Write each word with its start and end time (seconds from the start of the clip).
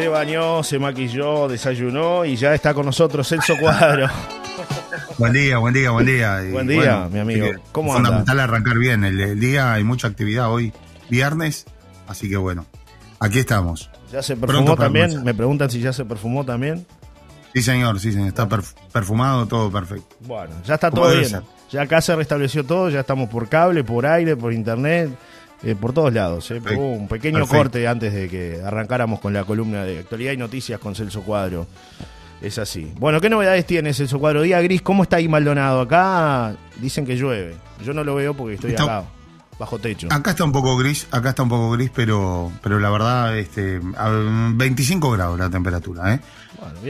Se 0.00 0.08
bañó, 0.08 0.62
se 0.62 0.78
maquilló, 0.78 1.46
desayunó 1.46 2.24
y 2.24 2.34
ya 2.34 2.54
está 2.54 2.72
con 2.72 2.86
nosotros 2.86 3.28
Celso 3.28 3.54
Cuadro. 3.60 4.08
Buen 5.18 5.34
día, 5.34 5.58
buen 5.58 5.74
día, 5.74 5.90
buen 5.90 6.06
día. 6.06 6.42
buen 6.50 6.66
día, 6.66 7.06
mi 7.12 7.18
amigo. 7.18 7.48
¿Cómo 7.70 7.94
anda? 7.94 8.08
Fundamental 8.08 8.40
arrancar 8.40 8.78
bien. 8.78 9.04
El, 9.04 9.38
día 9.38 9.74
hay 9.74 9.84
mucha 9.84 10.08
actividad 10.08 10.50
hoy, 10.50 10.72
viernes, 11.10 11.66
así 12.08 12.30
que 12.30 12.38
bueno, 12.38 12.64
aquí 13.18 13.40
estamos. 13.40 13.90
¿Ya 14.10 14.22
se 14.22 14.38
perfumó 14.38 14.74
también? 14.74 15.22
Me 15.22 15.34
preguntan 15.34 15.68
si 15.68 15.82
ya 15.82 15.92
se 15.92 16.06
perfumó 16.06 16.46
también. 16.46 16.86
Sí, 17.54 17.60
señor, 17.60 18.00
sí, 18.00 18.10
señor. 18.10 18.28
Está 18.28 18.48
perfumado, 18.48 19.44
todo 19.44 19.70
perfecto. 19.70 20.16
Bueno, 20.20 20.54
ya 20.64 20.76
está 20.76 20.90
todo 20.90 21.10
bien. 21.10 21.42
Ya 21.70 21.82
acá 21.82 22.00
se 22.00 22.16
restableció 22.16 22.64
todo, 22.64 22.88
ya 22.88 23.00
estamos 23.00 23.28
por 23.28 23.50
cable, 23.50 23.84
por 23.84 24.06
aire, 24.06 24.34
por 24.34 24.54
internet. 24.54 25.10
Eh, 25.62 25.74
por 25.74 25.92
todos 25.92 26.12
lados. 26.12 26.50
Eh. 26.50 26.60
Hubo 26.74 26.92
un 26.92 27.08
pequeño 27.08 27.46
corte 27.46 27.86
antes 27.86 28.14
de 28.14 28.28
que 28.28 28.62
arrancáramos 28.64 29.20
con 29.20 29.32
la 29.32 29.44
columna 29.44 29.84
de 29.84 29.98
actualidad 30.00 30.32
y 30.32 30.36
noticias 30.36 30.80
con 30.80 30.94
Celso 30.94 31.22
Cuadro. 31.22 31.66
Es 32.40 32.58
así. 32.58 32.92
Bueno, 32.98 33.20
¿qué 33.20 33.28
novedades 33.28 33.66
tiene 33.66 33.92
Celso 33.92 34.18
Cuadro? 34.18 34.42
Día 34.42 34.60
gris, 34.62 34.80
¿cómo 34.80 35.02
está 35.02 35.16
ahí 35.16 35.28
Maldonado? 35.28 35.82
Acá 35.82 36.56
dicen 36.80 37.04
que 37.04 37.16
llueve. 37.16 37.54
Yo 37.84 37.92
no 37.92 38.02
lo 38.02 38.14
veo 38.14 38.32
porque 38.32 38.54
estoy 38.54 38.72
acá, 38.72 39.04
bajo 39.58 39.78
techo. 39.78 40.08
Acá 40.10 40.30
está 40.30 40.44
un 40.44 40.52
poco 40.52 40.76
gris, 40.78 41.06
acá 41.10 41.30
está 41.30 41.42
un 41.42 41.50
poco 41.50 41.72
gris, 41.72 41.90
pero, 41.94 42.50
pero 42.62 42.80
la 42.80 42.88
verdad, 42.88 43.36
este, 43.36 43.80
a 43.96 44.08
25 44.08 45.10
grados 45.10 45.38
la 45.38 45.50
temperatura, 45.50 46.14
¿eh? 46.14 46.20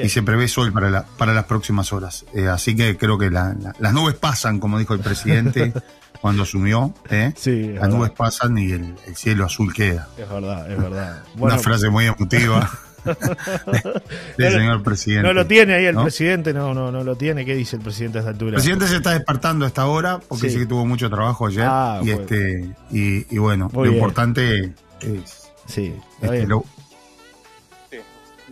y 0.03 0.09
se 0.09 0.23
prevé 0.23 0.47
sol 0.47 0.73
para, 0.73 0.91
la, 0.91 1.05
para 1.05 1.35
las 1.35 1.45
próximas 1.45 1.93
horas. 1.93 2.25
Eh, 2.33 2.47
así 2.47 2.77
que 2.77 2.97
creo 2.97 3.19
que 3.19 3.31
las 3.31 3.93
nubes 3.93 4.15
pasan, 4.15 4.61
como 4.61 4.79
dijo 4.79 4.95
el 4.95 5.01
presidente. 5.01 5.73
cuando 6.21 6.43
asumió, 6.43 6.95
¿eh? 7.09 7.33
las 7.75 7.89
nubes 7.89 8.11
pasan 8.11 8.59
y 8.59 8.73
el, 8.73 8.95
cielo 9.15 9.45
azul 9.45 9.73
queda. 9.73 10.09
Es 10.19 10.29
verdad, 10.29 10.71
es 10.71 10.79
verdad. 10.79 11.23
Una 11.39 11.59
frase 11.59 11.89
muy 11.89 12.07
emotiva. 12.07 12.71
del 14.37 14.53
señor 14.53 14.83
presidente. 14.83 15.27
No 15.27 15.33
lo 15.33 15.47
tiene 15.47 15.73
ahí 15.73 15.87
el 15.87 15.97
presidente, 15.97 16.53
no, 16.53 16.75
no, 16.75 16.93
no 16.93 17.03
lo 17.03 17.17
tiene. 17.17 17.47
¿Qué 17.47 17.55
dice 17.55 17.77
el 17.77 17.83
presidente 17.83 18.19
a 18.19 18.21
esta 18.21 18.33
altura? 18.33 18.51
El 18.51 18.55
presidente 18.57 18.89
se 18.89 18.97
está 18.97 19.13
despertando 19.13 19.65
a 19.65 19.69
esta 19.69 19.87
hora 19.87 20.21
porque 20.21 20.49
dice 20.49 20.59
que 20.59 20.67
tuvo 20.67 20.85
mucho 20.85 21.09
trabajo 21.09 21.47
ayer. 21.47 21.65
Ah, 21.67 22.01
y, 22.05 22.11
este, 22.11 22.75
y, 22.91 23.39
bueno, 23.39 23.71
lo 23.73 23.87
importante 23.87 24.75
es. 25.01 25.51
Sí, 25.67 25.95
este, 26.21 26.47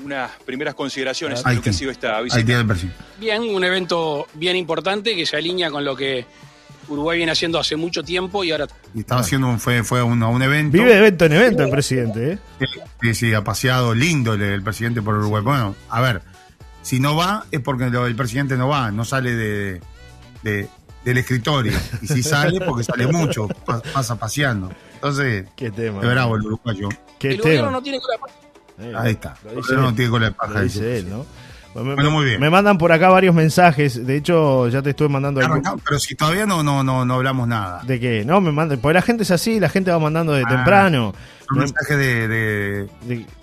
unas 0.03 0.31
primeras 0.47 0.75
consideraciones 0.75 1.45
en 1.45 1.57
lo 1.57 1.63
que 1.63 1.71
ha 1.71 1.73
sido 1.73 1.91
esta 1.91 2.21
visita. 2.21 2.65
Bien, 3.19 3.43
un 3.43 3.65
evento 3.65 4.27
bien 4.35 4.57
importante 4.57 5.15
que 5.17 5.27
se 5.27 5.37
alinea 5.37 5.71
con 5.71 5.85
lo 5.85 5.97
que 5.97 6.25
Uruguay 6.89 7.19
viene 7.19 7.33
haciendo 7.33 7.59
hace 7.59 7.77
mucho 7.77 8.03
tiempo 8.03 8.45
y 8.45 8.53
ahora. 8.53 8.67
Y 8.95 9.01
estaba 9.01 9.21
haciendo 9.21 9.49
un, 9.49 9.61
fue, 9.61 9.85
fue 9.85 10.03
un, 10.03 10.23
un, 10.23 10.43
evento. 10.43 10.73
Vive 10.79 10.91
de 10.91 10.99
evento 10.99 11.25
en 11.27 11.33
evento 11.33 11.63
el 11.63 11.71
presidente, 11.71 12.33
¿eh? 12.33 12.39
Sí, 13.01 13.15
sí, 13.15 13.35
ha 13.35 13.45
paseado 13.45 13.95
lindo 13.95 14.35
el, 14.35 14.63
presidente 14.63 15.03
por 15.03 15.15
Uruguay. 15.15 15.43
Bueno, 15.43 15.75
a 15.89 16.01
ver, 16.01 16.23
si 16.83 17.01
no 17.01 17.17
va 17.17 17.45
es 17.51 17.61
porque 17.61 17.85
el 17.85 18.17
presidente 18.17 18.57
no 18.57 18.69
va, 18.69 18.91
no 18.91 19.05
sale 19.05 19.35
de, 19.35 19.81
del 20.43 21.19
escritorio. 21.19 21.73
Y 22.03 22.07
si 22.07 22.23
sale, 22.23 22.61
porque 22.61 22.85
sale 22.85 23.07
mucho, 23.07 23.49
pasa 23.67 24.17
paseando. 24.17 24.71
Entonces, 24.95 25.47
Qué 25.55 25.71
tema. 25.71 26.01
Qué 26.01 26.07
bravo 26.07 26.37
el 26.37 26.43
uruguayo. 26.43 26.89
Qué 27.19 27.31
el 27.33 27.41
tema. 27.41 27.71
no 27.71 27.83
tiene 27.83 27.99
cola 28.01 29.01
Ahí 29.01 29.13
está. 29.13 29.37
El 29.45 29.77
no 29.77 29.95
tiene 29.95 30.11
cola 30.11 30.27
de 30.27 30.33
paja. 30.33 30.61
Dice 30.63 30.99
él, 30.99 31.11
¿no? 31.11 31.27
Me, 31.83 31.95
bueno, 31.95 32.11
muy 32.11 32.25
bien. 32.25 32.41
Me 32.41 32.51
mandan 32.51 32.79
por 32.79 32.93
acá 32.93 33.09
varios 33.09 33.35
mensajes. 33.35 34.07
De 34.07 34.17
hecho, 34.17 34.69
ya 34.69 34.83
te 34.83 34.91
estuve 34.91 35.09
mandando. 35.09 35.41
pero 35.85 35.99
si 35.99 36.15
todavía 36.15 36.47
no, 36.47 36.63
no, 36.63 36.83
no, 36.83 37.05
no 37.05 37.15
hablamos 37.15 37.49
nada. 37.49 37.83
¿De 37.85 37.99
qué? 38.01 38.25
No, 38.25 38.41
me 38.41 38.53
mandan. 38.53 38.79
Porque 38.79 38.95
la 38.95 39.03
gente 39.03 39.23
es 39.23 39.31
así, 39.31 39.61
la 39.61 39.69
gente 39.69 39.91
va 39.91 39.99
mandando 39.99 40.33
de 40.33 40.43
ah, 40.47 40.49
temprano. 40.49 41.15
Un 41.51 41.59
mensaje 41.59 41.97
de, 41.97 42.89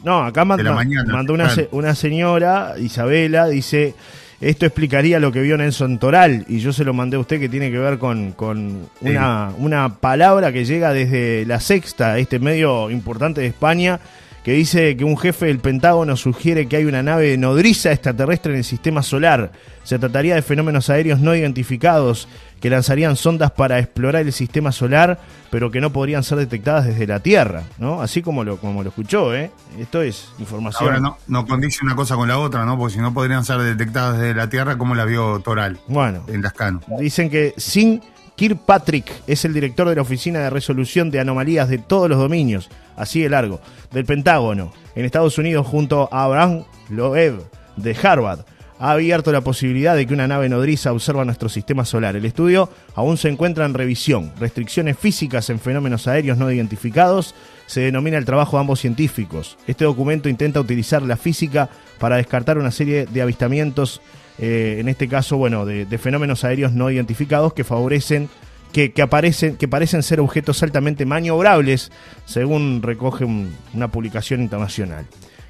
No, 0.04 0.24
acá 0.24 0.46
mandó 0.46 1.34
una, 1.34 1.52
una 1.72 1.96
señora, 1.96 2.76
Isabela, 2.78 3.48
dice. 3.48 3.96
Esto 4.42 4.66
explicaría 4.66 5.20
lo 5.20 5.32
que 5.32 5.42
vio 5.42 5.58
Nelson 5.58 5.98
Toral 5.98 6.46
y 6.50 6.60
yo 6.60 6.74
se 6.74 6.84
lo 6.84 6.94
mandé 6.94 7.16
a 7.16 7.20
usted 7.20 7.40
que 7.40 7.48
tiene 7.48 7.72
que 7.72 7.80
ver 7.80 7.98
con, 7.98 8.34
con 8.34 8.90
una, 9.00 9.52
una 9.58 9.96
palabra 9.96 10.52
que 10.52 10.66
llega 10.66 10.92
desde 10.92 11.46
la 11.46 11.62
sexta, 11.62 12.18
este 12.18 12.40
medio 12.40 12.92
importante 12.92 13.40
de 13.42 13.48
España, 13.48 14.00
que 14.46 14.54
dice 14.54 14.96
que 14.96 15.04
un 15.04 15.18
jefe 15.18 15.48
del 15.48 15.58
Pentágono 15.58 16.16
sugiere 16.16 16.68
que 16.68 16.76
hay 16.76 16.86
una 16.86 17.02
nave 17.02 17.36
nodriza 17.36 17.92
extraterrestre 17.92 18.52
en 18.52 18.60
el 18.60 18.64
sistema 18.64 19.02
solar. 19.02 19.52
Se 19.84 19.98
trataría 19.98 20.36
de 20.36 20.44
fenómenos 20.44 20.92
aéreos 20.92 21.20
no 21.20 21.36
identificados 21.36 22.28
que 22.62 22.70
lanzarían 22.70 23.16
sondas 23.16 23.50
para 23.50 23.80
explorar 23.80 24.22
el 24.22 24.32
sistema 24.32 24.72
solar, 24.72 25.20
pero 25.50 25.72
que 25.72 25.82
no 25.82 25.90
podrían 25.90 26.24
ser 26.24 26.38
detectadas 26.38 26.86
desde 26.86 27.08
la 27.08 27.22
Tierra, 27.22 27.64
¿no? 27.80 28.04
Así 28.04 28.22
como 28.22 28.44
lo, 28.44 28.58
como 28.58 28.84
lo 28.84 28.90
escuchó, 28.90 29.34
¿eh? 29.34 29.50
Esto 29.80 30.04
es 30.04 30.30
información. 30.38 30.90
Ahora 30.90 31.00
no, 31.00 31.18
no 31.26 31.48
condice 31.48 31.80
una 31.84 31.96
cosa 31.96 32.16
con 32.16 32.28
la 32.28 32.38
otra, 32.38 32.66
¿no? 32.66 32.78
Porque 32.78 32.94
si 32.94 33.00
no 33.02 33.16
podrían 33.16 33.44
ser 33.44 33.58
detectadas 33.58 34.20
desde 34.20 34.36
la 34.36 34.48
Tierra, 34.48 34.78
¿cómo 34.78 34.94
la 34.94 35.06
vio 35.06 35.40
Toral? 35.40 35.80
Bueno. 35.88 36.24
En 36.28 36.44
Lascano. 36.44 36.82
Dicen 37.00 37.32
que 37.32 37.56
sin 37.58 38.00
Kirkpatrick 38.36 39.06
es 39.28 39.46
el 39.46 39.54
director 39.54 39.88
de 39.88 39.96
la 39.96 40.02
Oficina 40.02 40.40
de 40.40 40.50
Resolución 40.50 41.10
de 41.10 41.20
Anomalías 41.20 41.70
de 41.70 41.78
todos 41.78 42.10
los 42.10 42.20
dominios, 42.20 42.70
así 42.98 43.22
de 43.22 43.30
largo, 43.30 43.62
del 43.92 44.06
Pentágono, 44.06 44.74
en 44.96 45.06
Estados 45.06 45.38
Unidos 45.38 45.66
junto 45.66 46.10
a 46.12 46.26
Abraham 46.26 46.66
Loeb 46.90 47.42
de 47.78 47.98
Harvard. 48.02 48.42
Ha 48.78 48.92
abierto 48.92 49.32
la 49.32 49.40
posibilidad 49.40 49.96
de 49.96 50.06
que 50.06 50.14
una 50.14 50.28
nave 50.28 50.50
nodriza 50.50 50.92
observa 50.92 51.24
nuestro 51.24 51.48
sistema 51.48 51.86
solar. 51.86 52.18
El 52.18 52.26
estudio 52.26 52.70
aún 52.94 53.16
se 53.16 53.30
encuentra 53.30 53.66
en 53.66 53.74
revisión. 53.74 54.34
Restricciones 54.38 54.98
físicas 54.98 55.50
en 55.50 55.62
fenómenos 55.62 56.10
aéreos 56.10 56.38
no 56.38 56.52
identificados 56.52 57.36
se 57.68 57.80
denomina 57.80 58.18
el 58.18 58.26
trabajo 58.26 58.58
de 58.58 58.62
ambos 58.62 58.82
científicos. 58.82 59.58
Este 59.66 59.86
documento 59.86 60.28
intenta 60.28 60.60
utilizar 60.60 61.02
la 61.04 61.16
física 61.16 61.70
para 62.00 62.18
descartar 62.18 62.58
una 62.58 62.72
serie 62.72 63.06
de 63.06 63.22
avistamientos 63.22 64.02
eh, 64.40 64.78
en 64.80 64.90
este 64.90 65.08
caso, 65.08 65.38
bueno, 65.38 65.66
de, 65.66 65.98
fenómenos 65.98 66.44
aéreos 66.44 66.74
no 66.74 66.90
identificados 66.92 67.54
que 67.54 67.64
favorecen, 67.64 68.30
que, 68.74 68.92
aparecen, 69.02 69.56
que 69.56 69.68
parecen 69.68 70.04
ser 70.04 70.20
objetos 70.20 70.62
altamente 70.62 71.06
maniobrables, 71.06 71.92
según 72.26 72.82
recoge 72.82 73.26
una 73.26 73.88
publicación 73.90 74.42
internacional. 74.42 75.06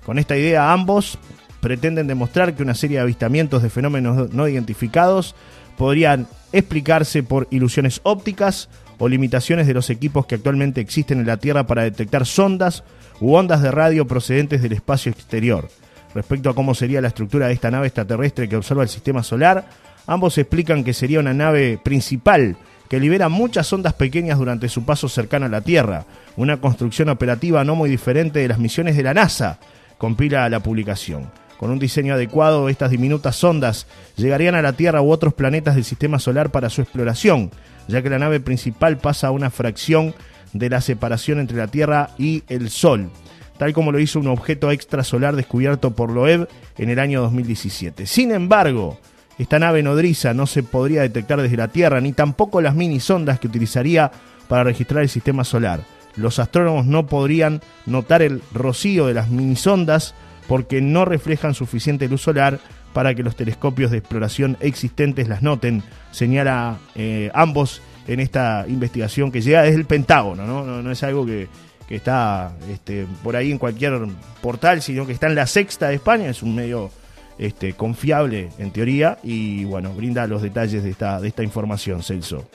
Con 0.06 0.20
esta 0.20 0.38
idea, 0.38 0.72
ambos 0.72 1.18
pretenden 1.62 2.06
demostrar 2.06 2.54
que 2.54 2.62
una 2.62 2.76
serie 2.76 2.98
de 2.98 3.04
avistamientos 3.04 3.64
de 3.64 3.72
fenómenos 3.72 4.32
no 4.32 4.48
identificados 4.48 5.34
podrían 5.78 6.28
explicarse 6.52 7.24
por 7.24 7.48
ilusiones 7.50 8.02
ópticas 8.04 8.70
o 9.00 9.08
limitaciones 9.08 9.66
de 9.66 9.74
los 9.74 9.90
equipos 9.90 10.28
que 10.28 10.36
actualmente 10.36 10.80
existen 10.80 11.20
en 11.20 11.26
la 11.26 11.38
Tierra 11.38 11.66
para 11.66 11.84
detectar 11.84 12.28
sondas 12.28 12.84
u 13.20 13.34
ondas 13.34 13.62
de 13.62 13.72
radio 13.72 14.06
procedentes 14.06 14.62
del 14.62 14.74
espacio 14.74 15.12
exterior. 15.12 15.68
Respecto 16.16 16.50
a 16.50 16.56
cómo 16.56 16.74
sería 16.74 17.02
la 17.02 17.10
estructura 17.10 17.48
de 17.48 17.54
esta 17.54 17.70
nave 17.70 17.88
extraterrestre 17.88 18.48
que 18.48 18.56
observa 18.56 18.84
el 18.84 18.90
sistema 18.90 19.22
solar, 19.22 19.66
ambos 20.08 20.38
explican 20.38 20.86
que 20.86 20.94
sería 20.94 21.20
una 21.20 21.34
nave 21.34 21.78
principal 21.84 22.56
que 22.90 23.02
libera 23.02 23.28
muchas 23.28 23.72
ondas 23.74 23.94
pequeñas 23.94 24.38
durante 24.38 24.70
su 24.70 24.86
paso 24.86 25.10
cercano 25.10 25.48
a 25.48 25.50
la 25.50 25.60
Tierra, 25.60 26.06
una 26.38 26.62
construcción 26.62 27.10
operativa 27.10 27.66
no 27.66 27.76
muy 27.76 27.90
diferente 27.90 28.40
de 28.40 28.48
las 28.48 28.60
misiones 28.60 28.96
de 28.96 29.04
la 29.04 29.14
NASA, 29.14 29.60
compila 29.98 30.48
la 30.48 30.62
publicación. 30.62 31.30
Con 31.58 31.70
un 31.70 31.80
diseño 31.80 32.14
adecuado, 32.14 32.70
estas 32.70 32.92
diminutas 32.92 33.44
ondas 33.44 33.86
llegarían 34.16 34.56
a 34.56 34.62
la 34.62 34.74
Tierra 34.74 35.02
u 35.02 35.12
otros 35.12 35.34
planetas 35.34 35.76
del 35.76 35.84
sistema 35.84 36.20
solar 36.20 36.50
para 36.50 36.70
su 36.70 36.82
exploración, 36.82 37.52
ya 37.90 38.02
que 38.02 38.10
la 38.10 38.20
nave 38.20 38.40
principal 38.40 38.98
pasa 39.00 39.28
a 39.28 39.32
una 39.32 39.50
fracción 39.50 40.16
de 40.54 40.70
la 40.70 40.80
separación 40.80 41.40
entre 41.40 41.58
la 41.58 41.68
Tierra 41.68 42.12
y 42.18 42.44
el 42.48 42.70
Sol 42.70 43.10
tal 43.58 43.74
como 43.74 43.92
lo 43.92 44.00
hizo 44.00 44.20
un 44.20 44.28
objeto 44.28 44.72
extrasolar 44.72 45.36
descubierto 45.36 45.92
por 45.92 46.12
Loeb 46.12 46.48
en 46.78 46.90
el 46.90 47.00
año 47.00 47.22
2017. 47.22 48.06
Sin 48.06 48.32
embargo, 48.32 49.00
esta 49.38 49.60
nave 49.60 49.84
nodriza 49.84 50.34
no 50.34 50.48
se 50.48 50.64
podría 50.64 51.02
detectar 51.02 51.42
desde 51.42 51.58
la 51.58 51.68
Tierra, 51.68 52.02
ni 52.02 52.14
tampoco 52.14 52.62
las 52.62 52.76
mini 52.76 53.00
sondas 53.00 53.40
que 53.40 53.48
utilizaría 53.48 54.12
para 54.48 54.64
registrar 54.64 55.04
el 55.04 55.10
sistema 55.10 55.44
solar. 55.44 55.82
Los 56.16 56.40
astrónomos 56.40 56.86
no 56.86 57.08
podrían 57.08 57.62
notar 57.86 58.22
el 58.22 58.42
rocío 58.54 59.08
de 59.08 59.14
las 59.14 59.30
mini 59.30 59.56
sondas 59.56 60.16
porque 60.48 60.82
no 60.82 61.04
reflejan 61.06 61.54
suficiente 61.54 62.08
luz 62.08 62.22
solar 62.22 62.60
para 62.94 63.14
que 63.14 63.24
los 63.24 63.36
telescopios 63.36 63.92
de 63.92 63.98
exploración 63.98 64.56
existentes 64.62 65.28
las 65.28 65.42
noten, 65.42 65.84
señala 66.12 66.78
eh, 66.96 67.30
ambos 67.34 67.82
en 68.08 68.22
esta 68.22 68.66
investigación 68.70 69.32
que 69.32 69.42
llega 69.42 69.64
desde 69.64 69.78
el 69.78 69.86
Pentágono, 69.86 70.46
¿no? 70.46 70.64
No, 70.64 70.82
no 70.82 70.92
es 70.92 71.04
algo 71.04 71.26
que, 71.26 71.50
que 71.88 71.96
está 71.96 72.54
este, 72.70 73.08
por 73.24 73.36
ahí 73.36 73.52
en 73.52 73.58
cualquier 73.58 74.08
portal, 74.42 74.82
sino 74.82 75.06
que 75.06 75.14
está 75.14 75.28
en 75.28 75.36
la 75.36 75.48
sexta 75.48 75.90
de 75.90 75.96
España, 75.96 76.30
es 76.30 76.42
un 76.42 76.56
medio 76.56 76.92
este, 77.38 77.74
confiable 77.74 78.50
en 78.58 78.72
teoría 78.72 79.18
y 79.24 79.66
bueno, 79.66 79.94
brinda 79.94 80.26
los 80.28 80.42
detalles 80.42 80.84
de 80.84 80.90
esta, 80.90 81.20
de 81.20 81.28
esta 81.28 81.44
información, 81.44 82.02
Celso. 82.02 82.48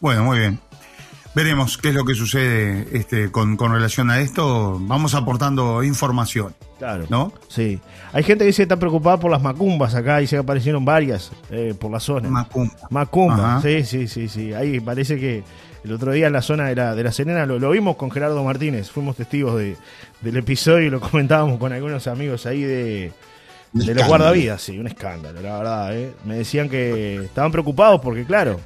Bueno, 0.00 0.24
muy 0.24 0.38
bien. 0.38 0.58
Veremos 1.34 1.78
qué 1.78 1.88
es 1.88 1.94
lo 1.94 2.04
que 2.04 2.14
sucede 2.14 2.86
este, 2.92 3.32
con, 3.32 3.58
relación 3.58 4.08
a 4.08 4.20
esto. 4.20 4.78
Vamos 4.80 5.14
aportando 5.14 5.82
información. 5.82 6.54
Claro. 6.78 7.06
¿No? 7.08 7.32
Sí. 7.48 7.80
Hay 8.12 8.22
gente 8.22 8.44
que 8.44 8.52
se 8.52 8.62
está 8.62 8.76
preocupada 8.78 9.18
por 9.18 9.32
las 9.32 9.42
macumbas 9.42 9.96
acá 9.96 10.22
y 10.22 10.28
se 10.28 10.36
aparecieron 10.36 10.84
varias 10.84 11.32
eh, 11.50 11.74
por 11.78 11.90
la 11.90 11.98
zona. 11.98 12.28
Macumba. 12.28 12.74
Macumba, 12.90 13.62
sí, 13.62 13.84
sí, 13.84 14.06
sí, 14.06 14.28
sí. 14.28 14.52
Ahí 14.52 14.78
parece 14.78 15.18
que 15.18 15.42
El 15.84 15.92
otro 15.92 16.12
día 16.12 16.28
en 16.28 16.32
la 16.32 16.40
zona 16.40 16.68
de 16.68 16.76
la, 16.76 16.94
de 16.94 17.04
la 17.04 17.12
Serena 17.12 17.44
lo, 17.44 17.70
vimos 17.70 17.96
con 17.96 18.10
Gerardo 18.10 18.42
Martínez, 18.42 18.90
fuimos 18.90 19.16
testigos 19.16 19.58
de, 19.58 19.76
del 20.22 20.38
episodio 20.38 20.86
y 20.86 20.90
lo 20.90 21.00
comentábamos 21.00 21.58
con 21.58 21.74
algunos 21.74 22.06
amigos 22.06 22.46
ahí 22.46 22.62
de, 22.62 23.12
de 23.72 23.94
los 23.94 24.06
guardavidas, 24.06 24.62
sí, 24.62 24.78
un 24.78 24.86
escándalo, 24.86 25.42
la 25.42 25.58
verdad. 25.58 25.96
¿eh? 25.96 26.14
Me 26.24 26.36
decían 26.36 26.70
que 26.70 27.24
estaban 27.24 27.52
preocupados 27.52 28.00
porque, 28.00 28.24
claro, 28.24 28.58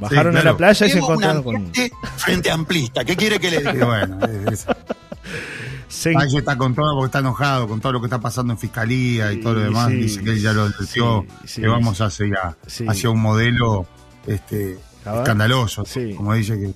bajaron 0.00 0.36
a 0.36 0.42
la 0.42 0.56
playa 0.56 0.86
y 0.86 0.90
se 0.90 0.98
encontraron 0.98 1.44
con. 1.44 1.72
Frente 2.16 2.50
amplista, 2.50 3.04
¿qué 3.04 3.16
quiere 3.16 3.38
que 3.38 3.52
le 3.52 3.58
diga? 3.58 3.86
bueno, 3.86 4.18
Valle 4.18 4.50
está 6.38 6.56
con 6.56 6.74
todo 6.74 6.96
porque 6.96 7.06
está 7.06 7.20
enojado 7.20 7.68
con 7.68 7.80
todo 7.80 7.92
lo 7.92 8.00
que 8.00 8.06
está 8.06 8.20
pasando 8.20 8.52
en 8.52 8.58
fiscalía 8.58 9.32
y 9.32 9.40
todo 9.40 9.54
lo 9.54 9.60
demás. 9.60 9.90
Dice 9.90 10.24
que 10.24 10.30
él 10.30 10.42
ya 10.42 10.52
lo 10.52 10.62
advirtió, 10.62 11.24
que 11.54 11.68
vamos 11.68 12.00
hacia, 12.00 12.56
hacia 12.88 13.10
un 13.10 13.20
modelo 13.20 13.86
este, 14.26 14.76
escandaloso, 15.04 15.84
como 16.16 16.34
dice 16.34 16.58
que. 16.58 16.72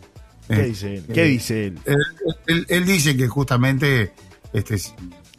¿Qué 0.47 0.61
eh, 0.61 0.65
dice 0.65 0.95
él? 0.97 1.05
¿Qué 1.13 1.23
eh, 1.23 1.29
dice 1.29 1.67
él? 1.67 2.67
él? 2.69 2.85
dice 2.85 3.17
que 3.17 3.27
justamente 3.29 4.13
este, 4.53 4.77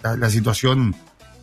la 0.01 0.29
situación 0.31 0.95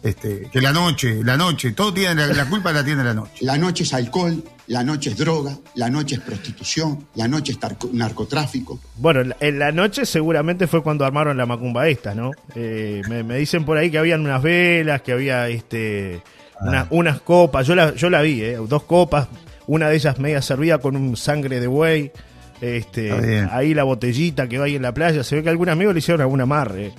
este, 0.02 0.48
que 0.50 0.60
la 0.60 0.72
noche, 0.72 1.22
la 1.22 1.36
noche, 1.36 1.70
todo 1.72 1.94
tiene 1.94 2.26
la, 2.26 2.44
culpa 2.46 2.72
la 2.72 2.84
tiene 2.84 3.04
la 3.04 3.14
noche. 3.14 3.44
La 3.44 3.56
noche 3.56 3.84
es 3.84 3.94
alcohol, 3.94 4.42
la 4.66 4.82
noche 4.82 5.10
es 5.10 5.16
droga, 5.16 5.56
la 5.76 5.90
noche 5.90 6.16
es 6.16 6.20
prostitución, 6.22 7.06
la 7.14 7.28
noche 7.28 7.52
es 7.52 7.92
narcotráfico. 7.92 8.80
Bueno, 8.96 9.32
en 9.38 9.58
la 9.60 9.70
noche 9.70 10.04
seguramente 10.04 10.66
fue 10.66 10.82
cuando 10.82 11.04
armaron 11.04 11.36
la 11.36 11.46
macumba 11.46 11.86
esta, 11.86 12.16
¿no? 12.16 12.32
Eh, 12.56 13.02
me, 13.08 13.36
dicen 13.36 13.64
por 13.64 13.78
ahí 13.78 13.92
que 13.92 13.98
habían 13.98 14.22
unas 14.22 14.42
velas, 14.42 15.02
que 15.02 15.12
había 15.12 15.48
este 15.48 16.20
ah. 16.60 16.86
unas 16.90 17.20
copas, 17.20 17.64
yo 17.64 17.76
la, 17.76 17.94
yo 17.94 18.10
la 18.10 18.22
vi, 18.22 18.42
¿eh? 18.42 18.58
dos 18.68 18.82
copas, 18.82 19.28
una 19.72 19.88
de 19.88 19.96
ellas 19.96 20.18
media 20.18 20.42
servida 20.42 20.78
con 20.78 20.96
un 20.96 21.16
sangre 21.16 21.58
de 21.58 21.66
buey. 21.66 22.12
Este, 22.60 23.10
ahí 23.50 23.72
la 23.72 23.84
botellita 23.84 24.46
que 24.46 24.58
va 24.58 24.66
ahí 24.66 24.76
en 24.76 24.82
la 24.82 24.92
playa, 24.92 25.24
se 25.24 25.34
ve 25.34 25.42
que 25.42 25.48
algún 25.48 25.70
amigo 25.70 25.92
le 25.92 25.98
hicieron 25.98 26.20
algún 26.20 26.42
amarre. 26.42 26.92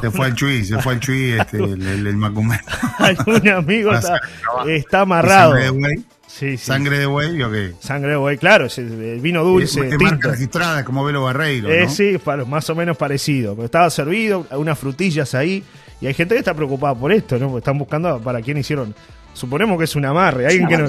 Se 0.00 0.10
fue 0.10 0.26
el 0.26 0.34
Chuy, 0.34 0.64
se 0.64 0.78
fue 0.80 0.94
el 0.94 1.00
Chuy, 1.00 1.32
este, 1.40 1.58
el, 1.58 2.06
el, 2.06 2.24
Algún 2.98 3.48
amigo 3.48 3.92
está, 4.66 5.00
amarrado. 5.00 5.52
¿Sangre 5.52 5.64
de 5.64 5.70
buey? 5.70 5.96
Sí, 6.26 6.56
sí. 6.56 6.58
¿Sangre 6.58 6.98
de 6.98 7.06
buey 7.06 7.42
o 7.42 7.50
qué? 7.50 7.72
Sangre 7.78 8.10
de 8.10 8.16
buey, 8.16 8.36
claro, 8.36 8.66
el 8.76 9.20
vino 9.20 9.44
dulce. 9.44 9.88
Es, 9.88 10.00
marca 10.00 10.30
registrada, 10.30 10.84
como 10.84 11.04
Velo 11.04 11.22
Barreiro. 11.22 11.70
Eh, 11.70 11.88
Sí, 11.88 12.18
más 12.48 12.68
o 12.68 12.74
menos 12.74 12.96
parecido. 12.96 13.56
estaba 13.64 13.90
servido, 13.90 14.46
unas 14.50 14.78
frutillas 14.78 15.34
ahí. 15.34 15.62
Y 16.00 16.06
hay 16.08 16.14
gente 16.14 16.34
que 16.34 16.40
está 16.40 16.52
preocupada 16.52 16.96
por 16.96 17.12
esto, 17.12 17.38
¿no? 17.38 17.46
Porque 17.46 17.58
están 17.58 17.78
buscando 17.78 18.20
para 18.20 18.40
quién 18.42 18.58
hicieron. 18.58 18.92
Suponemos 19.34 19.78
que 19.78 19.84
es 19.84 19.96
un 19.96 20.04
amarre. 20.04 20.46
Alguien 20.46 20.68
que 20.68 20.78
no... 20.78 20.88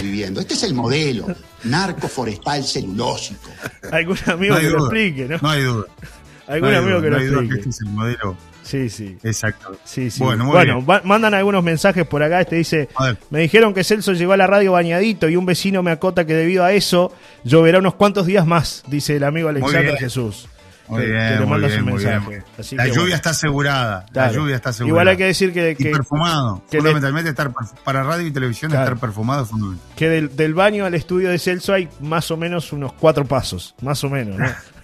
viviendo. 0.00 0.40
Este 0.40 0.54
es 0.54 0.62
el 0.64 0.74
modelo 0.74 1.26
narco 1.64 2.08
forestal 2.08 2.64
celulósico. 2.64 3.50
Algún 3.92 4.18
amigo 4.26 4.56
que 4.56 4.70
lo 4.70 4.78
explique, 4.78 5.28
¿no? 5.28 5.38
No 5.40 5.50
hay 5.50 5.62
duda. 5.62 5.86
Algún 6.46 6.74
amigo 6.74 7.00
que 7.00 7.10
lo 7.10 7.18
explique. 7.18 7.54
este 7.56 7.70
es 7.70 7.80
el 7.80 7.88
modelo. 7.88 8.36
Sí, 8.62 8.88
sí. 8.88 9.18
Exacto. 9.22 9.76
Sí, 9.84 10.10
sí. 10.10 10.22
Bueno, 10.22 10.46
bueno 10.46 10.82
mandan 11.04 11.34
algunos 11.34 11.62
mensajes 11.62 12.06
por 12.06 12.22
acá. 12.22 12.40
Este 12.40 12.56
dice: 12.56 12.88
Me 13.30 13.40
dijeron 13.40 13.74
que 13.74 13.84
Celso 13.84 14.12
llegó 14.12 14.32
a 14.32 14.36
la 14.36 14.46
radio 14.46 14.72
bañadito 14.72 15.28
y 15.28 15.36
un 15.36 15.44
vecino 15.44 15.82
me 15.82 15.90
acota 15.90 16.24
que 16.24 16.34
debido 16.34 16.64
a 16.64 16.72
eso 16.72 17.12
lloverá 17.44 17.78
unos 17.78 17.94
cuantos 17.94 18.26
días 18.26 18.46
más, 18.46 18.82
dice 18.86 19.16
el 19.16 19.24
amigo 19.24 19.48
Alexander 19.50 19.96
Jesús. 19.96 20.48
Muy 20.88 21.06
bien, 21.06 21.48
muy 21.48 21.60
bien, 21.60 21.84
muy 21.84 22.04
bien. 22.04 22.44
la 22.72 22.88
lluvia 22.88 23.14
está 23.14 23.30
asegurada. 23.30 24.06
La 24.12 24.30
lluvia 24.30 24.56
está 24.56 24.70
asegurada. 24.70 24.90
Igual 24.90 25.08
hay 25.08 25.16
que 25.16 25.24
decir 25.24 25.52
que. 25.52 25.76
y 25.78 25.84
perfumado. 25.84 26.62
fundamentalmente, 26.70 27.30
estar 27.30 27.52
para 27.84 28.02
radio 28.02 28.26
y 28.26 28.30
televisión, 28.30 28.72
estar 28.72 28.98
perfumado 28.98 29.44
es 29.44 29.48
fundamental. 29.48 29.86
Que 29.96 30.08
del, 30.08 30.36
del, 30.36 30.54
baño 30.54 30.84
al 30.84 30.94
estudio 30.94 31.30
de 31.30 31.38
Celso 31.38 31.72
hay 31.72 31.88
más 32.00 32.30
o 32.30 32.36
menos 32.36 32.72
unos 32.72 32.92
cuatro 32.92 33.24
pasos. 33.24 33.74
Más 33.80 34.02
o 34.04 34.10
menos, 34.10 34.38
¿no? 34.38 34.46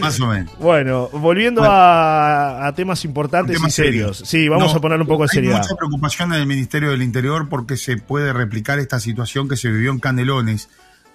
Más 0.00 0.20
o 0.20 0.26
menos. 0.26 0.52
Bueno, 0.58 1.08
volviendo 1.12 1.62
a, 1.64 2.72
temas 2.74 3.04
importantes 3.04 3.60
y 3.64 3.70
serios. 3.70 4.22
Sí, 4.24 4.48
vamos 4.48 4.74
a 4.74 4.80
poner 4.80 5.00
un 5.00 5.06
poco 5.06 5.24
de 5.24 5.28
seriedad. 5.28 5.56
Hay 5.56 5.62
mucha 5.62 5.76
preocupación 5.76 6.32
en 6.32 6.40
el 6.40 6.46
Ministerio 6.46 6.90
del 6.90 7.02
Interior 7.02 7.48
porque 7.48 7.76
se 7.76 7.96
puede 7.96 8.32
replicar 8.32 8.78
esta 8.78 9.00
situación 9.00 9.48
que 9.48 9.56
se 9.56 9.70
vivió 9.70 9.90
en 9.90 9.98
Canelones, 9.98 10.68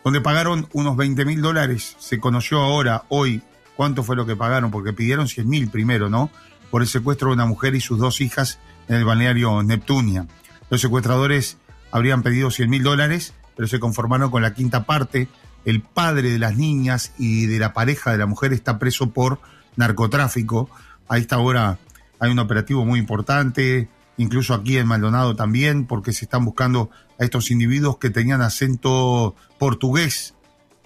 donde 0.04 0.22
pagaron 0.22 0.68
unos 0.74 0.98
20 0.98 1.26
mil 1.26 1.42
dólares. 1.42 1.96
Se 2.00 2.20
conoció 2.20 2.60
ahora, 2.60 3.04
hoy, 3.10 3.42
cuánto 3.76 4.04
fue 4.04 4.16
lo 4.16 4.26
que 4.26 4.36
pagaron, 4.36 4.72
porque 4.72 4.94
pidieron 4.94 5.28
100 5.28 5.48
mil 5.48 5.70
primero, 5.70 6.10
¿no? 6.10 6.30
Por 6.70 6.82
el 6.82 6.88
secuestro 6.88 7.30
de 7.30 7.36
una 7.36 7.46
mujer 7.46 7.76
y 7.76 7.82
sus 7.82 8.00
dos 8.00 8.22
hijas 8.22 8.60
en 8.88 8.96
el 8.96 9.06
balneario 9.06 9.64
Neptunia. 9.64 10.28
Los 10.70 10.82
secuestradores 10.82 11.58
habrían 11.92 12.24
pedido 12.24 12.52
100 12.52 12.70
mil 12.70 12.84
dólares, 12.84 13.34
pero 13.56 13.68
se 13.68 13.80
conformaron 13.80 14.32
con 14.32 14.42
la 14.42 14.54
quinta 14.54 14.84
parte 14.86 15.28
el 15.66 15.82
padre 15.82 16.32
de 16.32 16.40
las 16.40 16.58
niñas 16.58 17.14
y 17.18 17.46
de 17.46 17.60
la 17.60 17.74
pareja 17.74 18.12
de 18.12 18.18
la 18.18 18.26
mujer 18.26 18.54
está 18.54 18.80
preso 18.80 19.12
por 19.12 19.40
narcotráfico. 19.76 20.70
A 21.08 21.18
esta 21.18 21.38
hora 21.38 21.78
hay 22.20 22.32
un 22.32 22.40
operativo 22.40 22.86
muy 22.86 23.00
importante, 23.00 23.88
incluso 24.18 24.54
aquí 24.54 24.78
en 24.78 24.88
Maldonado 24.88 25.36
también, 25.36 25.86
porque 25.86 26.14
se 26.14 26.26
están 26.26 26.46
buscando 26.46 26.90
a 27.24 27.26
estos 27.26 27.50
individuos 27.52 27.98
que 27.98 28.10
tenían 28.10 28.42
acento 28.42 29.36
portugués, 29.58 30.36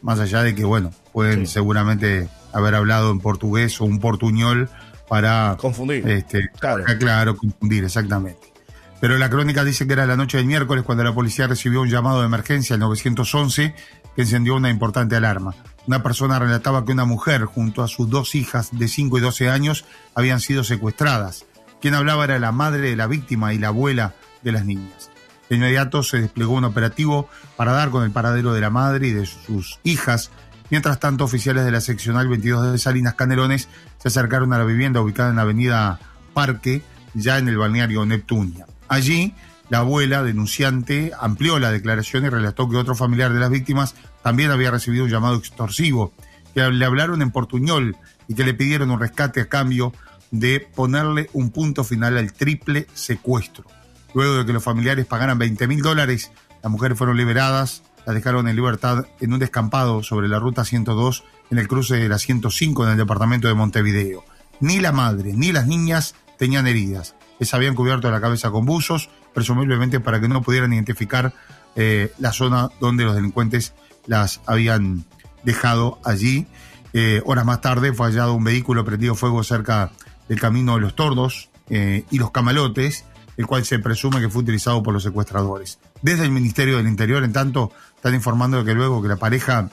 más 0.01 0.19
allá 0.19 0.43
de 0.43 0.55
que, 0.55 0.63
bueno, 0.63 0.91
pueden 1.11 1.47
seguramente 1.47 2.29
haber 2.53 2.75
hablado 2.75 3.11
en 3.11 3.19
portugués 3.19 3.81
o 3.81 3.85
un 3.85 3.99
portuñol 3.99 4.69
para... 5.09 5.57
Confundir. 5.59 6.07
Este, 6.07 6.49
claro. 6.59 6.83
claro, 6.99 7.35
confundir, 7.35 7.83
exactamente. 7.83 8.53
Pero 8.99 9.17
la 9.17 9.29
crónica 9.29 9.63
dice 9.63 9.85
que 9.85 9.93
era 9.93 10.07
la 10.07 10.15
noche 10.15 10.37
del 10.37 10.47
miércoles 10.47 10.83
cuando 10.83 11.03
la 11.03 11.13
policía 11.13 11.47
recibió 11.47 11.81
un 11.81 11.89
llamado 11.89 12.19
de 12.19 12.25
emergencia 12.25 12.75
al 12.75 12.79
911 12.79 13.75
que 14.15 14.21
encendió 14.21 14.55
una 14.55 14.69
importante 14.69 15.15
alarma. 15.15 15.55
Una 15.85 16.01
persona 16.01 16.39
relataba 16.39 16.83
que 16.83 16.91
una 16.91 17.05
mujer 17.05 17.45
junto 17.45 17.83
a 17.83 17.87
sus 17.87 18.09
dos 18.09 18.33
hijas 18.35 18.69
de 18.71 18.87
5 18.87 19.17
y 19.17 19.21
12 19.21 19.49
años 19.49 19.85
habían 20.15 20.39
sido 20.39 20.63
secuestradas. 20.63 21.45
Quien 21.79 21.93
hablaba 21.93 22.25
era 22.25 22.39
la 22.39 22.51
madre 22.51 22.89
de 22.89 22.95
la 22.95 23.07
víctima 23.07 23.53
y 23.53 23.59
la 23.59 23.67
abuela 23.67 24.15
de 24.41 24.51
las 24.51 24.65
niñas. 24.65 25.11
De 25.49 25.55
inmediato 25.55 26.03
se 26.03 26.21
desplegó 26.21 26.53
un 26.53 26.65
operativo 26.65 27.29
para 27.55 27.71
dar 27.71 27.89
con 27.89 28.03
el 28.03 28.11
paradero 28.11 28.53
de 28.53 28.61
la 28.61 28.69
madre 28.69 29.07
y 29.07 29.11
de 29.11 29.25
sus 29.25 29.79
hijas. 29.83 30.31
Mientras 30.69 30.99
tanto, 30.99 31.23
oficiales 31.23 31.63
de 31.63 31.71
la 31.71 31.81
seccional 31.81 32.27
22 32.27 32.71
de 32.71 32.77
Salinas 32.77 33.13
Canelones 33.13 33.69
se 33.97 34.07
acercaron 34.09 34.51
a 34.53 34.57
la 34.57 34.65
vivienda 34.65 35.01
ubicada 35.01 35.29
en 35.29 35.37
la 35.37 35.43
avenida 35.43 35.99
Parque, 36.33 36.83
ya 37.13 37.37
en 37.37 37.47
el 37.47 37.57
balneario 37.57 38.05
Neptunia. 38.05 38.65
Allí, 38.89 39.33
la 39.69 39.79
abuela 39.79 40.23
denunciante 40.23 41.11
amplió 41.19 41.59
la 41.59 41.71
declaración 41.71 42.25
y 42.25 42.29
relató 42.29 42.69
que 42.69 42.77
otro 42.77 42.95
familiar 42.95 43.33
de 43.33 43.39
las 43.39 43.49
víctimas 43.49 43.95
también 44.23 44.51
había 44.51 44.71
recibido 44.71 45.05
un 45.05 45.09
llamado 45.09 45.35
extorsivo, 45.35 46.13
que 46.53 46.61
le 46.69 46.85
hablaron 46.85 47.21
en 47.21 47.31
portuñol 47.31 47.97
y 48.27 48.35
que 48.35 48.43
le 48.43 48.53
pidieron 48.53 48.91
un 48.91 48.99
rescate 48.99 49.41
a 49.41 49.49
cambio 49.49 49.93
de 50.31 50.59
ponerle 50.59 51.29
un 51.33 51.51
punto 51.51 51.83
final 51.83 52.17
al 52.17 52.33
triple 52.33 52.87
secuestro. 52.93 53.65
Luego 54.13 54.35
de 54.35 54.45
que 54.45 54.53
los 54.53 54.63
familiares 54.63 55.05
pagaran 55.05 55.37
20 55.37 55.67
mil 55.67 55.81
dólares, 55.81 56.31
las 56.63 56.71
mujeres 56.71 56.97
fueron 56.97 57.17
liberadas, 57.17 57.83
las 58.05 58.15
dejaron 58.15 58.47
en 58.47 58.55
libertad 58.55 59.05
en 59.19 59.33
un 59.33 59.39
descampado 59.39 60.01
sobre 60.03 60.27
la 60.27 60.39
ruta 60.39 60.63
102 60.63 61.23
en 61.51 61.59
el 61.59 61.67
cruce 61.67 61.97
de 61.97 62.09
la 62.09 62.17
105 62.17 62.85
en 62.85 62.91
el 62.91 62.97
departamento 62.97 63.47
de 63.47 63.53
Montevideo. 63.53 64.23
Ni 64.59 64.79
la 64.79 64.91
madre 64.91 65.33
ni 65.33 65.51
las 65.51 65.67
niñas 65.67 66.15
tenían 66.37 66.67
heridas. 66.67 67.15
Les 67.39 67.53
habían 67.53 67.75
cubierto 67.75 68.09
la 68.09 68.21
cabeza 68.21 68.49
con 68.49 68.65
buzos, 68.65 69.09
presumiblemente 69.33 69.99
para 69.99 70.19
que 70.19 70.27
no 70.27 70.41
pudieran 70.41 70.73
identificar 70.73 71.33
eh, 71.75 72.11
la 72.17 72.31
zona 72.31 72.69
donde 72.79 73.03
los 73.03 73.15
delincuentes 73.15 73.73
las 74.07 74.41
habían 74.45 75.05
dejado 75.43 75.99
allí. 76.03 76.47
Eh, 76.93 77.21
horas 77.25 77.45
más 77.45 77.61
tarde 77.61 77.93
fue 77.93 78.07
hallado 78.07 78.33
un 78.33 78.43
vehículo 78.43 78.83
prendido 78.83 79.15
fuego 79.15 79.43
cerca 79.43 79.91
del 80.27 80.39
camino 80.39 80.75
de 80.75 80.81
los 80.81 80.95
tordos 80.95 81.49
eh, 81.69 82.05
y 82.09 82.17
los 82.17 82.31
camalotes, 82.31 83.05
el 83.37 83.45
cual 83.45 83.63
se 83.65 83.79
presume 83.79 84.19
que 84.19 84.29
fue 84.29 84.41
utilizado 84.41 84.81
por 84.83 84.93
los 84.93 85.03
secuestradores. 85.03 85.79
Desde 86.01 86.25
el 86.25 86.31
Ministerio 86.31 86.77
del 86.77 86.87
Interior, 86.87 87.23
en 87.23 87.33
tanto, 87.33 87.71
están 87.95 88.15
informando 88.15 88.57
de 88.57 88.65
que 88.65 88.73
luego 88.73 89.01
que 89.01 89.07
la 89.07 89.17
pareja 89.17 89.69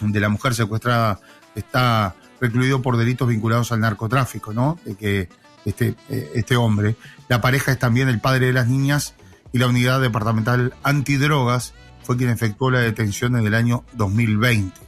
de 0.00 0.20
la 0.20 0.28
mujer 0.28 0.54
secuestrada 0.54 1.20
está 1.54 2.14
recluido 2.40 2.82
por 2.82 2.96
delitos 2.96 3.28
vinculados 3.28 3.72
al 3.72 3.80
narcotráfico, 3.80 4.52
¿no? 4.52 4.78
De 4.84 4.94
que 4.94 5.28
este, 5.64 5.94
eh, 6.08 6.30
este 6.34 6.56
hombre. 6.56 6.96
La 7.28 7.40
pareja 7.40 7.72
es 7.72 7.78
también 7.78 8.08
el 8.08 8.20
padre 8.20 8.46
de 8.46 8.52
las 8.52 8.68
niñas 8.68 9.14
y 9.52 9.58
la 9.58 9.66
unidad 9.66 10.00
departamental 10.00 10.74
antidrogas 10.82 11.74
fue 12.02 12.16
quien 12.16 12.30
efectuó 12.30 12.70
la 12.70 12.80
detención 12.80 13.36
en 13.36 13.46
el 13.46 13.54
año 13.54 13.84
2020. 13.94 14.78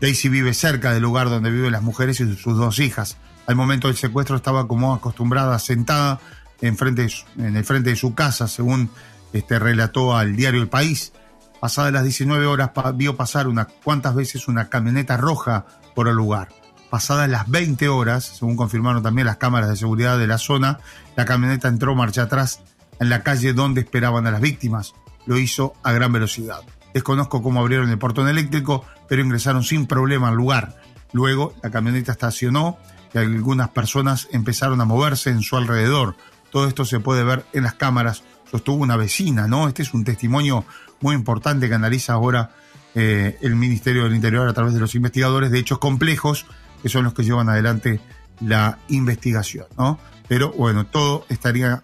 Daisy 0.00 0.28
vive 0.28 0.54
cerca 0.54 0.92
del 0.92 1.02
lugar 1.02 1.28
donde 1.28 1.50
viven 1.50 1.72
las 1.72 1.82
mujeres 1.82 2.20
y 2.20 2.36
sus 2.36 2.56
dos 2.56 2.78
hijas. 2.78 3.16
Al 3.46 3.56
momento 3.56 3.88
del 3.88 3.96
secuestro 3.96 4.36
estaba 4.36 4.68
como 4.68 4.94
acostumbrada, 4.94 5.58
sentada 5.58 6.20
en, 6.60 6.76
frente, 6.76 7.08
en 7.36 7.56
el 7.56 7.64
frente 7.64 7.90
de 7.90 7.96
su 7.96 8.14
casa, 8.14 8.48
según 8.48 8.90
este, 9.32 9.58
relató 9.58 10.16
al 10.16 10.36
diario 10.36 10.60
El 10.60 10.68
País. 10.68 11.12
Pasadas 11.60 11.92
las 11.92 12.04
19 12.04 12.46
horas 12.46 12.70
vio 12.94 13.16
pasar 13.16 13.48
unas 13.48 13.66
cuantas 13.84 14.14
veces 14.14 14.48
una 14.48 14.68
camioneta 14.68 15.16
roja 15.16 15.66
por 15.94 16.08
el 16.08 16.14
lugar. 16.14 16.48
Pasadas 16.90 17.28
las 17.28 17.48
20 17.48 17.88
horas, 17.88 18.24
según 18.24 18.56
confirmaron 18.56 19.02
también 19.02 19.26
las 19.26 19.36
cámaras 19.36 19.68
de 19.68 19.76
seguridad 19.76 20.18
de 20.18 20.26
la 20.26 20.38
zona, 20.38 20.78
la 21.16 21.24
camioneta 21.24 21.68
entró 21.68 21.94
marcha 21.94 22.22
atrás 22.22 22.60
en 23.00 23.10
la 23.10 23.22
calle 23.22 23.52
donde 23.52 23.82
esperaban 23.82 24.26
a 24.26 24.30
las 24.30 24.40
víctimas. 24.40 24.94
Lo 25.26 25.36
hizo 25.36 25.74
a 25.82 25.92
gran 25.92 26.12
velocidad. 26.12 26.62
Desconozco 26.94 27.42
cómo 27.42 27.60
abrieron 27.60 27.90
el 27.90 27.98
portón 27.98 28.28
eléctrico, 28.28 28.84
pero 29.08 29.22
ingresaron 29.22 29.62
sin 29.62 29.86
problema 29.86 30.28
al 30.28 30.36
lugar. 30.36 30.76
Luego, 31.12 31.54
la 31.62 31.70
camioneta 31.70 32.12
estacionó 32.12 32.78
y 33.12 33.18
algunas 33.18 33.70
personas 33.70 34.28
empezaron 34.32 34.80
a 34.80 34.84
moverse 34.84 35.30
en 35.30 35.42
su 35.42 35.56
alrededor. 35.56 36.16
Todo 36.50 36.66
esto 36.66 36.84
se 36.84 37.00
puede 37.00 37.24
ver 37.24 37.44
en 37.52 37.64
las 37.64 37.74
cámaras. 37.74 38.22
Sostuvo 38.50 38.82
una 38.82 38.96
vecina, 38.96 39.46
¿no? 39.46 39.68
Este 39.68 39.82
es 39.82 39.92
un 39.94 40.04
testimonio 40.04 40.64
muy 41.00 41.14
importante 41.14 41.68
que 41.68 41.74
analiza 41.74 42.14
ahora 42.14 42.50
eh, 42.94 43.38
el 43.42 43.56
Ministerio 43.56 44.04
del 44.04 44.14
Interior 44.14 44.48
a 44.48 44.54
través 44.54 44.74
de 44.74 44.80
los 44.80 44.94
investigadores 44.94 45.50
de 45.50 45.58
hechos 45.58 45.78
complejos, 45.78 46.46
que 46.82 46.88
son 46.88 47.04
los 47.04 47.14
que 47.14 47.22
llevan 47.22 47.48
adelante 47.48 48.00
la 48.40 48.78
investigación, 48.88 49.66
¿no? 49.76 49.98
Pero 50.28 50.52
bueno, 50.52 50.86
todo 50.86 51.26
estaría 51.28 51.82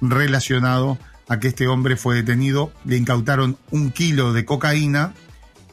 relacionado 0.00 0.98
a 1.28 1.38
que 1.38 1.48
este 1.48 1.68
hombre 1.68 1.96
fue 1.96 2.16
detenido, 2.16 2.72
le 2.84 2.96
incautaron 2.96 3.56
un 3.70 3.90
kilo 3.90 4.32
de 4.32 4.44
cocaína 4.44 5.14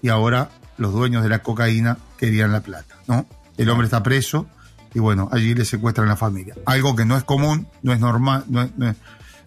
y 0.02 0.10
ahora 0.10 0.50
los 0.78 0.94
dueños 0.94 1.24
de 1.24 1.30
la 1.30 1.40
cocaína 1.40 1.98
querían 2.18 2.52
la 2.52 2.62
plata, 2.62 2.96
¿no? 3.08 3.28
El 3.58 3.70
hombre 3.70 3.86
está 3.86 4.04
preso 4.04 4.48
y 4.94 5.00
bueno, 5.00 5.30
allí 5.32 5.54
le 5.54 5.66
secuestran 5.66 6.08
la 6.08 6.16
familia. 6.16 6.56
Algo 6.66 6.96
que 6.96 7.06
no 7.06 7.18
es 7.18 7.24
común, 7.24 7.68
no 7.82 7.94
es 7.94 8.00
normal, 8.00 8.46
no 8.48 8.70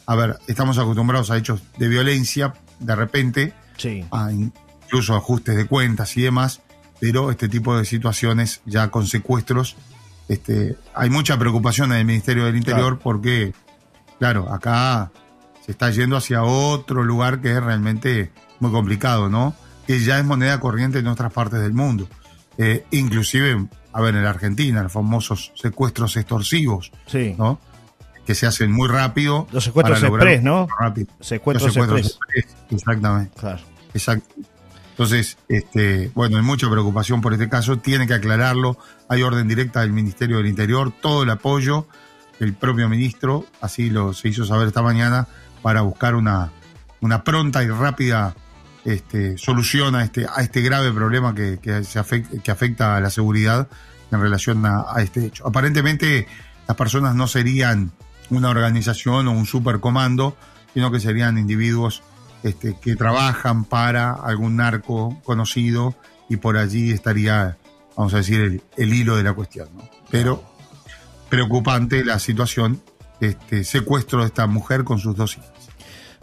a 0.07 0.17
ver, 0.17 0.39
estamos 0.49 0.79
acostumbrados 0.79 1.31
a 1.31 1.37
hechos 1.37 1.63
de 1.79 1.89
violencia, 1.89 2.55
de 2.81 2.97
repente, 2.97 3.53
sí. 3.77 4.05
a 4.11 4.33
incluso 4.33 5.15
ajustes 5.15 5.57
de 5.57 5.67
cuentas 5.67 6.17
y 6.17 6.23
demás, 6.23 6.61
pero 7.01 7.31
este 7.31 7.49
tipo 7.49 7.77
de 7.77 7.85
situaciones 7.85 8.61
ya 8.67 8.89
con 8.89 9.07
secuestros, 9.07 9.77
este, 10.29 10.77
hay 10.95 11.11
mucha 11.11 11.39
preocupación 11.39 11.93
en 11.93 11.99
el 11.99 12.05
Ministerio 12.05 12.45
del 12.45 12.57
Interior 12.57 12.99
porque, 12.99 13.55
claro, 14.19 14.53
acá 14.53 15.13
se 15.65 15.73
está 15.73 15.91
yendo 15.91 16.17
hacia 16.17 16.43
otro 16.43 17.05
lugar 17.05 17.41
que 17.41 17.53
es 17.53 17.63
realmente 17.63 18.33
muy 18.61 18.71
complicado, 18.71 19.29
¿no? 19.29 19.55
Que 19.87 20.01
ya 20.01 20.19
es 20.19 20.25
moneda 20.25 20.59
corriente 20.61 20.99
en 20.99 21.07
otras 21.07 21.33
partes 21.33 21.61
del 21.61 21.73
mundo. 21.73 22.09
Eh, 22.59 22.85
inclusive, 22.91 23.67
a 23.93 24.01
ver, 24.01 24.15
en 24.15 24.25
la 24.25 24.31
Argentina, 24.31 24.83
los 24.83 24.93
famosos 24.93 25.53
secuestros 25.55 26.17
extorsivos, 26.17 26.93
sí. 27.07 27.35
¿no? 27.39 27.61
Que 28.27 28.35
se 28.35 28.47
hacen 28.47 28.73
muy 28.73 28.89
rápido. 28.89 29.47
Los 29.53 29.65
secuestros 29.65 30.03
express, 30.03 30.43
¿no? 30.43 30.67
Rápido. 30.79 31.13
Secuestros, 31.21 31.77
express. 31.77 32.19
Exactamente. 32.71 33.39
Claro. 33.39 33.63
Exacto. 33.95 34.35
Entonces, 34.91 35.39
este, 35.49 36.11
bueno, 36.15 36.37
hay 36.37 36.43
mucha 36.43 36.71
preocupación 36.71 37.21
por 37.21 37.33
este 37.33 37.49
caso, 37.49 37.79
tiene 37.79 38.07
que 38.07 38.15
aclararlo, 38.15 38.77
hay 39.09 39.23
orden 39.23 39.49
directa 39.49 39.81
del 39.81 39.93
Ministerio 39.93 40.37
del 40.37 40.47
Interior, 40.47 40.93
todo 41.01 41.23
el 41.23 41.31
apoyo 41.31 41.87
del 42.39 42.55
propio 42.55 42.89
ministro, 42.89 43.47
así 43.61 43.89
lo 43.89 44.13
se 44.13 44.29
hizo 44.29 44.45
saber 44.45 44.69
esta 44.69 44.83
mañana, 44.83 45.29
para 45.63 45.81
buscar 45.81 46.15
una, 46.15 46.53
una 47.01 47.25
pronta 47.25 47.63
y 47.65 47.69
rápida 47.69 48.35
este, 48.85 49.39
solución 49.39 49.95
a 49.95 50.05
este, 50.05 50.27
a 50.27 50.43
este 50.43 50.61
grave 50.61 50.93
problema 50.93 51.35
que, 51.35 51.59
que, 51.61 51.85
se 51.85 51.99
afecta, 51.99 52.39
que 52.43 52.51
afecta 52.51 52.97
a 52.97 53.01
la 53.01 53.11
seguridad 53.11 53.69
en 54.13 54.21
relación 54.21 54.65
a, 54.67 54.95
este 54.99 55.27
hecho. 55.27 55.47
Aparentemente 55.47 56.27
las 56.69 56.77
personas 56.77 57.15
no 57.15 57.27
serían 57.27 57.93
una 58.31 58.51
organización 58.51 59.29
o 59.29 59.33
un 59.33 59.47
supercomando, 59.47 60.37
sino 60.75 60.91
que 60.91 61.01
serían 61.01 61.39
individuos 61.39 62.03
este, 62.43 62.77
que 62.81 62.97
trabajan 62.97 63.65
para 63.65 64.13
algún 64.13 64.57
narco 64.57 65.21
conocido 65.25 65.95
y 66.29 66.37
por 66.37 66.57
allí 66.57 66.91
estaría, 66.91 67.57
vamos 67.97 68.15
a 68.15 68.19
decir, 68.19 68.63
el, 68.77 68.95
hilo 68.95 69.17
de 69.17 69.23
la 69.23 69.33
cuestión. 69.33 69.69
Pero 70.11 70.43
preocupante 71.29 72.05
la 72.05 72.19
situación, 72.19 72.83
este 73.21 73.65
secuestro 73.65 74.21
de 74.21 74.27
esta 74.27 74.47
mujer 74.47 74.85
con 74.85 74.99
sus 74.99 75.17
dos 75.17 75.37
hijas. 75.37 75.52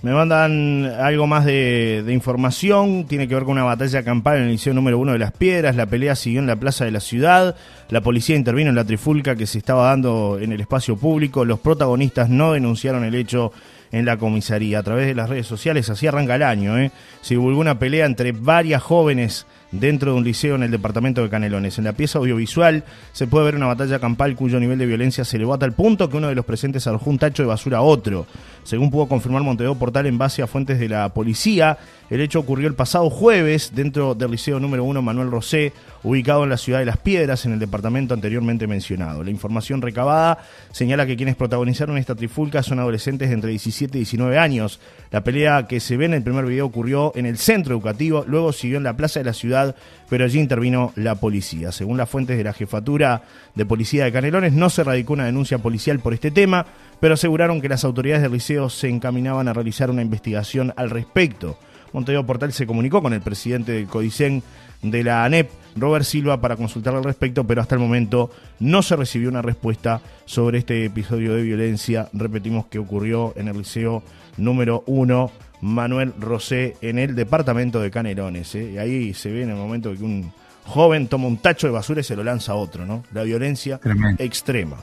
Me 0.02 0.14
mandan 0.14 0.86
algo 0.86 1.28
más 1.28 1.44
de, 1.44 2.06
información, 2.08 3.06
tiene 3.06 3.28
que 3.28 3.36
ver 3.36 3.44
con 3.44 3.54
una 3.54 3.66
batalla 3.66 4.02
campal 4.02 4.38
en 4.38 4.44
el 4.44 4.52
liceo 4.52 4.74
número 4.74 4.98
uno 4.98 5.12
de 5.12 5.20
Las 5.20 5.34
Piedras, 5.34 5.76
la 5.76 5.88
pelea 5.88 6.16
siguió 6.16 6.40
en 6.40 6.48
la 6.48 6.56
plaza 6.56 6.86
de 6.86 6.92
la 6.92 7.02
ciudad, 7.02 7.58
la 7.90 8.00
policía 8.00 8.38
intervino 8.38 8.70
en 8.70 8.78
la 8.78 8.86
trifulca 8.86 9.36
que 9.36 9.46
se 9.46 9.58
estaba 9.58 9.88
dando 9.88 10.38
en 10.40 10.54
el 10.54 10.62
espacio 10.62 10.96
público, 10.96 11.44
los 11.44 11.60
protagonistas 11.60 12.30
no 12.30 12.54
denunciaron 12.54 13.04
el 13.04 13.14
hecho 13.14 13.52
en 13.92 14.06
la 14.06 14.16
comisaría. 14.16 14.80
A 14.80 14.84
través 14.84 15.06
de 15.06 15.16
las 15.16 15.28
redes 15.28 15.48
sociales, 15.48 15.90
así 15.90 16.08
arranca 16.08 16.36
el 16.36 16.44
año, 16.44 16.78
¿eh? 16.78 16.92
se 17.20 17.34
divulgó 17.34 17.60
una 17.60 17.78
pelea 17.78 18.06
entre 18.06 18.32
varias 18.32 18.82
jóvenes 18.82 19.48
dentro 19.72 20.12
de 20.12 20.18
un 20.18 20.24
liceo 20.24 20.56
en 20.56 20.64
el 20.64 20.72
departamento 20.72 21.22
de 21.22 21.30
Canelones. 21.30 21.78
En 21.78 21.84
la 21.84 21.94
pieza 21.94 22.20
audiovisual 22.20 22.84
se 23.12 23.28
puede 23.28 23.46
ver 23.46 23.56
una 23.56 23.68
batalla 23.68 24.00
campal 24.00 24.36
cuyo 24.36 24.60
nivel 24.60 24.80
de 24.80 24.86
violencia 24.86 25.24
se 25.24 25.38
elevó 25.38 25.54
a 25.54 25.60
tal 25.60 25.74
punto 25.74 26.10
que 26.10 26.18
uno 26.18 26.28
de 26.28 26.36
los 26.36 26.46
presentes 26.46 26.88
arrojó 26.88 27.10
un 27.10 27.20
tacho 27.20 27.44
de 27.44 27.48
basura 27.48 27.80
a 27.80 27.82
otro. 27.82 28.26
Según 28.64 28.92
pudo 28.92 29.08
confirmar 29.08 29.44
Montevideo 29.44 29.76
Portal 29.76 30.06
en 30.06 30.18
base 30.18 30.42
a 30.42 30.48
fuentes 30.48 30.80
de 30.80 30.90
la 30.90 31.10
policía, 31.10 31.78
el 32.10 32.22
hecho 32.22 32.40
ocurrió 32.40 32.68
el 32.68 32.74
pasado 32.74 33.10
jueves 33.10 33.72
dentro 33.76 34.16
del 34.16 34.32
liceo 34.32 34.60
número 34.60 34.84
1 34.84 35.02
Manuel 35.02 35.30
Rosé, 35.30 35.74
ubicado 36.04 36.44
en 36.44 36.50
la 36.50 36.58
ciudad 36.58 36.80
de 36.80 36.86
Las 36.86 36.98
Piedras, 36.98 37.46
en 37.46 37.54
el 37.54 37.60
departamento 37.60 38.14
anteriormente 38.14 38.66
mencionado. 38.66 39.24
La 39.24 39.30
información 39.30 39.82
recabada 39.82 40.40
señala 40.72 41.06
que 41.06 41.16
quienes 41.16 41.36
protagonizaron 41.36 41.98
esta 41.98 42.16
trifulca 42.16 42.64
son 42.64 42.80
adolescentes 42.80 43.30
de 43.30 43.36
entre 43.36 43.52
17 43.52 43.98
y 43.98 44.02
19 44.02 44.40
años. 44.40 44.80
La 45.12 45.24
pelea 45.24 45.68
que 45.68 45.80
se 45.80 45.98
ve 45.98 46.06
en 46.06 46.16
el 46.16 46.24
primer 46.24 46.46
video 46.46 46.66
ocurrió 46.66 47.12
en 47.16 47.26
el 47.26 47.38
centro 47.38 47.76
educativo, 47.76 48.26
luego 48.28 48.54
siguió 48.54 48.78
en 48.78 48.84
la 48.84 48.98
plaza 48.98 49.20
de 49.20 49.26
la 49.26 49.34
ciudad, 49.34 49.76
pero 50.10 50.26
allí 50.26 50.40
intervino 50.40 50.92
la 50.96 51.16
policía. 51.16 51.72
Según 51.72 51.98
las 51.98 52.10
fuentes 52.10 52.38
de 52.38 52.44
la 52.44 52.54
jefatura 52.54 53.24
de 53.54 53.66
policía 53.66 54.06
de 54.06 54.12
Canelones, 54.12 54.54
no 54.54 54.70
se 54.70 54.84
radicó 54.84 55.14
una 55.14 55.26
denuncia 55.26 55.60
policial 55.60 56.00
por 56.00 56.14
este 56.14 56.32
tema, 56.32 56.66
pero 57.00 57.14
aseguraron 57.14 57.62
que 57.62 57.70
las 57.70 57.84
autoridades 57.84 58.24
del 58.24 58.32
liceo 58.32 58.70
se 58.70 58.90
encaminaban 58.90 59.48
a 59.48 59.54
realizar 59.54 59.90
una 59.92 60.02
investigación 60.02 60.74
al 60.76 60.90
respecto. 60.90 61.58
Montevideo 61.94 62.26
Portal 62.26 62.54
se 62.54 62.68
comunicó 62.68 63.02
con 63.02 63.14
el 63.14 63.22
presidente 63.22 63.72
del 63.74 63.88
CODICEN 63.88 64.44
de 64.82 65.04
la 65.04 65.26
ANEP, 65.26 65.50
Robert 65.76 66.06
Silva, 66.06 66.40
para 66.40 66.56
consultar 66.56 66.96
al 66.96 67.04
respecto, 67.04 67.46
pero 67.46 67.62
hasta 67.62 67.76
el 67.76 67.82
momento 67.82 68.32
no 68.60 68.82
se 68.82 68.96
recibió 68.96 69.30
una 69.30 69.42
respuesta 69.42 70.02
sobre 70.26 70.60
este 70.60 70.86
episodio 70.86 71.34
de 71.36 71.42
violencia, 71.42 72.10
repetimos 72.14 72.68
que 72.68 72.80
ocurrió 72.80 73.34
en 73.36 73.48
el 73.48 73.58
liceo 73.58 74.04
número 74.38 74.84
1 74.88 75.32
Manuel 75.62 76.14
Rosé 76.20 76.78
en 76.82 77.00
el 77.00 77.16
departamento 77.16 77.82
de 77.82 77.92
Canelones. 77.92 78.56
¿eh? 78.56 78.72
Y 78.74 78.78
ahí 78.78 79.14
se 79.14 79.32
ve 79.32 79.44
en 79.44 79.50
el 79.50 79.56
momento 79.56 79.94
que 79.94 80.04
un 80.04 80.32
joven 80.66 81.08
toma 81.08 81.28
un 81.28 81.38
tacho 81.38 81.68
de 81.68 81.74
basura 81.74 82.02
y 82.02 82.04
se 82.04 82.16
lo 82.16 82.24
lanza 82.24 82.54
a 82.54 82.56
otro, 82.56 82.86
¿no? 82.86 83.04
La 83.14 83.24
violencia 83.24 83.80
extrema. 84.20 84.78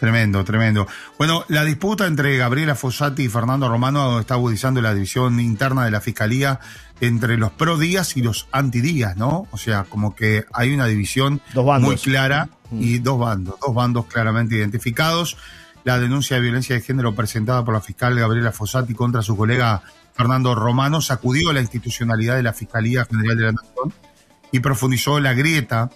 Tremendo, 0.00 0.42
tremendo. 0.44 0.86
Bueno, 1.18 1.44
la 1.48 1.62
disputa 1.62 2.06
entre 2.06 2.38
Gabriela 2.38 2.74
Fossati 2.74 3.24
y 3.24 3.28
Fernando 3.28 3.68
Romano 3.68 4.18
está 4.18 4.32
agudizando 4.32 4.80
la 4.80 4.94
división 4.94 5.38
interna 5.40 5.84
de 5.84 5.90
la 5.90 6.00
Fiscalía 6.00 6.58
entre 7.02 7.36
los 7.36 7.50
pro 7.52 7.76
días 7.76 8.16
y 8.16 8.22
los 8.22 8.48
anti 8.50 8.80
días, 8.80 9.18
¿no? 9.18 9.46
O 9.50 9.58
sea, 9.58 9.84
como 9.84 10.14
que 10.16 10.46
hay 10.54 10.72
una 10.72 10.86
división 10.86 11.42
muy 11.54 11.96
clara 11.96 12.48
y 12.72 13.00
dos 13.00 13.18
bandos, 13.18 13.60
dos 13.60 13.74
bandos 13.74 14.06
claramente 14.06 14.54
identificados. 14.54 15.36
La 15.84 15.98
denuncia 15.98 16.36
de 16.36 16.44
violencia 16.44 16.74
de 16.74 16.80
género 16.80 17.14
presentada 17.14 17.62
por 17.62 17.74
la 17.74 17.82
fiscal 17.82 18.18
Gabriela 18.18 18.52
Fossati 18.52 18.94
contra 18.94 19.20
su 19.20 19.36
colega 19.36 19.82
Fernando 20.14 20.54
Romano 20.54 21.02
sacudió 21.02 21.52
la 21.52 21.60
institucionalidad 21.60 22.36
de 22.36 22.42
la 22.42 22.54
Fiscalía 22.54 23.04
General 23.04 23.36
de 23.36 23.44
la 23.44 23.52
Nación 23.52 23.92
y 24.50 24.60
profundizó 24.60 25.20
la 25.20 25.34
grieta 25.34 25.90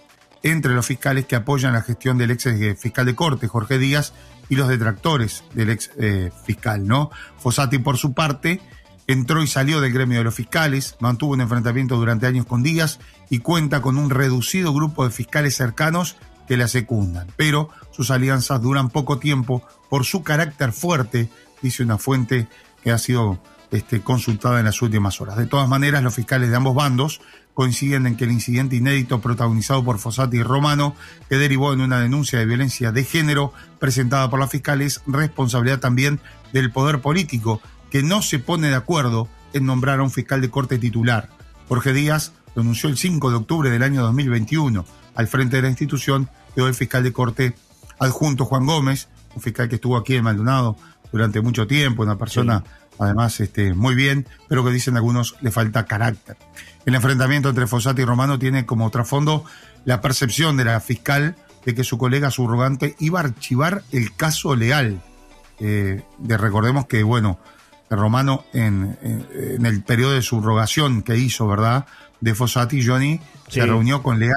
entre 0.45 0.75
los 0.75 0.85
fiscales 0.85 1.25
que 1.25 1.35
apoyan 1.35 1.73
la 1.73 1.81
gestión 1.81 2.19
del 2.19 2.29
ex 2.29 2.45
eh, 2.45 2.75
fiscal 2.75 3.07
de 3.07 3.15
corte, 3.15 3.47
Jorge 3.47 3.79
Díaz, 3.79 4.13
y 4.47 4.55
los 4.55 4.67
detractores 4.67 5.43
del 5.55 5.71
ex 5.71 5.89
eh, 5.97 6.29
fiscal, 6.45 6.85
¿no? 6.85 7.09
Fossati, 7.39 7.79
por 7.79 7.97
su 7.97 8.13
parte, 8.13 8.61
entró 9.07 9.41
y 9.41 9.47
salió 9.47 9.81
del 9.81 9.91
gremio 9.91 10.19
de 10.19 10.23
los 10.23 10.35
fiscales, 10.35 10.97
mantuvo 10.99 11.33
un 11.33 11.41
enfrentamiento 11.41 11.97
durante 11.97 12.27
años 12.27 12.45
con 12.45 12.61
Díaz 12.61 12.99
y 13.31 13.39
cuenta 13.39 13.81
con 13.81 13.97
un 13.97 14.11
reducido 14.11 14.71
grupo 14.71 15.03
de 15.03 15.09
fiscales 15.09 15.55
cercanos 15.55 16.15
que 16.47 16.57
la 16.57 16.67
secundan. 16.67 17.25
Pero 17.37 17.69
sus 17.89 18.11
alianzas 18.11 18.61
duran 18.61 18.89
poco 18.89 19.17
tiempo 19.17 19.63
por 19.89 20.05
su 20.05 20.21
carácter 20.21 20.73
fuerte, 20.73 21.27
dice 21.63 21.81
una 21.81 21.97
fuente 21.97 22.47
que 22.83 22.91
ha 22.91 22.99
sido 22.99 23.39
este, 23.75 24.01
consultada 24.01 24.59
en 24.59 24.65
las 24.65 24.81
últimas 24.81 25.21
horas. 25.21 25.37
De 25.37 25.45
todas 25.45 25.67
maneras, 25.67 26.03
los 26.03 26.15
fiscales 26.15 26.49
de 26.49 26.55
ambos 26.55 26.75
bandos 26.75 27.21
coinciden 27.53 28.05
en 28.05 28.17
que 28.17 28.25
el 28.25 28.31
incidente 28.31 28.75
inédito 28.75 29.21
protagonizado 29.21 29.83
por 29.83 29.97
Fossati 29.97 30.37
y 30.37 30.43
Romano, 30.43 30.95
que 31.29 31.37
derivó 31.37 31.73
en 31.73 31.81
una 31.81 31.99
denuncia 31.99 32.37
de 32.37 32.45
violencia 32.45 32.91
de 32.91 33.03
género 33.03 33.53
presentada 33.79 34.29
por 34.29 34.39
la 34.39 34.47
fiscal, 34.47 34.81
es 34.81 35.01
responsabilidad 35.07 35.79
también 35.79 36.19
del 36.51 36.71
poder 36.71 37.01
político, 37.01 37.61
que 37.89 38.03
no 38.03 38.21
se 38.21 38.39
pone 38.39 38.67
de 38.67 38.75
acuerdo 38.75 39.29
en 39.53 39.65
nombrar 39.65 39.99
a 39.99 40.03
un 40.03 40.11
fiscal 40.11 40.41
de 40.41 40.49
corte 40.49 40.77
titular. 40.77 41.29
Jorge 41.69 41.93
Díaz 41.93 42.33
lo 42.55 42.61
anunció 42.61 42.89
el 42.89 42.97
5 42.97 43.29
de 43.29 43.35
octubre 43.37 43.69
del 43.69 43.83
año 43.83 44.01
2021. 44.03 44.85
Al 45.15 45.27
frente 45.27 45.55
de 45.55 45.61
la 45.61 45.69
institución 45.69 46.29
quedó 46.53 46.67
el 46.67 46.75
fiscal 46.75 47.03
de 47.03 47.13
corte 47.13 47.55
adjunto 47.99 48.45
Juan 48.45 48.65
Gómez, 48.65 49.07
un 49.33 49.41
fiscal 49.41 49.69
que 49.69 49.75
estuvo 49.75 49.97
aquí 49.97 50.15
en 50.15 50.23
Maldonado 50.23 50.77
durante 51.11 51.39
mucho 51.39 51.67
tiempo, 51.67 52.03
una 52.03 52.17
persona 52.17 52.63
además 52.99 53.39
este, 53.39 53.73
muy 53.73 53.95
bien, 53.95 54.27
pero 54.47 54.63
que 54.63 54.71
dicen 54.71 54.95
algunos 54.95 55.35
le 55.41 55.51
falta 55.51 55.85
carácter. 55.85 56.37
El 56.85 56.95
enfrentamiento 56.95 57.49
entre 57.49 57.67
Fossati 57.67 58.01
y 58.01 58.05
Romano 58.05 58.37
tiene 58.39 58.65
como 58.65 58.89
trasfondo 58.91 59.43
la 59.85 60.01
percepción 60.01 60.57
de 60.57 60.65
la 60.65 60.79
fiscal 60.79 61.35
de 61.65 61.73
que 61.73 61.83
su 61.83 61.97
colega 61.97 62.31
subrogante 62.31 62.95
iba 62.99 63.19
a 63.19 63.23
archivar 63.23 63.83
el 63.91 64.15
caso 64.15 64.55
leal. 64.55 65.01
Eh, 65.59 66.03
de, 66.19 66.37
recordemos 66.37 66.85
que, 66.85 67.03
bueno, 67.03 67.39
Romano 67.89 68.45
en, 68.53 68.97
el 69.63 69.83
periodo 69.83 70.13
de 70.13 70.21
subrogación 70.21 71.01
que 71.01 71.17
hizo, 71.17 71.47
¿verdad? 71.47 71.85
De 72.21 72.35
Fossati, 72.35 72.85
Johnny 72.85 73.19
se 73.47 73.65
reunió 73.65 74.01
con 74.01 74.19
Leal. 74.19 74.35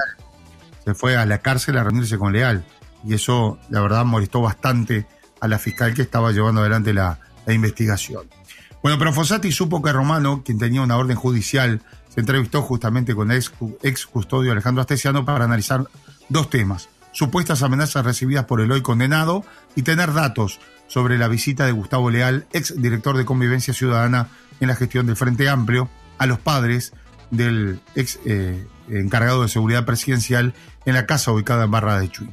Se 0.85 0.93
fue 0.93 1.17
a 1.17 1.25
la 1.25 1.39
cárcel 1.39 1.77
a 1.77 1.83
reunirse 1.83 2.17
con 2.17 2.33
Leal. 2.33 2.63
Y 3.05 3.13
eso, 3.13 3.59
la 3.69 3.81
verdad, 3.81 4.05
molestó 4.05 4.41
bastante 4.41 5.05
a 5.39 5.47
la 5.47 5.59
fiscal 5.59 5.93
que 5.93 6.01
estaba 6.01 6.31
llevando 6.31 6.61
adelante 6.61 6.93
la, 6.93 7.19
investigación. 7.47 8.29
Bueno, 8.81 8.97
pero 8.97 9.13
Fossati 9.13 9.51
supo 9.51 9.81
que 9.81 9.91
Romano, 9.91 10.41
quien 10.43 10.57
tenía 10.57 10.81
una 10.81 10.97
orden 10.97 11.17
judicial, 11.17 11.81
se 12.09 12.21
entrevistó 12.21 12.61
justamente 12.61 13.13
con 13.13 13.31
el 13.31 13.37
ex, 13.37 13.51
ex 13.83 14.05
custodio 14.05 14.51
Alejandro 14.51 14.81
Astesiano 14.81 15.25
para 15.25 15.45
analizar 15.45 15.85
dos 16.29 16.49
temas 16.49 16.89
supuestas 17.11 17.63
amenazas 17.63 18.05
recibidas 18.05 18.45
por 18.45 18.61
el 18.61 18.71
hoy 18.71 18.81
condenado 18.81 19.43
y 19.75 19.81
tener 19.81 20.13
datos 20.13 20.59
sobre 20.87 21.17
la 21.17 21.27
visita 21.27 21.65
de 21.65 21.71
Gustavo 21.71 22.09
Leal, 22.09 22.47
ex 22.53 22.79
director 22.81 23.17
de 23.17 23.25
Convivencia 23.25 23.73
Ciudadana 23.73 24.29
en 24.59 24.67
la 24.67 24.75
gestión 24.75 25.05
del 25.05 25.15
Frente 25.15 25.49
Amplio, 25.49 25.89
a 26.17 26.25
los 26.25 26.39
padres 26.39 26.93
del 27.31 27.79
ex 27.95 28.19
eh, 28.25 28.65
encargado 28.89 29.43
de 29.43 29.49
seguridad 29.49 29.85
presidencial 29.85 30.53
en 30.85 30.93
la 30.93 31.05
casa 31.05 31.31
ubicada 31.31 31.65
en 31.65 31.71
Barra 31.71 31.99
de 31.99 32.09
Chuy. 32.09 32.29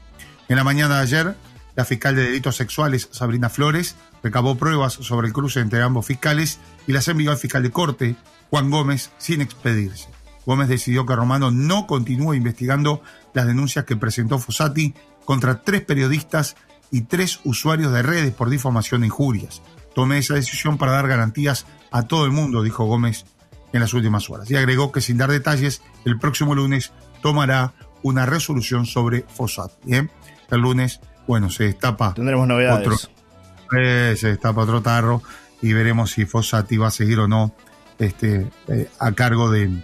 En 0.49 0.57
la 0.57 0.65
mañana 0.65 0.97
de 0.97 1.03
ayer, 1.03 1.37
la 1.77 1.85
fiscal 1.85 2.17
de 2.17 2.23
delitos 2.23 2.57
sexuales, 2.57 3.09
Sabrina 3.13 3.51
Flores, 3.51 3.97
recabó 4.23 4.57
pruebas 4.57 4.95
sobre 4.95 5.29
el 5.29 5.35
cruce 5.35 5.61
entre 5.61 5.83
ambos 5.83 6.07
fiscales 6.07 6.59
y 6.87 6.93
las 6.93 7.07
envió 7.07 7.31
al 7.31 7.37
fiscal 7.37 7.63
de 7.63 7.71
corte, 7.71 8.17
Juan 8.51 8.71
Gómez, 8.71 9.13
sin 9.19 9.43
expedirse. 9.43 10.09
Gómez 10.47 10.69
decidió 10.69 11.05
que 11.05 11.17
Romano 11.17 11.51
no 11.51 11.87
continúe 11.87 12.35
investigando 12.35 13.03
las 13.35 13.47
denuncias 13.47 13.85
que 13.85 13.97
presentó 13.97 14.39
Fossati 14.39 14.95
contra 15.25 15.63
tres 15.63 15.83
periodistas 15.83 16.57
y 16.91 17.03
tres 17.03 17.41
usuarios 17.45 17.93
de 17.93 18.03
redes 18.03 18.33
por 18.33 18.49
difamación 18.49 19.03
e 19.03 19.07
injurias. 19.07 19.61
Tomé 19.95 20.19
esa 20.19 20.35
decisión 20.35 20.79
para 20.79 20.93
dar 20.93 21.09
garantías 21.09 21.67
a 21.91 22.03
todo 22.03 22.25
el 22.25 22.31
mundo, 22.31 22.63
dijo 22.63 22.85
Gómez 22.85 23.27
en 23.73 23.81
las 23.81 23.93
últimas 23.93 24.31
horas. 24.31 24.51
Y 24.51 24.57
agregó 24.57 24.93
que 24.93 25.01
sin 25.01 25.19
dar 25.19 25.31
detalles, 25.31 25.83
el 26.05 26.19
próximo 26.19 26.55
lunes 26.55 26.93
tomará 27.23 27.75
una 28.03 28.25
resolución 28.25 28.87
sobre 28.87 29.23
Fossati. 29.23 29.75
¿Bien? 29.85 30.11
El 30.51 30.61
lunes, 30.61 31.01
bueno, 31.27 31.51
se 31.51 31.65
destapa. 31.65 32.15
Tendremos 32.15 32.47
novedades. 32.47 32.87
Otro, 32.87 33.79
eh, 33.79 34.15
se 34.17 34.29
destapa 34.29 34.63
otro 34.63 34.83
tarro 34.83 35.23
y 35.63 35.73
veremos 35.73 36.13
si 36.13 36.25
Fossati 36.25 36.77
va 36.77 36.89
a 36.89 36.91
seguir 36.91 37.19
o 37.19 37.29
no 37.29 37.55
este, 37.99 38.51
eh, 38.69 38.91
a 38.99 39.13
cargo 39.13 39.51
de, 39.51 39.83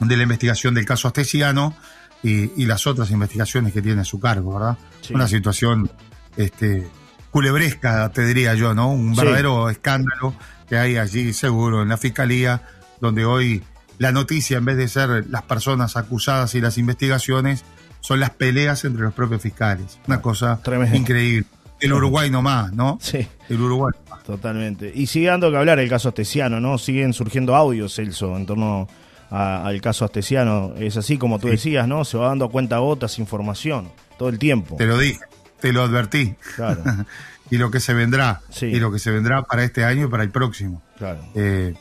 de 0.00 0.16
la 0.16 0.22
investigación 0.22 0.74
del 0.74 0.84
caso 0.84 1.08
Astesiano 1.08 1.74
y, 2.22 2.66
las 2.66 2.86
otras 2.86 3.10
investigaciones 3.10 3.72
que 3.72 3.82
tiene 3.82 4.02
a 4.02 4.04
su 4.04 4.20
cargo, 4.20 4.54
¿verdad? 4.54 4.78
Una 5.12 5.26
situación 5.26 5.90
este, 6.36 6.88
culebresca, 7.30 8.10
te 8.10 8.24
diría 8.24 8.54
yo, 8.54 8.74
¿no? 8.74 8.90
Un 8.92 9.16
verdadero 9.16 9.68
escándalo 9.70 10.34
que 10.68 10.76
hay 10.76 10.96
allí, 10.96 11.32
seguro, 11.32 11.82
en 11.82 11.88
la 11.88 11.96
fiscalía, 11.96 12.62
donde 13.00 13.24
hoy 13.24 13.64
la 13.98 14.12
noticia, 14.12 14.58
en 14.58 14.64
vez 14.64 14.76
de 14.76 14.88
ser 14.88 15.26
las 15.28 15.42
personas 15.42 15.96
acusadas 15.96 16.54
y 16.54 16.60
las 16.60 16.78
investigaciones, 16.78 17.64
son 18.02 18.20
las 18.20 18.30
peleas 18.30 18.84
entre 18.84 19.02
los 19.02 19.14
propios 19.14 19.40
fiscales. 19.40 19.98
Una 20.06 20.20
cosa 20.20 20.60
increíble. 20.92 21.46
El 21.80 21.92
Uruguay 21.94 22.30
nomás, 22.30 22.72
¿no? 22.72 22.98
Sí. 23.00 23.26
El 23.48 23.60
Uruguay. 23.60 23.92
Totalmente. 24.26 24.92
Y 24.94 25.06
sigue 25.06 25.28
dando 25.28 25.50
que 25.50 25.56
hablar 25.56 25.78
el 25.78 25.88
caso 25.88 26.10
Astesiano, 26.10 26.60
¿no? 26.60 26.78
Siguen 26.78 27.12
surgiendo 27.12 27.56
audios, 27.56 27.94
Celso, 27.94 28.36
en 28.36 28.46
torno 28.46 28.86
al 29.30 29.80
caso 29.80 30.04
astesiano. 30.04 30.74
Es 30.78 30.96
así 30.96 31.16
como 31.16 31.38
tú 31.38 31.48
decías, 31.48 31.88
¿no? 31.88 32.04
Se 32.04 32.18
va 32.18 32.28
dando 32.28 32.50
cuenta 32.50 32.78
gotas 32.78 33.18
información 33.18 33.88
todo 34.18 34.28
el 34.28 34.38
tiempo. 34.38 34.76
Te 34.76 34.86
lo 34.86 34.98
dije, 34.98 35.20
te 35.60 35.72
lo 35.72 35.82
advertí. 35.82 36.34
Claro. 36.54 36.82
y 37.50 37.56
lo 37.56 37.70
que 37.70 37.80
se 37.80 37.94
vendrá. 37.94 38.42
Y 38.60 38.78
lo 38.78 38.92
que 38.92 38.98
se 38.98 39.10
vendrá 39.10 39.42
para 39.42 39.64
este 39.64 39.84
año 39.84 40.06
y 40.06 40.08
para 40.08 40.22
el 40.22 40.30
próximo. 40.30 40.82
Claro. 40.98 41.20
Eh, 41.34 41.74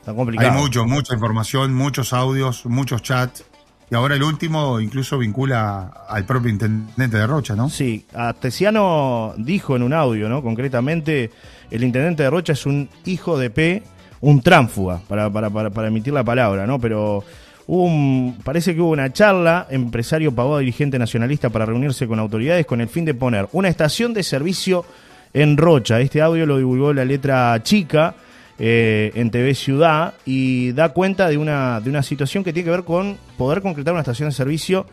Está 0.00 0.14
complicado. 0.14 0.50
Hay 0.50 0.58
mucho, 0.58 0.84
mucha 0.84 1.14
información, 1.14 1.72
muchos 1.72 2.12
audios, 2.12 2.66
muchos 2.66 3.02
chats. 3.02 3.44
Y 3.92 3.94
ahora 3.94 4.14
el 4.14 4.22
último 4.22 4.80
incluso 4.80 5.18
vincula 5.18 5.92
al 6.08 6.24
propio 6.24 6.48
intendente 6.48 7.18
de 7.18 7.26
Rocha, 7.26 7.54
¿no? 7.54 7.68
Sí, 7.68 8.06
Astesiano 8.14 9.34
dijo 9.36 9.76
en 9.76 9.82
un 9.82 9.92
audio, 9.92 10.30
¿no? 10.30 10.42
Concretamente, 10.42 11.30
el 11.70 11.84
intendente 11.84 12.22
de 12.22 12.30
Rocha 12.30 12.54
es 12.54 12.64
un 12.64 12.88
hijo 13.04 13.38
de 13.38 13.50
P 13.50 13.82
un 14.22 14.40
tránfuga, 14.40 15.02
para, 15.06 15.28
para, 15.28 15.50
para, 15.50 15.88
emitir 15.88 16.14
la 16.14 16.24
palabra, 16.24 16.66
¿no? 16.66 16.78
Pero 16.78 17.22
un, 17.66 18.38
parece 18.42 18.74
que 18.74 18.80
hubo 18.80 18.92
una 18.92 19.12
charla, 19.12 19.66
empresario 19.68 20.34
pagó 20.34 20.56
a 20.56 20.60
dirigente 20.60 20.98
nacionalista 20.98 21.50
para 21.50 21.66
reunirse 21.66 22.06
con 22.06 22.18
autoridades 22.18 22.64
con 22.64 22.80
el 22.80 22.88
fin 22.88 23.04
de 23.04 23.12
poner 23.12 23.46
una 23.52 23.68
estación 23.68 24.14
de 24.14 24.22
servicio 24.22 24.86
en 25.34 25.58
Rocha. 25.58 26.00
Este 26.00 26.22
audio 26.22 26.46
lo 26.46 26.56
divulgó 26.56 26.94
la 26.94 27.04
letra 27.04 27.62
chica 27.62 28.14
eh, 28.58 29.12
en 29.14 29.30
TV 29.30 29.54
Ciudad 29.54 30.14
y 30.24 30.72
da 30.72 30.90
cuenta 30.90 31.28
de 31.28 31.38
una, 31.38 31.80
de 31.80 31.90
una 31.90 32.02
situación 32.02 32.44
que 32.44 32.52
tiene 32.52 32.66
que 32.66 32.70
ver 32.70 32.84
con 32.84 33.16
poder 33.36 33.62
concretar 33.62 33.92
una 33.92 34.02
estación 34.02 34.28
de 34.28 34.34
servicio 34.34 34.86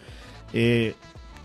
eh, 0.54 0.95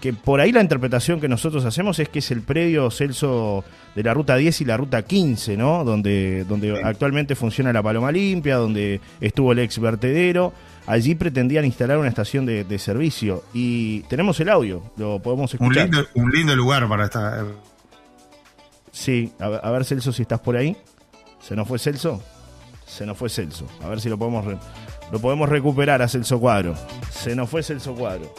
que 0.00 0.12
por 0.12 0.38
ahí 0.40 0.52
la 0.52 0.60
interpretación 0.60 1.18
que 1.18 1.28
nosotros 1.28 1.64
hacemos 1.64 1.98
es 1.98 2.10
que 2.10 2.18
es 2.18 2.30
el 2.30 2.42
predio 2.42 2.90
Celso 2.90 3.64
de 3.94 4.02
la 4.02 4.12
ruta 4.12 4.36
10 4.36 4.60
y 4.60 4.64
la 4.66 4.76
ruta 4.76 5.02
15, 5.02 5.56
¿no? 5.56 5.82
Donde, 5.82 6.44
donde 6.44 6.78
actualmente 6.82 7.34
funciona 7.34 7.72
la 7.72 7.82
Paloma 7.82 8.12
Limpia, 8.12 8.56
donde 8.56 9.00
estuvo 9.18 9.52
el 9.52 9.60
ex 9.60 9.78
vertedero. 9.78 10.52
Allí 10.86 11.14
pretendían 11.14 11.64
instalar 11.64 11.96
una 11.96 12.08
estación 12.08 12.44
de, 12.44 12.78
servicio 12.78 13.44
y 13.54 14.00
tenemos 14.00 14.38
el 14.40 14.50
audio, 14.50 14.82
lo 14.98 15.20
podemos 15.20 15.54
escuchar. 15.54 15.88
Un 16.12 16.30
lindo, 16.30 16.54
lugar 16.54 16.86
para 16.86 17.04
estar. 17.04 17.46
Sí, 18.92 19.32
a, 19.40 19.46
a, 19.46 19.70
ver 19.70 19.86
Celso 19.86 20.12
si 20.12 20.20
estás 20.20 20.40
por 20.40 20.54
ahí. 20.54 20.76
¿Se 21.46 21.54
nos 21.54 21.68
fue 21.68 21.78
Celso? 21.78 22.22
Se 22.86 23.04
nos 23.04 23.18
fue 23.18 23.28
Celso. 23.28 23.66
A 23.82 23.88
ver 23.88 24.00
si 24.00 24.08
lo 24.08 24.18
podemos, 24.18 24.46
lo 25.12 25.18
podemos 25.18 25.48
recuperar 25.48 26.00
a 26.00 26.08
Celso 26.08 26.40
Cuadro. 26.40 26.74
Se 27.10 27.36
nos 27.36 27.50
fue 27.50 27.62
Celso 27.62 27.94
Cuadro. 27.94 28.32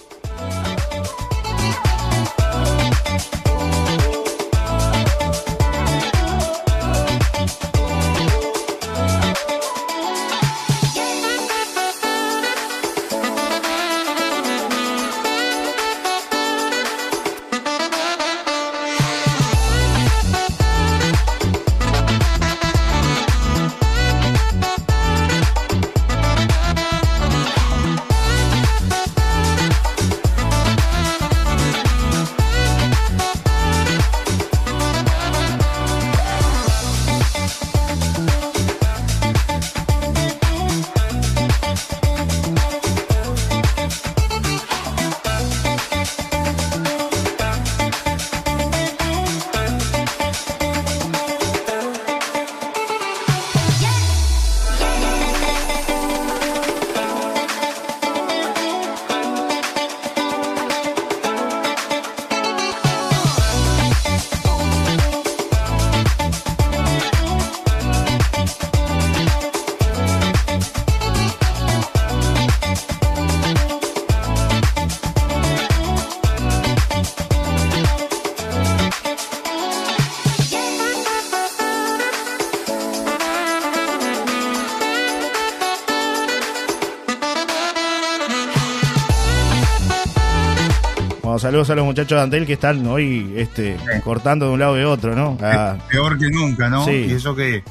Saludos 91.45 91.69
a 91.69 91.75
los 91.75 91.85
muchachos 91.85 92.17
de 92.17 92.23
Antel 92.23 92.47
que 92.47 92.53
están 92.53 92.87
hoy 92.87 93.35
este, 93.37 93.77
cortando 94.03 94.47
de 94.47 94.53
un 94.53 94.59
lado 94.59 94.77
y 94.77 94.79
de 94.79 94.85
otro, 94.85 95.15
¿no? 95.15 95.37
Ah. 95.43 95.77
Peor 95.91 96.17
que 96.17 96.31
nunca, 96.31 96.69
¿no? 96.69 96.91
Y 96.91 97.11
eso 97.11 97.35
que, 97.35 97.63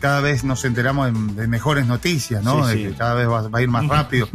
cada 0.00 0.20
vez 0.20 0.42
nos 0.42 0.64
enteramos 0.64 1.12
de, 1.36 1.46
mejores 1.46 1.86
noticias, 1.86 2.42
¿no? 2.42 2.66
de 2.66 2.82
que 2.82 2.94
cada 2.94 3.14
vez 3.14 3.28
va, 3.28 3.48
a 3.52 3.62
ir 3.62 3.68
más 3.68 3.86
rápido. 3.88 4.28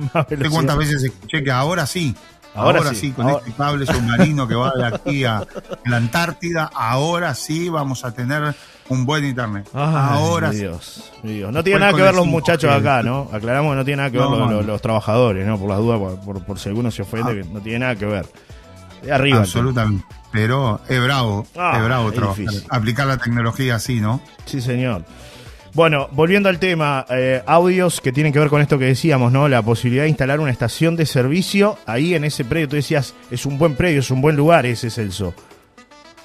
¿Cuántas 0.49 0.77
veces 0.77 1.03
escuché 1.03 1.43
que 1.43 1.51
ahora 1.51 1.85
sí, 1.85 2.15
Ahora, 2.53 2.93
sí, 2.93 3.11
con 3.11 3.29
este 3.29 3.51
cable 3.53 3.85
submarino 3.85 4.47
que 4.47 4.55
va 4.55 4.71
de 4.75 4.85
aquí 4.85 5.25
a 5.25 5.45
la 5.85 5.97
Antártida, 5.97 6.69
ahora 6.73 7.33
sí 7.33 7.69
vamos 7.69 8.03
a 8.03 8.13
tener 8.13 8.55
un 8.89 9.05
buen 9.05 9.25
internet. 9.25 9.69
ahora 9.73 10.51
Dios, 10.51 11.11
Dios. 11.23 11.51
No 11.51 11.61
tiene 11.61 11.79
nada 11.79 11.93
que 11.93 12.01
ver 12.01 12.13
los 12.13 12.27
muchachos 12.27 12.71
acá, 12.71 13.03
¿no? 13.03 13.29
Aclaramos 13.33 13.71
que 13.71 13.77
no 13.77 13.85
tiene 13.85 13.97
nada 13.97 14.11
que 14.11 14.17
ver 14.17 14.65
los, 14.65 14.81
trabajadores, 14.81 15.45
¿no? 15.45 15.57
Por 15.57 15.69
las 15.69 15.79
dudas, 15.79 16.19
por, 16.25 16.59
si 16.59 16.69
alguno 16.69 16.89
se 16.89 17.01
ofende, 17.01 17.41
ah. 17.41 17.49
no 17.51 17.59
tiene 17.61 17.79
nada 17.79 17.95
que 17.95 18.05
ver. 18.05 18.25
De 19.01 19.11
arriba. 19.11 19.39
Absolutamente. 19.39 20.05
Pero 20.31 20.79
es 20.87 21.03
bravo, 21.03 21.45
ah, 21.57 21.73
es 21.77 21.83
bravo 21.83 22.11
trabajar, 22.11 22.45
aplicar 22.69 23.07
la 23.07 23.17
tecnología 23.17 23.75
así, 23.75 23.99
¿no? 23.99 24.21
Sí, 24.45 24.61
señor. 24.61 25.03
Bueno, 25.73 26.09
volviendo 26.11 26.49
al 26.49 26.59
tema, 26.59 27.05
eh, 27.09 27.41
audios 27.45 28.01
que 28.01 28.11
tienen 28.11 28.33
que 28.33 28.39
ver 28.39 28.49
con 28.49 28.61
esto 28.61 28.77
que 28.77 28.85
decíamos, 28.85 29.31
¿no? 29.31 29.47
La 29.47 29.61
posibilidad 29.61 30.03
de 30.03 30.09
instalar 30.09 30.41
una 30.41 30.51
estación 30.51 30.97
de 30.97 31.05
servicio 31.05 31.77
ahí 31.85 32.13
en 32.13 32.25
ese 32.25 32.43
predio. 32.43 32.67
Tú 32.67 32.75
decías, 32.75 33.13
es 33.29 33.45
un 33.45 33.57
buen 33.57 33.75
predio, 33.75 34.01
es 34.01 34.11
un 34.11 34.21
buen 34.21 34.35
lugar 34.35 34.65
ese 34.65 34.89
Celso. 34.89 35.33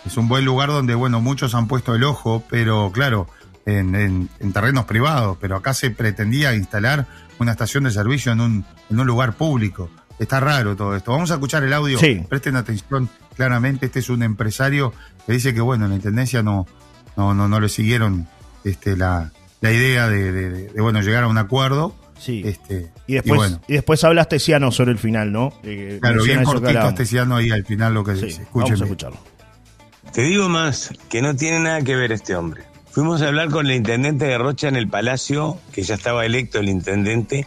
Es 0.05 0.17
un 0.17 0.29
buen 0.29 0.45
lugar 0.45 0.69
donde, 0.69 0.95
bueno, 0.97 1.21
muchos 1.21 1.55
han 1.55 1.69
puesto 1.69 1.95
el 1.95 2.03
ojo, 2.03 2.43
pero 2.51 2.91
claro, 2.93 3.29
en, 3.67 4.29
terrenos 4.53 4.85
privados, 4.85 5.37
pero 5.41 5.57
acá 5.57 5.75
se 5.75 5.91
pretendía 5.91 6.55
instalar 6.55 7.07
una 7.39 7.53
estación 7.53 7.85
de 7.85 7.91
servicio 7.91 8.33
en 8.33 8.41
un, 8.41 8.65
en 8.91 9.01
un 9.01 9.07
lugar 9.07 9.35
público. 9.35 9.91
Está 10.19 10.41
raro 10.41 10.77
todo 10.77 10.97
esto. 10.97 11.13
Vamos 11.13 11.31
a 11.31 11.35
escuchar 11.35 11.63
el 11.65 11.73
audio. 11.73 11.99
Sí. 11.99 12.23
Presten 12.29 12.57
atención 12.57 13.09
claramente. 13.37 13.87
Este 13.87 13.99
es 13.99 14.09
un 14.09 14.23
empresario 14.23 14.93
que 15.27 15.33
dice 15.33 15.55
que, 15.55 15.61
bueno, 15.61 15.85
en 15.85 15.91
la 15.91 15.97
intendencia 15.97 16.43
no, 16.43 16.67
no, 17.17 17.35
no, 17.35 17.49
no 17.49 17.61
le 17.61 17.69
siguieron 17.69 18.27
este, 18.65 18.97
la, 18.97 19.33
la 19.61 19.73
idea 19.73 20.09
de, 20.09 20.71
bueno, 20.79 21.01
llegar 21.03 21.25
a 21.25 21.29
un 21.29 21.39
acuerdo. 21.39 21.95
Sí. 22.19 22.43
Este, 22.47 22.91
y, 23.07 23.15
después, 23.15 23.59
y, 23.69 23.75
después 23.75 24.03
habla 24.05 24.23
Astesiano 24.23 24.73
sobre 24.73 24.93
el 24.93 24.99
final, 24.99 25.33
¿no? 25.33 25.53
Eh, 25.63 25.99
claro, 26.01 26.23
bien 26.23 26.45
cortito 26.45 26.81
Astesiano 26.81 27.37
ahí 27.37 27.51
al 27.51 27.67
final 27.67 27.93
lo 27.93 28.05
que 28.05 28.15
dice. 28.15 28.47
Vamos 28.55 28.81
a 28.81 28.85
escucharlo. 28.85 29.19
Te 30.13 30.23
digo 30.23 30.49
más, 30.49 30.93
que 31.11 31.21
no 31.21 31.37
tiene 31.37 31.61
nada 31.61 31.83
que 31.83 31.95
ver 31.95 32.13
este 32.13 32.35
hombre. 32.35 32.63
Fuimos 32.91 33.21
a 33.21 33.29
hablar 33.29 33.51
con 33.51 33.67
el 33.67 33.73
intendente 33.73 34.25
de 34.25 34.39
Rocha 34.39 34.69
en 34.69 34.77
el 34.77 34.89
palacio, 34.89 35.59
que 35.73 35.83
ya 35.83 35.97
estaba 35.97 36.25
electo 36.25 36.59
el 36.59 36.71
intendente, 36.71 37.47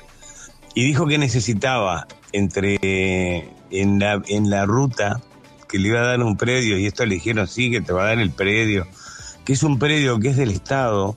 y 0.75 0.85
dijo 0.85 1.07
que 1.07 1.17
necesitaba 1.17 2.05
entre 2.31 3.49
en 3.71 3.99
la, 3.99 4.21
en 4.27 4.49
la 4.49 4.65
ruta 4.65 5.21
que 5.67 5.77
le 5.77 5.89
iba 5.89 5.99
a 5.99 6.03
dar 6.03 6.23
un 6.23 6.35
predio, 6.35 6.77
y 6.77 6.87
esto 6.87 7.05
le 7.05 7.15
dijeron, 7.15 7.47
sí, 7.47 7.69
que 7.69 7.81
te 7.81 7.93
va 7.93 8.03
a 8.03 8.07
dar 8.07 8.19
el 8.19 8.31
predio, 8.31 8.87
que 9.45 9.53
es 9.53 9.63
un 9.63 9.77
predio 9.77 10.19
que 10.19 10.29
es 10.29 10.37
del 10.37 10.49
Estado, 10.49 11.15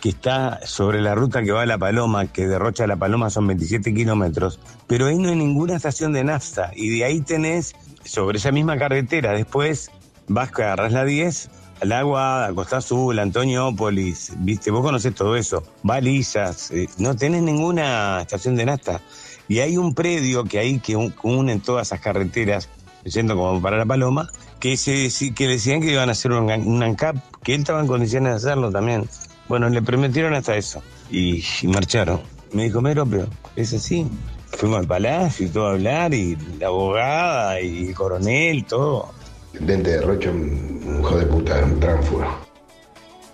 que 0.00 0.08
está 0.08 0.60
sobre 0.64 1.00
la 1.00 1.14
ruta 1.14 1.42
que 1.42 1.52
va 1.52 1.62
a 1.62 1.66
La 1.66 1.78
Paloma, 1.78 2.26
que 2.26 2.48
de 2.48 2.58
Rocha 2.58 2.84
a 2.84 2.86
La 2.86 2.96
Paloma 2.96 3.30
son 3.30 3.46
27 3.46 3.92
kilómetros, 3.94 4.58
pero 4.86 5.06
ahí 5.06 5.18
no 5.18 5.28
hay 5.28 5.36
ninguna 5.36 5.76
estación 5.76 6.12
de 6.12 6.24
nafta, 6.24 6.72
y 6.74 6.88
de 6.88 7.04
ahí 7.04 7.20
tenés, 7.20 7.74
sobre 8.04 8.38
esa 8.38 8.50
misma 8.50 8.78
carretera, 8.78 9.32
después 9.32 9.90
vas 10.26 10.48
agarras 10.48 10.92
la 10.92 11.04
10, 11.04 11.50
al 11.82 11.92
agua, 11.92 12.46
a 12.46 12.54
Costa 12.54 12.78
Azul, 12.78 13.18
Antoniópolis, 13.18 14.32
viste, 14.38 14.70
vos 14.70 14.82
conocés 14.82 15.14
todo 15.14 15.36
eso, 15.36 15.64
balizas, 15.82 16.70
eh, 16.70 16.88
no 16.98 17.14
tenés 17.14 17.42
ninguna 17.42 18.22
estación 18.22 18.56
de 18.56 18.64
nafta. 18.64 19.00
Y 19.48 19.60
hay 19.60 19.76
un 19.76 19.94
predio 19.94 20.44
que 20.44 20.58
hay 20.58 20.78
que 20.78 20.96
une 20.96 21.58
todas 21.60 21.88
esas 21.88 22.00
carreteras, 22.00 22.68
yendo 23.04 23.36
como 23.36 23.60
para 23.60 23.76
La 23.76 23.86
Paloma, 23.86 24.28
que, 24.60 24.76
se, 24.76 25.10
que 25.34 25.46
le 25.46 25.54
decían 25.54 25.80
que 25.80 25.92
iban 25.92 26.08
a 26.08 26.12
hacer 26.12 26.32
un, 26.32 26.82
ANCAP, 26.82 27.16
que 27.42 27.54
él 27.54 27.60
estaba 27.60 27.80
en 27.80 27.86
condiciones 27.86 28.30
de 28.30 28.36
hacerlo 28.36 28.70
también. 28.70 29.08
Bueno, 29.48 29.68
le 29.68 29.82
prometieron 29.82 30.34
hasta 30.34 30.56
eso. 30.56 30.82
Y, 31.10 31.42
marcharon. 31.64 32.20
Me 32.52 32.64
dijo, 32.64 32.80
Mero, 32.80 33.04
pero 33.04 33.26
es 33.56 33.72
así. 33.74 34.06
Fuimos 34.52 34.80
al 34.80 34.86
palacio 34.86 35.46
y 35.46 35.48
todo 35.48 35.68
a 35.68 35.70
hablar, 35.72 36.14
y 36.14 36.36
la 36.60 36.68
abogada, 36.68 37.60
y 37.60 37.88
el 37.88 37.94
coronel, 37.94 38.64
todo. 38.64 39.10
Dente 39.58 39.90
de 39.90 40.00
Rocha, 40.00 40.30
un 40.30 40.98
hijo 41.00 41.16
de 41.16 41.26
puta, 41.26 41.64
un 41.64 41.80
tránfugo. 41.80 42.24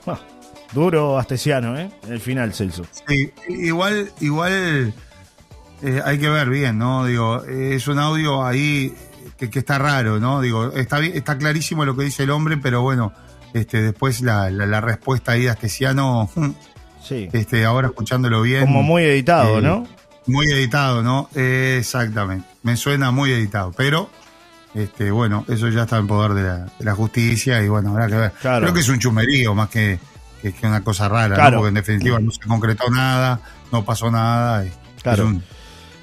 Ah, 0.06 0.18
duro 0.72 1.18
astesiano, 1.18 1.78
¿eh? 1.78 1.90
En 2.04 2.12
el 2.12 2.20
final, 2.20 2.54
Celso. 2.54 2.84
Sí, 3.06 3.30
igual, 3.48 4.10
igual 4.20 4.94
eh, 5.82 6.02
hay 6.04 6.18
que 6.18 6.28
ver 6.28 6.48
bien, 6.48 6.78
¿no? 6.78 7.04
Digo, 7.04 7.44
es 7.44 7.86
un 7.86 7.98
audio 7.98 8.44
ahí 8.44 8.94
que, 9.36 9.58
está 9.58 9.78
raro, 9.78 10.18
¿no? 10.18 10.40
Digo, 10.40 10.72
está, 10.72 10.98
está 11.00 11.38
clarísimo 11.38 11.84
lo 11.84 11.96
que 11.96 12.04
dice 12.04 12.24
el 12.24 12.30
hombre, 12.30 12.56
pero 12.56 12.82
bueno, 12.82 13.12
este, 13.54 13.80
después 13.82 14.20
la, 14.20 14.50
la, 14.50 14.80
respuesta 14.80 15.32
ahí 15.32 15.42
de 15.42 15.50
Astesiano, 15.50 16.28
sí. 17.02 17.28
este, 17.32 17.64
ahora 17.64 17.88
escuchándolo 17.88 18.42
bien. 18.42 18.66
Como 18.66 18.82
muy 18.82 19.04
editado, 19.04 19.58
eh, 19.58 19.62
¿no? 19.62 19.86
Muy 20.26 20.50
editado, 20.50 21.02
¿no? 21.02 21.30
exactamente. 21.34 22.46
Me 22.62 22.76
suena 22.76 23.10
muy 23.10 23.32
editado, 23.32 23.72
pero 23.74 24.10
este, 24.74 25.10
bueno, 25.10 25.44
eso 25.48 25.68
ya 25.68 25.82
está 25.82 25.96
en 25.96 26.06
poder 26.06 26.34
de 26.34 26.84
la, 26.84 26.94
justicia 26.94 27.62
y 27.62 27.68
bueno, 27.68 27.90
habrá 27.90 28.08
que 28.08 28.16
ver. 28.16 28.32
Creo 28.40 28.74
que 28.74 28.80
es 28.80 28.88
un 28.88 28.98
chumerío 28.98 29.54
más 29.54 29.70
que, 29.70 29.98
que, 30.42 30.54
una 30.66 30.82
cosa 30.82 31.08
rara, 31.08 31.50
¿no? 31.50 31.56
porque 31.56 31.68
en 31.68 31.74
definitiva 31.74 32.18
no 32.18 32.30
se 32.30 32.40
concretó 32.40 32.90
nada, 32.90 33.40
no 33.72 33.84
pasó 33.84 34.10
nada. 34.10 34.64
claro. 35.02 35.40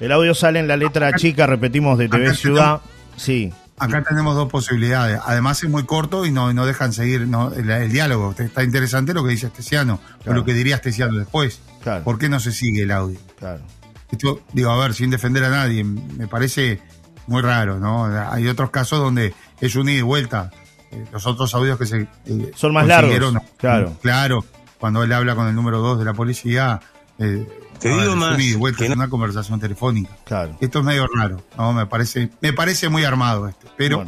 El 0.00 0.12
audio 0.12 0.34
sale 0.34 0.58
en 0.58 0.68
la 0.68 0.76
letra 0.76 1.12
chica, 1.14 1.46
repetimos, 1.46 1.98
de 1.98 2.08
TV 2.08 2.34
Ciudad. 2.34 2.80
Sí. 3.16 3.52
Acá 3.78 4.02
tenemos 4.02 4.34
dos 4.34 4.50
posibilidades. 4.50 5.20
Además 5.24 5.62
es 5.62 5.70
muy 5.70 5.84
corto 5.84 6.24
y 6.24 6.32
no, 6.32 6.52
no 6.52 6.66
dejan 6.66 6.92
seguir 6.92 7.22
el, 7.22 7.92
diálogo. 7.92 8.34
Está 8.38 8.62
interesante 8.62 9.12
lo 9.12 9.22
que 9.22 9.30
dice 9.30 9.46
Estesiano, 9.46 10.00
o 10.26 10.32
lo 10.32 10.44
que 10.44 10.54
diría 10.54 10.76
Estesiano 10.76 11.18
después. 11.18 11.60
¿Por 12.04 12.18
qué 12.18 12.28
no 12.28 12.40
se 12.40 12.52
sigue 12.52 12.82
el 12.82 12.90
audio? 12.90 13.18
Claro. 13.38 13.62
Esto, 14.10 14.40
digo, 14.52 14.70
a 14.70 14.78
ver, 14.78 14.94
sin 14.94 15.10
defender 15.10 15.44
a 15.44 15.50
nadie, 15.50 15.82
me 15.84 16.26
parece 16.28 16.80
muy 17.26 17.42
raro, 17.42 17.78
¿no? 17.78 18.04
Hay 18.30 18.46
otros 18.48 18.70
casos 18.70 19.00
donde 19.00 19.34
es 19.60 19.74
un 19.76 19.88
ida 19.88 19.98
y 19.98 20.02
vuelta. 20.02 20.50
Eh, 20.92 21.04
los 21.12 21.26
otros 21.26 21.54
audios 21.54 21.78
que 21.78 21.86
se... 21.86 22.08
Eh, 22.26 22.52
Son 22.54 22.72
más 22.72 22.86
largos, 22.86 23.42
claro. 23.56 23.96
Claro, 24.00 24.44
cuando 24.78 25.02
él 25.02 25.12
habla 25.12 25.34
con 25.34 25.48
el 25.48 25.54
número 25.54 25.78
2 25.80 25.98
de 25.98 26.04
la 26.04 26.14
policía... 26.14 26.80
Eh, 27.18 27.46
te 27.78 27.88
digo 27.88 28.16
más. 28.16 28.36
que 28.76 28.90
una 28.90 29.08
conversación 29.08 29.60
telefónica. 29.60 30.10
Claro. 30.24 30.56
Esto 30.60 30.80
es 30.80 30.84
medio 30.84 31.06
raro. 31.14 31.42
No, 31.56 31.72
me 31.72 31.86
parece, 31.86 32.30
me 32.40 32.52
parece 32.52 32.88
muy 32.88 33.04
armado 33.04 33.48
este. 33.48 33.66
Pero. 33.76 34.04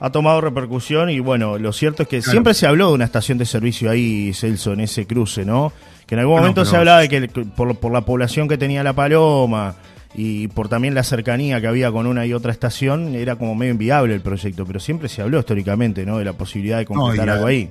ha 0.00 0.10
tomado 0.10 0.40
repercusión 0.40 1.10
y 1.10 1.20
bueno, 1.20 1.58
lo 1.58 1.72
cierto 1.72 2.02
es 2.02 2.08
que 2.08 2.22
siempre 2.22 2.54
se 2.54 2.66
habló 2.66 2.88
de 2.88 2.94
una 2.94 3.04
estación 3.04 3.38
de 3.38 3.46
servicio 3.46 3.90
ahí, 3.90 4.32
Celso, 4.34 4.72
en 4.72 4.80
ese 4.80 5.06
cruce, 5.06 5.44
¿no? 5.44 5.72
Que 6.06 6.14
en 6.14 6.20
algún 6.20 6.36
momento 6.36 6.64
se 6.64 6.76
hablaba 6.76 7.00
de 7.00 7.08
que 7.08 7.28
por, 7.28 7.76
por, 7.76 7.92
la 7.92 8.02
población 8.02 8.48
que 8.48 8.58
tenía 8.58 8.82
La 8.82 8.92
Paloma 8.92 9.76
y 10.14 10.48
por 10.48 10.68
también 10.68 10.94
la 10.94 11.04
cercanía 11.04 11.60
que 11.60 11.66
había 11.66 11.90
con 11.90 12.06
una 12.06 12.26
y 12.26 12.34
otra 12.34 12.52
estación, 12.52 13.14
era 13.14 13.36
como 13.36 13.54
medio 13.54 13.72
inviable 13.72 14.14
el 14.14 14.20
proyecto, 14.20 14.66
pero 14.66 14.80
siempre 14.80 15.08
se 15.08 15.22
habló 15.22 15.38
históricamente, 15.38 16.04
¿no? 16.04 16.18
De 16.18 16.24
la 16.24 16.34
posibilidad 16.34 16.78
de 16.78 16.84
completar 16.84 17.30
algo 17.30 17.46
ahí. 17.46 17.70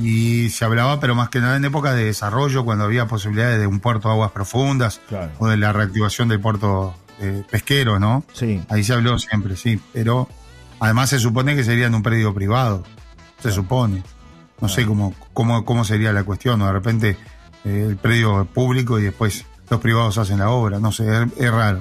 Y 0.00 0.48
se 0.48 0.64
hablaba, 0.64 0.98
pero 0.98 1.14
más 1.14 1.28
que 1.28 1.40
nada 1.40 1.56
en 1.56 1.64
época 1.64 1.92
de 1.92 2.04
desarrollo, 2.04 2.64
cuando 2.64 2.84
había 2.84 3.06
posibilidades 3.06 3.60
de 3.60 3.66
un 3.66 3.80
puerto 3.80 4.08
de 4.08 4.14
aguas 4.14 4.30
profundas 4.30 5.00
o 5.38 5.46
de 5.46 5.56
la 5.56 5.72
reactivación 5.72 6.28
del 6.28 6.40
puerto 6.40 6.94
eh, 7.20 7.44
pesquero, 7.50 7.98
¿no? 7.98 8.24
Sí. 8.32 8.62
Ahí 8.70 8.82
se 8.82 8.94
habló 8.94 9.18
siempre, 9.18 9.56
sí. 9.56 9.78
Pero 9.92 10.28
además 10.78 11.10
se 11.10 11.18
supone 11.18 11.54
que 11.54 11.64
sería 11.64 11.86
en 11.86 11.94
un 11.94 12.02
predio 12.02 12.32
privado. 12.32 12.82
Se 13.40 13.52
supone. 13.52 14.02
No 14.60 14.68
sé 14.68 14.86
cómo, 14.86 15.14
cómo, 15.32 15.64
cómo 15.64 15.84
sería 15.84 16.12
la 16.12 16.24
cuestión. 16.24 16.60
De 16.60 16.72
repente 16.72 17.16
eh, 17.64 17.86
el 17.88 17.96
predio 17.96 18.46
público 18.46 18.98
y 18.98 19.02
después 19.02 19.44
los 19.68 19.80
privados 19.80 20.16
hacen 20.18 20.38
la 20.38 20.50
obra. 20.50 20.78
No 20.78 20.92
sé, 20.92 21.04
es, 21.36 21.50
raro. 21.50 21.80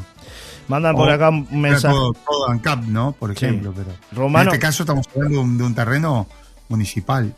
Mandan 0.68 0.96
por 0.96 1.10
acá 1.10 1.30
un 1.30 1.48
mensaje. 1.62 1.94
Todo, 1.94 2.14
todo 2.14 2.50
ANCAP, 2.50 2.84
¿no? 2.86 3.14
Por 3.14 3.32
ejemplo. 3.32 3.74
Pero 3.74 4.28
En 4.28 4.36
este 4.36 4.60
caso 4.60 4.84
estamos 4.84 5.08
hablando 5.16 5.38
de 5.38 5.44
un, 5.44 5.58
de 5.58 5.64
un 5.64 5.76
terreno 5.76 6.28
municipal. 6.68 7.34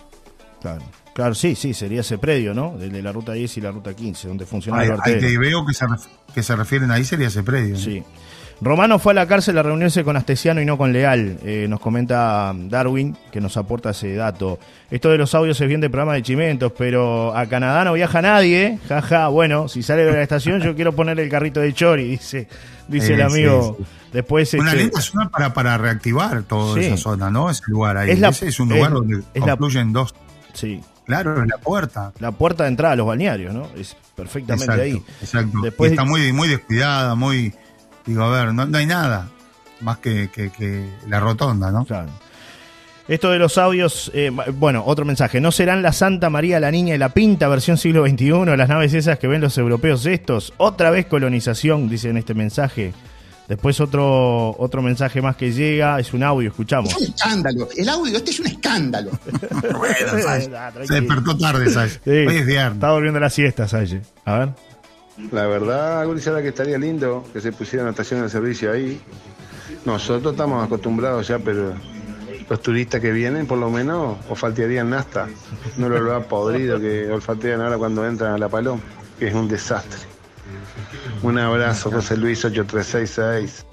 Claro. 0.61 0.81
Claro, 1.13 1.35
sí, 1.35 1.55
sí, 1.55 1.73
sería 1.73 2.01
ese 2.01 2.17
predio, 2.17 2.53
¿no? 2.53 2.77
De, 2.77 3.01
la 3.01 3.11
ruta 3.11 3.33
10 3.33 3.57
y 3.57 3.61
la 3.61 3.71
ruta 3.71 3.93
15, 3.93 4.29
donde 4.29 4.45
funciona 4.45 4.83
el 4.83 5.19
que 5.19 5.37
veo 5.37 5.65
que 5.65 5.73
se, 5.73 5.85
que 6.33 6.41
se 6.41 6.55
refieren 6.55 6.89
ahí 6.89 7.03
sería 7.03 7.27
ese 7.27 7.43
predio. 7.43 7.75
Sí. 7.75 8.01
Romano 8.61 8.99
fue 8.99 9.13
a 9.13 9.15
la 9.15 9.27
cárcel 9.27 9.57
a 9.57 9.63
reunirse 9.63 10.03
con 10.03 10.15
Astesiano 10.15 10.61
y 10.61 10.65
no 10.65 10.77
con 10.77 10.93
Leal, 10.93 11.39
eh, 11.43 11.65
nos 11.67 11.79
comenta 11.79 12.53
Darwin, 12.55 13.17
que 13.31 13.41
nos 13.41 13.57
aporta 13.57 13.89
ese 13.89 14.13
dato. 14.13 14.59
Esto 14.91 15.09
de 15.09 15.17
los 15.17 15.33
audios 15.33 15.59
es 15.59 15.67
bien 15.67 15.81
de 15.81 15.89
programa 15.89 16.13
de 16.13 16.21
chimentos, 16.21 16.71
pero 16.77 17.35
a 17.35 17.47
Canadá 17.47 17.83
no 17.83 17.93
viaja 17.93 18.21
nadie, 18.21 18.77
jaja, 18.87 19.29
bueno, 19.29 19.67
si 19.67 19.81
sale 19.81 20.05
de 20.05 20.13
la 20.13 20.21
estación 20.21 20.61
yo 20.61 20.75
quiero 20.75 20.93
poner 20.93 21.19
el 21.19 21.27
carrito 21.27 21.59
de 21.59 21.73
Chori, 21.73 22.07
dice, 22.07 22.47
dice 22.87 23.15
el 23.15 23.23
amigo. 23.23 23.79
Después, 24.13 24.53
Una 24.53 24.71
este, 24.71 24.83
linda 24.83 25.01
zona 25.01 25.29
para, 25.29 25.53
para 25.53 25.77
reactivar 25.77 26.43
toda 26.43 26.79
esa 26.79 26.97
zona, 26.97 27.31
¿no? 27.31 27.49
Ese 27.49 27.63
lugar 27.67 27.97
ahí. 27.97 28.11
Es 28.11 28.43
es 28.43 28.59
un 28.59 28.69
lugar 28.69 28.91
donde 28.91 29.23
confluyen 29.39 29.91
dos 29.91 30.13
Sí. 30.53 30.81
Claro, 31.05 31.41
en 31.41 31.49
la 31.49 31.57
puerta. 31.57 32.13
La 32.19 32.31
puerta 32.31 32.63
de 32.63 32.69
entrada 32.69 32.93
a 32.93 32.95
los 32.95 33.07
balnearios, 33.07 33.53
¿no? 33.53 33.67
Es 33.75 33.97
perfectamente 34.15 34.71
ahí. 34.71 35.03
Exacto. 35.21 35.59
Después, 35.61 35.91
está 35.91 36.05
muy, 36.05 36.31
muy 36.31 36.47
descuidada, 36.47 37.15
muy. 37.15 37.53
Digo, 38.05 38.23
a 38.23 38.29
ver, 38.31 38.53
no, 38.53 38.77
hay 38.77 38.85
nada 38.85 39.29
más 39.81 39.97
que, 39.97 40.29
la 41.07 41.19
rotonda, 41.19 41.71
¿no? 41.71 41.85
Claro. 41.85 42.09
Esto 43.07 43.31
de 43.31 43.39
los 43.39 43.57
audios, 43.57 44.09
eh, 44.13 44.31
bueno, 44.53 44.83
otro 44.85 45.03
mensaje. 45.03 45.41
¿No 45.41 45.51
serán 45.51 45.81
la 45.81 45.91
Santa 45.91 46.29
María, 46.29 46.59
la 46.59 46.71
Niña 46.71 46.95
y 46.95 46.97
la 46.97 47.09
Pinta, 47.09 47.47
versión 47.49 47.77
siglo 47.77 48.07
XXI, 48.07 48.55
las 48.55 48.69
naves 48.69 48.93
esas 48.93 49.19
que 49.19 49.27
ven 49.27 49.41
los 49.41 49.57
europeos 49.57 50.05
estos? 50.05 50.53
Otra 50.57 50.91
vez 50.91 51.07
colonización, 51.07 51.89
dice 51.89 52.09
en 52.09 52.17
este 52.17 52.33
mensaje 52.33 52.93
Después 53.51 53.81
otro, 53.81 54.55
otro 54.57 54.81
mensaje 54.81 55.21
más 55.21 55.35
que 55.35 55.51
llega, 55.51 55.99
es 55.99 56.13
un 56.13 56.23
audio, 56.23 56.51
escuchamos. 56.51 56.89
Es 56.89 56.97
un 56.99 57.03
escándalo. 57.03 57.67
El 57.75 57.89
audio 57.89 58.15
este 58.15 58.31
es 58.31 58.39
un 58.39 58.47
escándalo. 58.47 59.11
bueno, 59.77 60.85
Se 60.85 60.93
despertó 60.93 61.37
tarde, 61.37 61.69
Salle. 61.69 61.99
Hoy 62.05 62.37
es 62.37 62.45
viernes. 62.45 62.75
Está 62.75 62.91
volviendo 62.93 63.19
la 63.19 63.29
siesta, 63.29 63.67
Salle. 63.67 64.03
A 64.23 64.37
ver. 64.37 64.49
La 65.33 65.47
verdad, 65.47 66.05
Gurizada, 66.05 66.41
que 66.41 66.47
estaría 66.47 66.77
lindo 66.77 67.25
que 67.33 67.41
se 67.41 67.51
pusiera 67.51 67.83
una 67.83 67.89
estación 67.89 68.21
de 68.21 68.29
servicio 68.29 68.71
ahí. 68.71 69.01
Nosotros 69.83 70.31
estamos 70.31 70.65
acostumbrados 70.65 71.27
ya, 71.27 71.37
pero 71.37 71.73
los 72.49 72.61
turistas 72.61 73.01
que 73.01 73.11
vienen, 73.11 73.47
por 73.47 73.57
lo 73.57 73.69
menos, 73.69 74.17
olfatearían 74.29 74.89
nasta. 74.89 75.27
No 75.75 75.89
lo 75.89 76.15
ha 76.15 76.23
podrido 76.29 76.79
que 76.79 77.11
olfatean 77.11 77.59
ahora 77.59 77.77
cuando 77.77 78.07
entran 78.07 78.31
a 78.31 78.37
La 78.37 78.47
Paloma, 78.47 78.79
que 79.19 79.27
es 79.27 79.33
un 79.33 79.49
desastre. 79.49 80.10
Un 81.23 81.37
abrazo, 81.37 81.91
José 81.91 82.17
Luis 82.17 82.43
8366. 82.43 83.65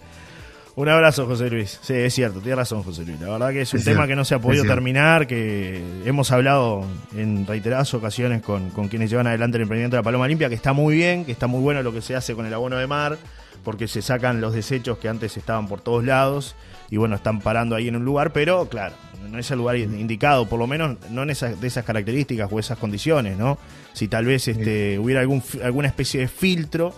Un 0.76 0.88
abrazo, 0.88 1.26
José 1.26 1.50
Luis. 1.50 1.80
Sí, 1.82 1.94
es 1.94 2.14
cierto, 2.14 2.38
tiene 2.40 2.54
razón, 2.54 2.84
José 2.84 3.04
Luis. 3.04 3.18
La 3.20 3.30
verdad 3.30 3.50
que 3.50 3.62
es 3.62 3.74
un 3.74 3.82
tema 3.82 4.06
que 4.06 4.14
no 4.14 4.24
se 4.24 4.36
ha 4.36 4.38
podido 4.38 4.64
terminar, 4.64 5.26
que 5.26 5.82
hemos 6.04 6.30
hablado 6.30 6.84
en 7.16 7.46
reiteradas 7.46 7.92
ocasiones 7.94 8.42
con, 8.42 8.70
con, 8.70 8.86
quienes 8.86 9.10
llevan 9.10 9.26
adelante 9.26 9.56
el 9.56 9.62
emprendimiento 9.62 9.96
de 9.96 10.02
la 10.02 10.04
Paloma 10.04 10.28
Limpia, 10.28 10.48
que 10.48 10.54
está 10.54 10.72
muy 10.72 10.94
bien, 10.94 11.24
que 11.24 11.32
está 11.32 11.48
muy 11.48 11.60
bueno 11.60 11.82
lo 11.82 11.92
que 11.92 12.00
se 12.00 12.14
hace 12.14 12.36
con 12.36 12.46
el 12.46 12.54
abono 12.54 12.76
de 12.76 12.86
mar, 12.86 13.18
porque 13.64 13.88
se 13.88 14.02
sacan 14.02 14.40
los 14.40 14.54
desechos 14.54 14.98
que 14.98 15.08
antes 15.08 15.36
estaban 15.36 15.66
por 15.66 15.80
todos 15.80 16.04
lados 16.04 16.54
y 16.90 16.96
bueno, 16.96 17.16
están 17.16 17.40
parando 17.40 17.74
ahí 17.74 17.88
en 17.88 17.96
un 17.96 18.04
lugar, 18.04 18.32
pero 18.32 18.68
claro, 18.68 18.94
no 19.28 19.38
es 19.38 19.50
el 19.50 19.58
lugar 19.58 19.76
indicado, 19.78 20.48
por 20.48 20.60
lo 20.60 20.66
menos 20.66 20.96
no 21.10 21.24
en 21.24 21.30
esas, 21.30 21.60
de 21.60 21.66
esas 21.66 21.84
características 21.84 22.48
o 22.52 22.58
esas 22.58 22.78
condiciones, 22.78 23.36
¿no? 23.36 23.58
Si 23.94 24.06
tal 24.06 24.26
vez 24.26 24.46
este, 24.46 24.98
hubiera 24.98 25.22
algún, 25.22 25.42
alguna 25.64 25.88
especie 25.88 26.20
de 26.20 26.28
filtro, 26.28 26.94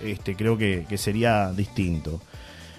este, 0.00 0.36
creo 0.36 0.56
que, 0.56 0.86
que 0.88 0.98
sería 0.98 1.52
distinto. 1.52 2.20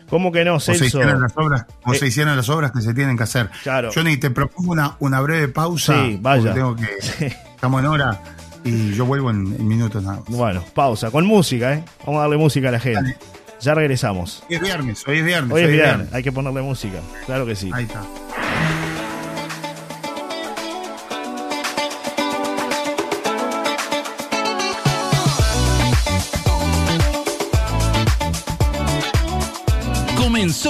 ¿Cómo 0.10 0.32
que 0.32 0.46
no, 0.46 0.60
Celso? 0.60 0.86
O 0.86 0.90
se 0.90 0.98
hicieron 0.98 1.22
las 1.22 1.38
obras, 1.38 1.66
o 1.84 1.94
se 1.94 2.06
eh, 2.06 2.08
hicieron 2.08 2.38
las 2.38 2.48
obras 2.50 2.72
que 2.72 2.82
se 2.82 2.94
tienen 2.94 3.18
que 3.18 3.24
hacer. 3.24 3.50
Claro. 3.64 3.90
Johnny, 3.94 4.18
te 4.18 4.32
propongo 4.32 4.72
una, 4.72 4.96
una 5.00 5.20
breve 5.20 5.50
pausa. 5.50 6.06
Sí, 6.06 6.18
vaya. 6.22 6.54
Tengo 6.54 6.76
que, 6.76 6.86
Estamos 7.56 7.82
en 7.82 7.88
hora 7.88 8.22
y 8.64 8.94
yo 8.94 9.06
vuelvo 9.06 9.32
en, 9.32 9.68
minutos 9.68 10.04
nada 10.04 10.22
Bueno, 10.28 10.64
pausa, 10.74 11.12
con 11.12 11.26
música, 11.26 11.74
¿eh? 11.74 11.84
Vamos 12.06 12.20
a 12.20 12.22
darle 12.22 12.38
música 12.38 12.70
a 12.70 12.72
la 12.72 12.80
gente. 12.80 13.18
Ya 13.60 13.74
regresamos. 13.74 14.44
Hoy 14.50 14.56
es 14.56 14.62
viernes, 14.62 15.04
hoy 15.08 15.18
es 15.18 15.26
viernes. 15.26 15.52
Hoy 15.52 15.64
es 15.64 15.72
viernes, 15.72 16.14
hay 16.14 16.24
que 16.24 16.32
ponerle 16.32 16.62
música, 16.62 17.00
claro 17.26 17.46
que 17.46 17.56
sí. 17.56 17.72
Ahí 17.74 17.86
está. 17.86 18.04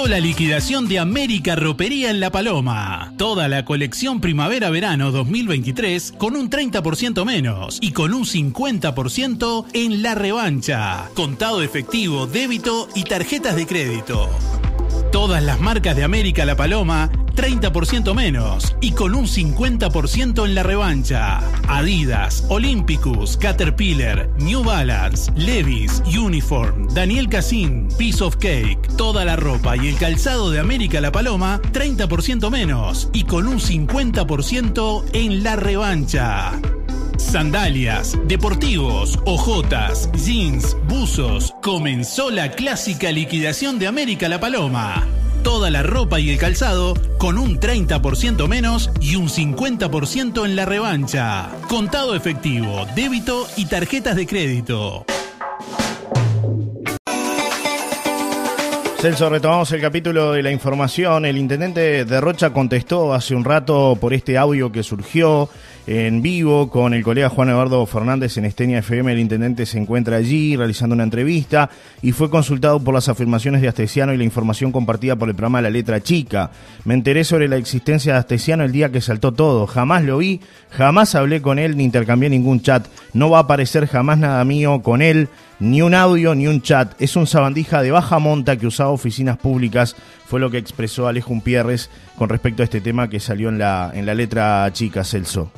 La 0.05 0.19
liquidación 0.19 0.87
de 0.87 0.99
América 0.99 1.55
Ropería 1.55 2.11
en 2.11 2.19
La 2.19 2.31
Paloma. 2.31 3.13
Toda 3.17 3.47
la 3.47 3.65
colección 3.65 4.21
primavera-verano 4.21 5.11
2023 5.11 6.13
con 6.17 6.35
un 6.35 6.49
30% 6.49 7.25
menos 7.25 7.79
y 7.81 7.91
con 7.91 8.13
un 8.13 8.23
50% 8.23 9.65
en 9.73 10.03
la 10.03 10.13
revancha. 10.13 11.09
Contado 11.15 11.61
efectivo, 11.61 12.27
débito 12.27 12.87
y 12.95 13.03
tarjetas 13.03 13.55
de 13.55 13.65
crédito. 13.65 14.29
Todas 15.17 15.41
las 15.41 15.59
marcas 15.59 15.95
de 15.95 16.03
América 16.03 16.45
La 16.45 16.55
Paloma 16.55 17.09
30% 17.35 18.13
menos 18.13 18.75
y 18.81 18.91
con 18.91 19.15
un 19.15 19.25
50% 19.25 20.45
en 20.45 20.53
la 20.53 20.61
revancha. 20.61 21.39
Adidas, 21.67 22.45
Olympicus, 22.49 23.35
Caterpillar, 23.35 24.29
New 24.37 24.63
Balance, 24.63 25.31
Levis, 25.35 26.03
Uniform, 26.05 26.87
Daniel 26.93 27.29
Cassin, 27.29 27.89
Piece 27.97 28.23
of 28.23 28.35
Cake, 28.35 28.77
toda 28.95 29.25
la 29.25 29.37
ropa 29.37 29.75
y 29.75 29.87
el 29.87 29.97
calzado 29.97 30.51
de 30.51 30.59
América 30.59 31.01
La 31.01 31.11
Paloma 31.11 31.59
30% 31.73 32.51
menos 32.51 33.09
y 33.11 33.23
con 33.23 33.47
un 33.47 33.59
50% 33.59 35.03
en 35.13 35.43
la 35.43 35.55
revancha. 35.55 36.51
Sandalias, 37.17 38.17
deportivos, 38.25 39.19
ojotas, 39.25 40.09
jeans, 40.13 40.77
buzos. 40.87 41.53
Comenzó 41.61 42.29
la 42.29 42.51
clásica 42.51 43.11
liquidación 43.11 43.79
de 43.79 43.87
América 43.87 44.29
La 44.29 44.39
Paloma 44.39 45.07
toda 45.47 45.69
la 45.69 45.81
ropa 45.81 46.19
y 46.19 46.29
el 46.29 46.37
calzado 46.37 46.93
con 47.17 47.37
un 47.37 47.57
30% 47.57 48.49
menos 48.49 48.91
y 48.99 49.15
un 49.15 49.29
50% 49.29 50.43
en 50.43 50.57
la 50.57 50.65
revancha. 50.65 51.49
Contado 51.69 52.15
efectivo, 52.15 52.85
débito 52.95 53.47
y 53.55 53.65
tarjetas 53.65 54.17
de 54.17 54.27
crédito. 54.27 55.05
Celso, 58.99 59.29
retomamos 59.29 59.71
el 59.73 59.79
capítulo 59.79 60.31
de 60.31 60.41
la 60.41 60.51
información. 60.51 61.25
El 61.25 61.37
intendente 61.37 62.03
de 62.03 62.21
Rocha 62.21 62.49
contestó 62.49 63.13
hace 63.13 63.35
un 63.35 63.43
rato 63.43 63.95
por 64.01 64.11
este 64.11 64.39
audio 64.39 64.71
que 64.71 64.81
surgió 64.81 65.49
en 65.85 66.23
vivo 66.23 66.71
con 66.71 66.95
el 66.95 67.03
colega 67.03 67.29
Juan 67.29 67.49
Eduardo 67.49 67.85
Fernández 67.85 68.37
en 68.37 68.45
Estenia 68.45 68.79
FM. 68.79 69.11
El 69.11 69.19
intendente 69.19 69.67
se 69.67 69.77
encuentra 69.77 70.17
allí 70.17 70.55
realizando 70.55 70.95
una 70.95 71.03
entrevista 71.03 71.69
y 72.01 72.11
fue 72.11 72.31
consultado 72.31 72.79
por 72.79 72.95
las 72.95 73.07
afirmaciones 73.07 73.61
de 73.61 73.67
Astesiano 73.67 74.15
y 74.15 74.17
la 74.17 74.23
información 74.23 74.71
compartida 74.71 75.15
por 75.15 75.29
el 75.29 75.35
programa 75.35 75.61
La 75.61 75.69
Letra 75.69 76.01
Chica. 76.01 76.49
Me 76.83 76.95
enteré 76.95 77.23
sobre 77.23 77.47
la 77.47 77.57
existencia 77.57 78.13
de 78.13 78.19
Astesiano 78.19 78.63
el 78.63 78.71
día 78.71 78.91
que 78.91 78.99
saltó 78.99 79.31
todo. 79.31 79.67
Jamás 79.67 80.05
lo 80.05 80.17
vi, 80.17 80.41
jamás 80.71 81.13
hablé 81.13 81.43
con 81.43 81.59
él 81.59 81.77
ni 81.77 81.83
intercambié 81.83 82.31
ningún 82.31 82.63
chat. 82.63 82.87
No 83.13 83.29
va 83.29 83.37
a 83.37 83.41
aparecer 83.41 83.85
jamás 83.85 84.17
nada 84.17 84.43
mío 84.43 84.81
con 84.81 85.03
él, 85.03 85.29
ni 85.59 85.81
un 85.81 85.93
audio 85.93 86.35
ni 86.35 86.47
un 86.47 86.61
chat. 86.61 86.93
Es 87.01 87.15
un 87.15 87.27
sabandija 87.27 87.81
de 87.81 87.91
baja 87.91 88.19
monta 88.19 88.57
que 88.57 88.67
usaba 88.67 88.89
oficinas 88.89 89.37
públicas. 89.37 89.95
Fue 90.27 90.39
lo 90.39 90.51
que 90.51 90.57
expresó 90.57 91.07
Alejo 91.07 91.39
Pierres 91.41 91.89
con 92.17 92.29
respecto 92.29 92.63
a 92.63 92.65
este 92.65 92.81
tema 92.81 93.09
que 93.09 93.19
salió 93.19 93.49
en 93.49 93.57
la, 93.57 93.91
en 93.93 94.05
la 94.05 94.13
letra 94.13 94.71
chica, 94.73 95.03
Celso. 95.03 95.51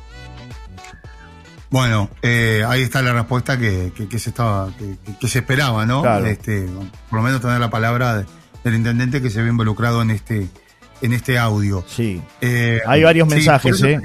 Bueno, 1.70 2.10
eh, 2.24 2.64
ahí 2.68 2.82
está 2.82 3.02
la 3.02 3.14
respuesta 3.14 3.58
que, 3.58 3.92
se 4.18 4.30
estaba, 4.30 4.70
que, 5.20 5.28
se 5.28 5.40
esperaba, 5.40 5.86
¿no? 5.86 6.04
Este, 6.26 6.68
por 7.10 7.20
lo 7.20 7.24
menos 7.24 7.42
tener 7.42 7.60
la 7.60 7.70
palabra 7.70 8.26
del 8.64 8.76
intendente 8.76 9.22
que 9.22 9.30
se 9.30 9.42
ve 9.44 9.50
involucrado 9.50 10.02
en 10.02 10.10
este, 10.10 10.48
en 11.02 11.14
este 11.14 11.38
audio. 11.38 11.86
Sí. 11.88 12.22
Eh, 12.42 12.82
Hay 12.88 13.04
varios 13.04 13.28
mensajes, 13.28 13.84
¿eh? 13.84 14.00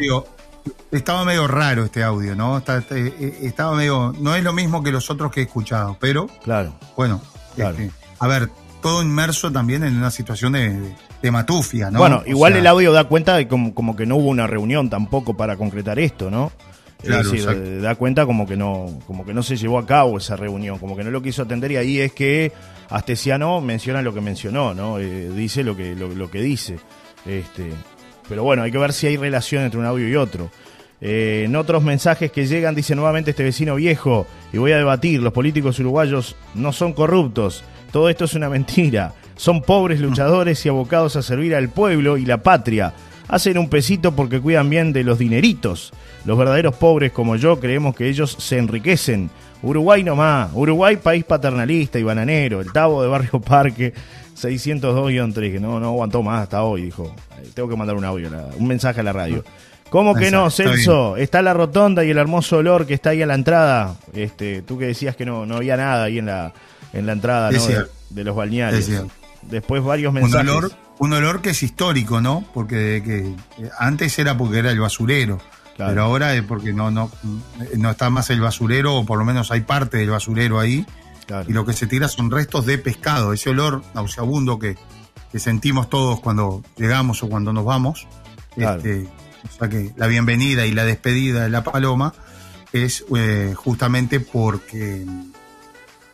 Estaba 0.99 1.25
medio 1.25 1.47
raro 1.47 1.85
este 1.85 2.03
audio, 2.03 2.35
¿no? 2.35 2.59
Eh, 2.59 3.39
estaba 3.43 3.75
medio, 3.77 4.15
no 4.19 4.35
es 4.35 4.43
lo 4.43 4.53
mismo 4.53 4.83
que 4.83 4.93
los 4.93 5.11
otros 5.11 5.33
que 5.33 5.41
he 5.41 5.45
escuchado, 5.45 5.97
pero. 6.01 6.29
Claro. 6.43 6.75
Bueno, 6.97 7.21
este, 7.57 7.91
a 8.19 8.27
ver, 8.27 8.49
todo 8.83 9.03
inmerso 9.03 9.51
también 9.53 9.85
en 9.85 9.97
una 9.97 10.11
situación 10.11 10.53
de, 10.53 10.95
de 11.23 11.31
matufia, 11.31 11.91
¿no? 11.91 11.99
Bueno, 11.99 12.23
igual 12.27 12.57
el 12.57 12.67
audio 12.67 12.93
da 12.93 13.05
cuenta 13.05 13.37
de 13.37 13.49
como, 13.49 13.75
como 13.75 13.97
que 13.97 14.07
no 14.07 14.17
hubo 14.17 14.29
una 14.29 14.47
reunión 14.47 14.91
tampoco 14.91 15.37
para 15.37 15.57
concretar 15.57 15.99
esto, 15.99 16.31
¿no? 16.31 16.53
es 17.05 17.31
decir, 17.31 17.81
da 17.83 17.95
cuenta 17.97 18.27
como 18.27 18.47
que 18.47 18.57
no, 18.57 18.87
como 19.07 19.25
que 19.25 19.35
no 19.35 19.43
se 19.43 19.57
llevó 19.57 19.79
a 19.79 19.87
cabo 19.87 20.19
esa 20.19 20.37
reunión, 20.37 20.79
como 20.79 20.97
que 20.97 21.05
no 21.05 21.11
lo 21.11 21.23
quiso 21.23 21.43
atender 21.43 21.73
y 21.73 21.77
ahí 21.77 22.01
es 22.01 22.13
que 22.13 22.53
Astesiano 22.89 23.61
menciona 23.61 24.03
lo 24.03 24.15
que 24.15 24.21
mencionó, 24.21 24.75
¿no? 24.75 24.99
Eh, 24.99 25.29
dice 25.31 25.63
lo 25.63 25.77
que, 25.77 25.95
lo, 25.95 26.31
que 26.31 26.41
dice. 26.41 26.79
Este, 27.27 27.71
pero 28.29 28.43
bueno, 28.43 28.63
hay 28.63 28.71
que 28.71 28.79
ver 28.79 28.93
si 28.93 29.07
hay 29.07 29.17
relación 29.17 29.65
entre 29.65 29.79
un 29.79 29.87
audio 29.87 30.09
y 30.09 30.17
otro. 30.17 30.51
Eh, 31.07 31.43
en 31.45 31.55
otros 31.55 31.83
mensajes 31.83 32.33
que 32.33 32.47
llegan 32.47 32.75
dice 32.75 32.95
nuevamente 32.95 33.33
este 33.33 33.45
vecino 33.45 33.75
viejo, 33.75 34.27
y 34.55 34.57
voy 34.57 34.73
a 34.73 34.79
debatir, 34.79 35.21
los 35.21 35.35
políticos 35.35 35.79
uruguayos 35.79 36.35
no 36.55 36.73
son 36.73 36.95
corruptos, 36.95 37.63
todo 37.93 38.09
esto 38.09 38.25
es 38.25 38.33
una 38.33 38.49
mentira, 38.49 39.13
son 39.37 39.61
pobres 39.61 40.01
luchadores 40.01 40.65
y 40.65 40.71
abocados 40.71 41.15
a 41.17 41.23
servir 41.23 41.55
al 41.55 41.69
pueblo 41.69 42.17
y 42.17 42.25
la 42.25 42.43
patria 42.43 42.95
hacen 43.29 43.59
un 43.59 43.69
pesito 43.69 44.17
porque 44.17 44.41
cuidan 44.41 44.71
bien 44.71 44.95
de 44.95 45.05
los 45.05 45.19
dineritos. 45.19 45.93
Los 46.25 46.39
verdaderos 46.39 46.77
pobres 46.77 47.13
como 47.13 47.37
yo 47.37 47.61
creemos 47.61 47.95
que 47.95 48.09
ellos 48.09 48.35
se 48.39 48.57
enriquecen. 48.57 49.29
Uruguay 49.63 50.03
nomás, 50.03 50.53
Uruguay 50.55 50.97
país 50.97 51.25
paternalista 51.25 51.99
y 51.99 52.03
bananero, 52.03 52.63
el 52.63 52.73
Tabo 52.73 53.03
de 53.03 53.09
Barrio 53.09 53.41
Parque 53.45 53.93
602-3, 54.37 55.53
que 55.53 55.61
no, 55.61 55.79
no 55.79 55.89
aguantó 55.89 56.23
más 56.23 56.45
hasta 56.45 56.63
hoy, 56.63 56.83
dijo. 56.83 57.15
Tengo 57.53 57.69
que 57.69 57.77
mandar 57.77 57.95
un 57.95 58.07
audio, 58.07 58.31
un 58.57 58.67
mensaje 58.67 59.01
a 59.01 59.03
la 59.03 59.13
radio. 59.13 59.45
¿Cómo 59.95 60.17
que 60.17 60.33
no, 60.33 60.51
Celso? 60.51 61.17
Está 61.17 61.41
la 61.41 61.55
rotonda 61.55 62.05
y 62.05 62.11
el 62.11 62.19
hermoso 62.19 62.57
olor 62.57 62.85
que 62.85 62.95
está 62.95 63.11
ahí 63.11 63.23
a 63.23 63.27
la 63.27 63.37
entrada. 63.37 63.95
Este, 64.13 64.61
tú 64.63 64.77
que 64.77 64.87
decías 64.87 65.15
que 65.15 65.25
no, 65.25 65.47
no 65.47 65.59
había 65.59 65.77
nada 65.77 66.03
ahí 66.03 66.19
en 66.19 66.27
la, 66.27 66.53
en 66.93 67.07
la 67.07 67.13
entrada 67.13 67.51
de, 67.51 68.25
los 68.25 68.35
balnearios. 68.35 68.91
Después 69.43 69.85
varios 69.85 70.13
mensajes 70.13 70.73
un 70.99 71.13
olor 71.13 71.43
que 71.43 71.51
es 71.51 71.63
histórico, 71.63 72.21
¿no? 72.21 72.45
Porque 72.53 73.03
que, 73.05 73.37
antes 73.79 74.19
era 74.19 74.37
porque 74.37 74.59
era 74.59 74.73
el 74.73 74.81
basurero. 74.81 75.39
Pero 75.77 76.03
ahora 76.03 76.35
es 76.35 76.43
porque 76.43 76.73
no, 76.73 76.91
no, 76.91 77.13
no 77.77 77.91
está 77.93 78.11
más 78.11 78.31
el 78.31 78.41
basurero, 78.41 78.97
o 78.97 79.07
por 79.07 79.21
lo 79.21 79.25
menos 79.25 79.53
hay 79.53 79.61
parte 79.61 79.99
del 79.99 80.11
basurero 80.11 80.59
ahí. 80.59 80.85
Y 81.47 81.53
lo 81.53 81.65
que 81.65 81.73
se 81.73 81.87
tira 81.87 82.09
son 82.09 82.33
restos 82.33 82.67
de 82.67 82.79
pescado. 82.79 83.33
Ese 83.33 83.51
olor 83.51 83.85
nauseabundo 83.95 84.59
que, 84.59 84.77
que 85.31 85.39
sentimos 85.39 85.89
todos 85.89 86.19
cuando 86.19 86.65
llegamos 86.77 87.23
o 87.23 87.29
cuando 87.29 87.53
nos 87.53 87.65
vamos. 87.65 88.09
Este, 88.57 89.07
o 89.49 89.59
sea 89.59 89.69
que 89.69 89.93
la 89.97 90.07
bienvenida 90.07 90.67
y 90.67 90.73
la 90.73 90.85
despedida 90.85 91.43
de 91.43 91.51
la 91.51 91.63
paloma 91.63 92.15
es 92.73 93.05
eh, 93.17 93.55
justamente 93.57 94.21
porque 94.21 95.07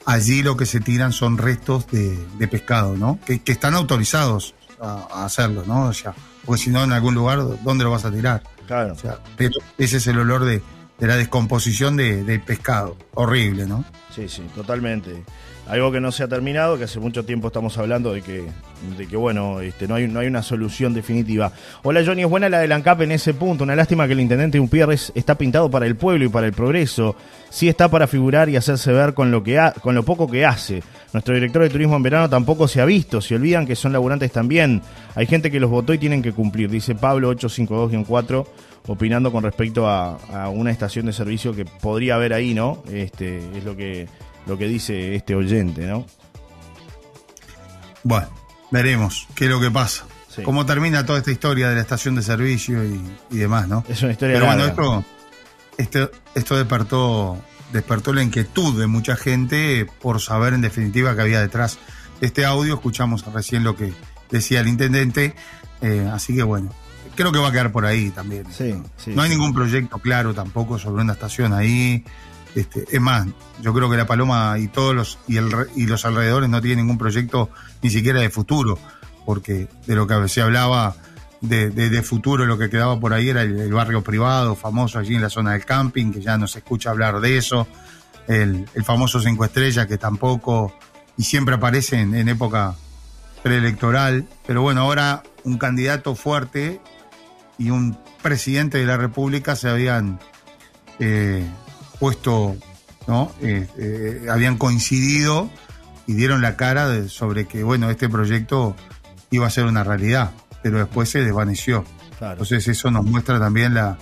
allí 0.04 0.42
lo 0.42 0.56
que 0.56 0.66
se 0.66 0.80
tiran 0.80 1.12
son 1.12 1.38
restos 1.38 1.86
de, 1.88 2.48
pescado, 2.48 2.96
¿no? 2.96 3.18
Que, 3.24 3.40
están 3.46 3.74
autorizados 3.74 4.54
a, 4.80 5.24
hacerlo, 5.24 5.64
¿no? 5.66 5.86
O 5.86 5.92
sea, 5.92 6.14
porque 6.44 6.62
si 6.62 6.70
no, 6.70 6.84
en 6.84 6.92
algún 6.92 7.14
lugar, 7.14 7.40
¿dónde 7.62 7.84
lo 7.84 7.90
vas 7.90 8.04
a 8.04 8.10
tirar? 8.10 8.42
Claro. 8.66 8.94
pero 9.36 9.54
ese 9.78 9.96
es 9.96 10.06
el 10.06 10.18
olor 10.18 10.44
de, 10.44 10.62
la 11.06 11.16
descomposición 11.16 11.96
de, 11.96 12.42
pescado. 12.44 12.96
Horrible, 13.14 13.66
¿no? 13.66 13.84
Sí, 14.14 14.28
sí, 14.28 14.42
totalmente 14.54 15.22
algo 15.70 15.92
que 15.92 16.00
no 16.00 16.10
se 16.10 16.24
ha 16.24 16.28
terminado, 16.28 16.76
que 16.76 16.84
hace 16.84 16.98
mucho 16.98 17.24
tiempo 17.24 17.46
estamos 17.46 17.78
hablando 17.78 18.12
de 18.12 18.22
que, 18.22 18.44
de 18.98 19.06
que 19.06 19.16
bueno, 19.16 19.60
este, 19.60 19.86
no, 19.86 19.94
hay, 19.94 20.08
no 20.08 20.18
hay 20.18 20.26
una 20.26 20.42
solución 20.42 20.92
definitiva. 20.92 21.52
Hola 21.84 22.02
Johnny, 22.04 22.22
es 22.22 22.28
buena 22.28 22.48
la 22.48 22.58
del 22.58 22.72
ANCAP 22.72 23.02
en 23.02 23.12
ese 23.12 23.34
punto. 23.34 23.62
Una 23.62 23.76
lástima 23.76 24.06
que 24.08 24.14
el 24.14 24.20
intendente 24.20 24.58
Umpierres 24.58 25.12
está 25.14 25.36
pintado 25.36 25.70
para 25.70 25.86
el 25.86 25.94
pueblo 25.94 26.24
y 26.24 26.28
para 26.28 26.48
el 26.48 26.52
progreso. 26.52 27.14
Sí 27.50 27.68
está 27.68 27.88
para 27.88 28.08
figurar 28.08 28.48
y 28.48 28.56
hacerse 28.56 28.92
ver 28.92 29.14
con 29.14 29.30
lo, 29.30 29.44
que 29.44 29.60
con 29.80 29.94
lo 29.94 30.02
poco 30.02 30.28
que 30.28 30.44
hace. 30.44 30.82
Nuestro 31.12 31.34
director 31.34 31.62
de 31.62 31.70
turismo 31.70 31.96
en 31.96 32.02
verano 32.02 32.28
tampoco 32.28 32.66
se 32.66 32.80
ha 32.80 32.84
visto. 32.84 33.20
Se 33.20 33.36
olvidan 33.36 33.64
que 33.64 33.76
son 33.76 33.92
laburantes 33.92 34.32
también. 34.32 34.82
Hay 35.14 35.26
gente 35.26 35.52
que 35.52 35.60
los 35.60 35.70
votó 35.70 35.94
y 35.94 35.98
tienen 35.98 36.22
que 36.22 36.32
cumplir, 36.32 36.68
dice 36.68 36.96
Pablo 36.96 37.32
852-4 37.32 38.46
opinando 38.90 39.30
con 39.30 39.44
respecto 39.44 39.88
a, 39.88 40.16
a, 40.32 40.48
una 40.48 40.72
estación 40.72 41.06
de 41.06 41.12
servicio 41.12 41.54
que 41.54 41.64
podría 41.64 42.16
haber 42.16 42.32
ahí, 42.32 42.54
¿no? 42.54 42.82
Este, 42.90 43.38
es 43.56 43.64
lo 43.64 43.76
que 43.76 44.08
lo 44.46 44.58
que 44.58 44.66
dice 44.66 45.14
este 45.14 45.36
oyente, 45.36 45.86
¿no? 45.86 46.04
Bueno, 48.02 48.28
veremos 48.72 49.28
qué 49.36 49.44
es 49.44 49.50
lo 49.50 49.60
que 49.60 49.70
pasa. 49.70 50.06
Cómo 50.44 50.66
termina 50.66 51.06
toda 51.06 51.18
esta 51.18 51.30
historia 51.30 51.68
de 51.68 51.76
la 51.76 51.82
estación 51.82 52.16
de 52.16 52.22
servicio 52.22 52.82
y, 52.84 53.36
demás, 53.36 53.68
¿no? 53.68 53.84
Es 53.88 54.02
una 54.02 54.12
historia 54.12 54.36
Pero 54.36 54.46
bueno, 54.46 54.64
esto, 54.64 55.04
esto, 55.76 56.10
esto 56.34 56.56
despertó, 56.56 57.38
despertó 57.72 58.12
la 58.12 58.22
inquietud 58.22 58.80
de 58.80 58.86
mucha 58.86 59.16
gente 59.16 59.86
por 60.00 60.20
saber 60.20 60.54
en 60.54 60.62
definitiva 60.62 61.14
qué 61.14 61.20
había 61.20 61.40
detrás 61.40 61.78
de 62.20 62.26
este 62.26 62.44
audio. 62.44 62.74
Escuchamos 62.74 63.24
recién 63.32 63.62
lo 63.62 63.76
que 63.76 63.92
decía 64.30 64.60
el 64.60 64.68
intendente. 64.68 65.34
Eh, 65.80 66.08
así 66.12 66.34
que 66.34 66.42
bueno, 66.42 66.70
creo 67.14 67.32
que 67.32 67.38
va 67.38 67.48
a 67.48 67.52
quedar 67.52 67.72
por 67.72 67.86
ahí 67.86 68.10
también. 68.10 68.46
Sí, 68.52 68.74
no 69.06 69.22
hay 69.22 69.30
ningún 69.30 69.54
proyecto 69.54 69.98
claro 69.98 70.34
tampoco 70.34 70.78
sobre 70.78 71.02
una 71.02 71.12
estación 71.12 71.52
ahí. 71.52 72.04
Este, 72.54 72.84
es 72.90 73.00
más, 73.00 73.26
yo 73.62 73.72
creo 73.72 73.88
que 73.88 73.96
La 73.96 74.06
Paloma 74.06 74.58
y 74.58 74.68
todos 74.68 74.94
los, 74.94 75.18
y, 75.28 75.36
el, 75.36 75.50
y 75.76 75.86
los 75.86 76.04
alrededores 76.04 76.48
no 76.50 76.60
tienen 76.60 76.78
ningún 76.78 76.98
proyecto 76.98 77.50
ni 77.80 77.90
siquiera 77.90 78.20
de 78.20 78.30
futuro, 78.30 78.78
porque 79.24 79.68
de 79.86 79.94
lo 79.94 80.06
que 80.06 80.28
se 80.28 80.42
hablaba 80.42 80.96
de, 81.40 82.02
futuro, 82.02 82.44
lo 82.46 82.58
que 82.58 82.68
quedaba 82.68 82.98
por 82.98 83.12
ahí 83.12 83.28
era 83.28 83.42
el, 83.42 83.72
barrio 83.72 84.02
privado, 84.02 84.54
famoso 84.54 84.98
allí 84.98 85.14
en 85.14 85.22
la 85.22 85.30
zona 85.30 85.52
del 85.52 85.64
camping, 85.64 86.12
que 86.12 86.20
ya 86.20 86.36
no 86.36 86.46
se 86.46 86.58
escucha 86.58 86.90
hablar 86.90 87.20
de 87.20 87.36
eso, 87.36 87.66
el, 88.28 88.66
famoso 88.84 89.20
Cinco 89.20 89.44
Estrellas, 89.44 89.86
que 89.86 89.98
tampoco, 89.98 90.74
y 91.16 91.22
siempre 91.24 91.54
aparece 91.54 92.00
en, 92.00 92.28
época 92.28 92.74
preelectoral, 93.42 94.26
pero 94.46 94.62
bueno, 94.62 94.82
ahora 94.82 95.22
un 95.44 95.56
candidato 95.56 96.14
fuerte 96.14 96.80
y 97.60 97.70
un 97.70 97.96
presidente 98.22 98.78
de 98.78 98.86
la 98.86 98.96
República 98.96 99.54
se 99.54 99.68
habían 99.68 100.18
eh, 100.98 101.44
puesto, 102.00 102.56
¿no? 103.06 103.30
Eh, 103.42 103.68
eh, 103.76 104.26
habían 104.30 104.56
coincidido 104.56 105.50
y 106.06 106.14
dieron 106.14 106.40
la 106.40 106.56
cara 106.56 107.06
sobre 107.08 107.46
que, 107.46 107.62
bueno, 107.62 107.90
este 107.90 108.08
proyecto 108.08 108.74
iba 109.30 109.46
a 109.46 109.50
ser 109.50 109.66
una 109.66 109.84
realidad, 109.84 110.32
pero 110.62 110.78
después 110.78 111.10
se 111.10 111.22
desvaneció. 111.22 111.84
Entonces 112.18 112.66
eso 112.66 112.90
nos 112.90 113.04
muestra 113.04 113.38
también 113.38 113.74
la 113.74 113.98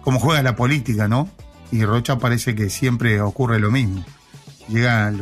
cómo 0.00 0.18
juega 0.18 0.42
la 0.42 0.56
política, 0.56 1.06
¿no? 1.06 1.28
Y 1.70 1.84
Rocha 1.84 2.18
parece 2.18 2.54
que 2.54 2.70
siempre 2.70 3.20
ocurre 3.20 3.60
lo 3.60 3.70
mismo. 3.70 4.04
Llega 4.68 5.12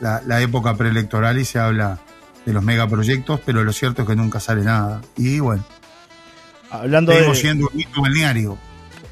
la, 0.00 0.40
época 0.40 0.74
preelectoral 0.74 1.38
y 1.38 1.44
se 1.44 1.60
habla 1.60 2.00
de 2.44 2.52
los 2.52 2.64
megaproyectos, 2.64 3.40
pero 3.46 3.62
lo 3.62 3.72
cierto 3.72 4.02
es 4.02 4.08
que 4.08 4.16
nunca 4.16 4.40
sale 4.40 4.64
nada. 4.64 5.02
Y 5.16 5.38
bueno, 5.38 5.64
Hablando 6.70 7.12
de... 7.12 7.34
siendo 7.34 7.68
un 7.72 8.02
balneario 8.02 8.58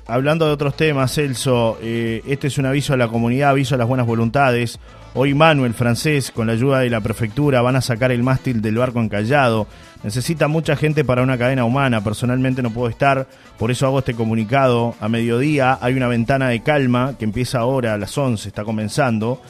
hablando 0.06 0.46
de 0.46 0.52
otros 0.52 0.76
temas, 0.76 1.14
Celso, 1.14 1.78
eh, 1.82 2.22
este 2.26 2.46
es 2.46 2.58
un 2.58 2.66
aviso 2.66 2.92
a 2.92 2.96
la 2.96 3.08
comunidad, 3.08 3.50
aviso 3.50 3.74
a 3.74 3.78
las 3.78 3.88
buenas 3.88 4.06
voluntades. 4.06 4.78
Hoy 5.14 5.34
Manuel, 5.34 5.72
francés, 5.72 6.30
con 6.30 6.46
la 6.46 6.52
ayuda 6.52 6.80
de 6.80 6.90
la 6.90 7.00
prefectura, 7.00 7.62
van 7.62 7.76
a 7.76 7.80
sacar 7.80 8.12
el 8.12 8.22
mástil 8.22 8.60
del 8.60 8.76
barco 8.76 9.00
encallado. 9.00 9.66
Necesita 10.02 10.46
mucha 10.46 10.76
gente 10.76 11.04
para 11.04 11.22
una 11.22 11.38
cadena 11.38 11.64
humana. 11.64 12.04
Personalmente 12.04 12.62
no 12.62 12.70
puedo 12.70 12.88
estar, 12.88 13.26
por 13.58 13.70
eso 13.70 13.86
hago 13.86 14.00
este 14.00 14.14
comunicado. 14.14 14.94
A 15.00 15.08
mediodía 15.08 15.78
hay 15.80 15.94
una 15.94 16.08
ventana 16.08 16.48
de 16.48 16.62
calma 16.62 17.14
que 17.18 17.24
empieza 17.24 17.60
ahora 17.60 17.94
a 17.94 17.98
las 17.98 18.16
11, 18.16 18.48
está 18.48 18.62
comenzando. 18.64 19.40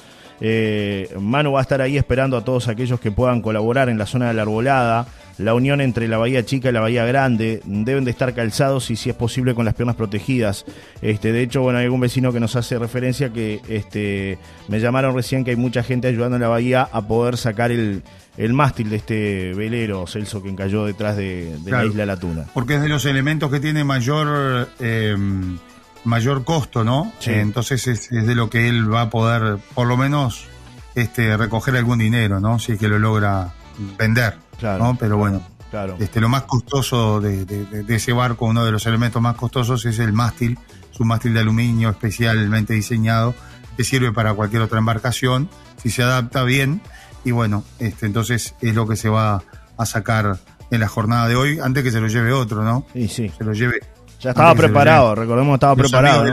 Eh, 0.40 1.14
Manu 1.18 1.52
va 1.52 1.60
a 1.60 1.62
estar 1.62 1.80
ahí 1.80 1.96
esperando 1.96 2.36
a 2.36 2.44
todos 2.44 2.68
aquellos 2.68 3.00
que 3.00 3.10
puedan 3.10 3.40
colaborar 3.40 3.88
en 3.88 3.98
la 3.98 4.06
zona 4.06 4.28
de 4.28 4.34
la 4.34 4.42
arbolada 4.42 5.06
la 5.38 5.54
unión 5.54 5.80
entre 5.80 6.08
la 6.08 6.16
Bahía 6.16 6.44
Chica 6.44 6.70
y 6.70 6.72
la 6.72 6.80
Bahía 6.80 7.04
Grande. 7.04 7.60
Deben 7.64 8.04
de 8.04 8.10
estar 8.10 8.34
calzados 8.34 8.90
y 8.90 8.96
si 8.96 9.10
es 9.10 9.16
posible 9.16 9.54
con 9.54 9.64
las 9.64 9.74
piernas 9.74 9.96
protegidas. 9.96 10.64
Este, 11.02 11.32
de 11.32 11.42
hecho, 11.42 11.62
bueno, 11.62 11.78
hay 11.78 11.84
algún 11.84 12.00
vecino 12.00 12.32
que 12.32 12.40
nos 12.40 12.56
hace 12.56 12.78
referencia 12.78 13.32
que 13.32 13.60
este, 13.68 14.38
me 14.68 14.80
llamaron 14.80 15.14
recién 15.14 15.44
que 15.44 15.50
hay 15.50 15.56
mucha 15.56 15.82
gente 15.82 16.08
ayudando 16.08 16.36
en 16.36 16.42
la 16.42 16.48
bahía 16.48 16.88
a 16.90 17.06
poder 17.06 17.36
sacar 17.36 17.70
el, 17.70 18.02
mástil 18.50 18.90
de 18.90 18.96
este 18.96 19.52
velero, 19.54 20.06
Celso, 20.06 20.42
que 20.42 20.48
encalló 20.48 20.86
detrás 20.86 21.16
de, 21.16 21.58
la 21.64 21.84
isla 21.84 22.06
La 22.06 22.16
Tuna. 22.16 22.46
Porque 22.54 22.76
es 22.76 22.82
de 22.82 22.88
los 22.88 23.04
elementos 23.04 23.50
que 23.50 23.60
tiene 23.60 23.84
mayor... 23.84 24.68
Em, 24.80 25.58
mayor 26.06 26.44
costo, 26.44 26.84
¿no? 26.84 27.12
entonces 27.26 27.86
es, 27.86 28.10
de 28.10 28.34
lo 28.34 28.48
que 28.48 28.68
él 28.68 28.92
va 28.92 29.02
a 29.02 29.10
poder, 29.10 29.58
por 29.74 29.86
lo 29.86 29.96
menos, 29.96 30.46
este, 30.94 31.36
recoger 31.36 31.76
algún 31.76 31.98
dinero, 31.98 32.40
¿no? 32.40 32.58
Si 32.58 32.72
es 32.72 32.78
que 32.78 32.88
lo 32.88 32.98
logra 32.98 33.52
vender. 33.98 34.38
Claro. 34.58 34.96
Pero 34.98 35.18
bueno, 35.18 35.42
claro. 35.70 35.96
Este, 35.98 36.20
lo 36.20 36.28
más 36.28 36.42
costoso 36.42 37.20
de, 37.20 37.84
ese 37.88 38.12
barco, 38.12 38.46
uno 38.46 38.64
de 38.64 38.72
los 38.72 38.86
elementos 38.86 39.20
más 39.20 39.36
costosos 39.36 39.84
es 39.84 39.98
el 39.98 40.12
mástil. 40.12 40.58
Es 40.90 41.00
un 41.00 41.08
mástil 41.08 41.34
de 41.34 41.40
aluminio 41.40 41.90
especialmente 41.90 42.72
diseñado 42.72 43.34
que 43.76 43.84
sirve 43.84 44.10
para 44.12 44.32
cualquier 44.32 44.62
otra 44.62 44.78
embarcación, 44.78 45.50
si 45.76 45.90
se 45.90 46.02
adapta 46.02 46.44
bien. 46.44 46.80
Y 47.24 47.32
bueno, 47.32 47.64
este, 47.78 48.06
entonces 48.06 48.54
es 48.62 48.74
lo 48.74 48.88
que 48.88 48.96
se 48.96 49.10
va 49.10 49.42
a 49.76 49.84
sacar 49.84 50.38
en 50.70 50.80
la 50.80 50.88
jornada 50.88 51.28
de 51.28 51.36
hoy, 51.36 51.58
antes 51.60 51.84
que 51.84 51.90
se 51.90 52.00
lo 52.00 52.08
lleve 52.08 52.32
otro, 52.32 52.62
¿no? 52.62 52.86
Sí, 52.92 53.08
sí. 53.08 53.30
Se 53.36 53.44
lo 53.44 53.52
lleve. 53.52 53.80
Ya 54.20 54.30
estaba 54.30 54.54
preparado, 54.54 55.14
recordemos 55.14 55.54
estaba 55.54 55.76
preparado. 55.76 56.24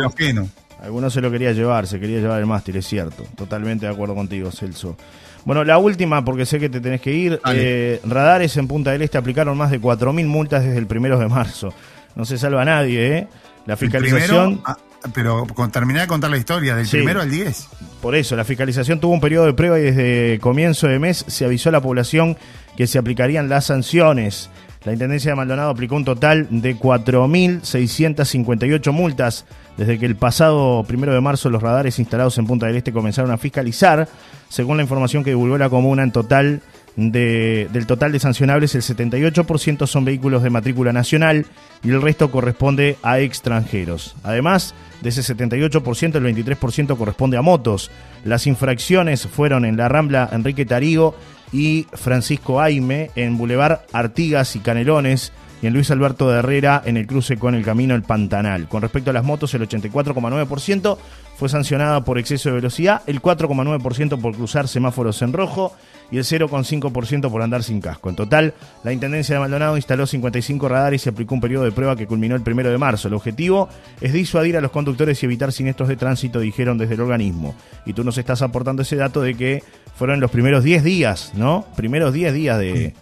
Algunos 0.81 1.13
se 1.13 1.21
lo 1.21 1.31
quería 1.31 1.53
llevar, 1.53 1.87
se 1.87 1.97
quería 1.97 2.19
llevar 2.19 2.39
el 2.39 2.45
mástil, 2.45 2.75
es 2.75 2.85
cierto. 2.85 3.23
Totalmente 3.37 3.85
de 3.85 3.91
acuerdo 3.93 4.15
contigo, 4.15 4.51
Celso. 4.51 4.97
Bueno, 5.45 5.63
la 5.63 5.77
última, 5.77 6.23
porque 6.25 6.45
sé 6.45 6.59
que 6.59 6.69
te 6.69 6.81
tenés 6.81 6.99
que 6.99 7.13
ir. 7.13 7.39
Eh, 7.53 8.01
radares 8.05 8.55
en 8.57 8.67
Punta 8.67 8.91
del 8.91 9.01
Este 9.01 9.17
aplicaron 9.17 9.57
más 9.57 9.71
de 9.71 9.79
4.000 9.79 10.25
multas 10.25 10.63
desde 10.63 10.77
el 10.77 10.87
primero 10.87 11.17
de 11.17 11.27
marzo. 11.27 11.73
No 12.15 12.25
se 12.25 12.37
salva 12.37 12.65
nadie, 12.65 13.17
¿eh? 13.17 13.27
La 13.65 13.77
fiscalización. 13.77 14.61
Ah, 14.65 14.77
pero 15.13 15.45
con, 15.47 15.71
terminé 15.71 16.01
de 16.01 16.07
contar 16.07 16.29
la 16.29 16.37
historia, 16.37 16.75
del 16.75 16.87
primero 16.87 17.21
al 17.21 17.29
10. 17.29 17.67
Por 18.01 18.15
eso, 18.15 18.35
la 18.35 18.45
fiscalización 18.45 18.99
tuvo 18.99 19.13
un 19.13 19.21
periodo 19.21 19.45
de 19.45 19.53
prueba 19.53 19.79
y 19.79 19.83
desde 19.83 20.39
comienzo 20.39 20.87
de 20.87 20.99
mes 20.99 21.25
se 21.27 21.45
avisó 21.45 21.69
a 21.69 21.71
la 21.71 21.81
población 21.81 22.37
que 22.77 22.87
se 22.87 22.97
aplicarían 22.97 23.49
las 23.49 23.65
sanciones. 23.65 24.49
La 24.85 24.91
Intendencia 24.91 25.31
de 25.31 25.35
Maldonado 25.35 25.69
aplicó 25.69 25.95
un 25.95 26.03
total 26.03 26.47
de 26.49 26.77
4.658 26.77 28.91
multas 28.91 29.45
desde 29.77 29.97
que 29.97 30.05
el 30.05 30.17
pasado 30.17 30.83
primero 30.83 31.13
de 31.13 31.21
marzo 31.21 31.49
los 31.49 31.63
radares 31.63 31.99
instalados 31.99 32.37
en 32.37 32.45
Punta 32.45 32.65
del 32.65 32.75
Este 32.75 32.91
comenzaron 32.91 33.31
a 33.31 33.37
fiscalizar. 33.37 34.09
Según 34.49 34.75
la 34.77 34.83
información 34.83 35.23
que 35.23 35.29
divulgó 35.29 35.57
la 35.57 35.69
comuna, 35.69 36.03
en 36.03 36.11
total 36.11 36.61
de, 36.97 37.69
del 37.71 37.87
total 37.87 38.11
de 38.11 38.19
sancionables, 38.19 38.75
el 38.75 38.81
78% 38.81 39.87
son 39.87 40.03
vehículos 40.03 40.43
de 40.43 40.49
matrícula 40.49 40.91
nacional 40.91 41.45
y 41.81 41.89
el 41.89 42.01
resto 42.01 42.29
corresponde 42.29 42.97
a 43.03 43.19
extranjeros. 43.19 44.17
Además, 44.23 44.75
de 45.01 45.07
ese 45.09 45.21
78%, 45.21 46.15
el 46.15 46.35
23% 46.35 46.97
corresponde 46.97 47.37
a 47.37 47.41
motos. 47.41 47.89
Las 48.25 48.47
infracciones 48.47 49.27
fueron 49.27 49.63
en 49.65 49.77
la 49.77 49.87
Rambla 49.87 50.27
Enrique 50.31 50.65
Tarigo 50.65 51.15
y 51.53 51.85
Francisco 51.93 52.59
Aime 52.59 53.11
en 53.15 53.37
Boulevard 53.37 53.81
Artigas 53.93 54.55
y 54.55 54.59
Canelones 54.59 55.31
y 55.63 55.67
en 55.67 55.73
Luis 55.73 55.89
Alberto 55.91 56.29
de 56.29 56.39
Herrera 56.39 56.81
en 56.83 56.97
el 56.97 57.07
cruce 57.07 57.37
con 57.37 57.55
el 57.55 57.63
camino 57.63 57.95
El 57.95 58.03
Pantanal. 58.03 58.67
Con 58.67 58.81
respecto 58.81 59.11
a 59.11 59.13
las 59.13 59.23
motos, 59.23 59.53
el 59.53 59.65
84,9% 59.65 60.97
fue 61.37 61.47
sancionada 61.47 62.03
por 62.03 62.19
exceso 62.19 62.49
de 62.49 62.55
velocidad, 62.55 63.01
el 63.07 63.21
4,9% 63.21 64.19
por 64.19 64.35
cruzar 64.35 64.67
semáforos 64.67 65.21
en 65.21 65.31
rojo 65.31 65.73
y 66.11 66.17
el 66.17 66.25
0,5% 66.25 67.31
por 67.31 67.41
andar 67.41 67.63
sin 67.63 67.79
casco. 67.79 68.09
En 68.09 68.17
total, 68.17 68.53
la 68.83 68.91
Intendencia 68.91 69.35
de 69.35 69.39
Maldonado 69.39 69.77
instaló 69.77 70.05
55 70.05 70.67
radares 70.67 71.05
y 71.05 71.09
aplicó 71.09 71.33
un 71.33 71.39
periodo 71.39 71.63
de 71.63 71.71
prueba 71.71 71.95
que 71.95 72.07
culminó 72.07 72.35
el 72.35 72.41
primero 72.41 72.69
de 72.69 72.77
marzo. 72.77 73.07
El 73.07 73.13
objetivo 73.13 73.69
es 74.01 74.11
disuadir 74.11 74.57
a 74.57 74.61
los 74.61 74.71
conductores 74.71 75.23
y 75.23 75.27
evitar 75.27 75.53
siniestros 75.53 75.87
de 75.87 75.95
tránsito, 75.95 76.41
dijeron 76.41 76.77
desde 76.77 76.95
el 76.95 77.01
organismo. 77.01 77.55
Y 77.85 77.93
tú 77.93 78.03
nos 78.03 78.17
estás 78.17 78.41
aportando 78.41 78.81
ese 78.81 78.97
dato 78.97 79.21
de 79.21 79.35
que 79.35 79.63
fueron 79.95 80.19
los 80.19 80.29
primeros 80.29 80.65
10 80.65 80.83
días, 80.83 81.31
¿no? 81.35 81.65
Primeros 81.77 82.13
10 82.13 82.33
días 82.33 82.59
de, 82.59 82.93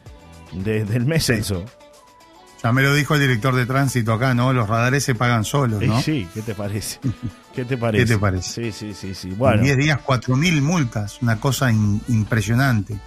del 0.53 1.05
mes 1.05 1.27
eso. 1.31 1.65
Ya 2.63 2.71
me 2.71 2.83
lo 2.83 2.93
dijo 2.93 3.15
el 3.15 3.21
director 3.21 3.55
de 3.55 3.65
tránsito 3.65 4.13
acá, 4.13 4.35
¿no? 4.35 4.53
Los 4.53 4.69
radares 4.69 5.03
se 5.03 5.15
pagan 5.15 5.43
solos, 5.43 5.81
¿no? 5.81 5.99
Sí, 6.01 6.27
¿qué 6.33 6.41
te 6.43 6.53
parece? 6.53 6.99
¿Qué 7.55 7.65
te 7.65 7.75
parece? 7.75 8.05
¿Qué 8.05 8.13
te 8.13 8.19
parece? 8.19 8.49
Sí, 8.49 8.71
sí, 8.71 8.93
sí, 8.93 9.15
sí. 9.15 9.29
Bueno. 9.31 9.57
En 9.57 9.63
10 9.63 9.77
días, 9.77 9.99
4.000 10.05 10.61
multas, 10.61 11.21
una 11.21 11.39
cosa 11.39 11.71
impresionante. 11.71 12.97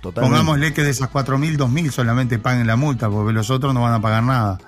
Totalmente. 0.00 0.20
Pongámosle 0.20 0.72
que 0.72 0.82
de 0.82 0.90
esas 0.90 1.10
4.000, 1.10 1.56
2.000 1.56 1.90
solamente 1.90 2.38
paguen 2.38 2.66
la 2.66 2.76
multa, 2.76 3.08
porque 3.08 3.32
los 3.32 3.48
otros 3.50 3.72
no 3.72 3.82
van 3.82 3.94
a 3.94 4.00
pagar 4.00 4.24
nada. 4.24 4.58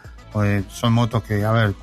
son 0.68 0.93
motos 0.93 1.24
que, 1.24 1.45
a 1.45 1.51
ver, 1.51 1.74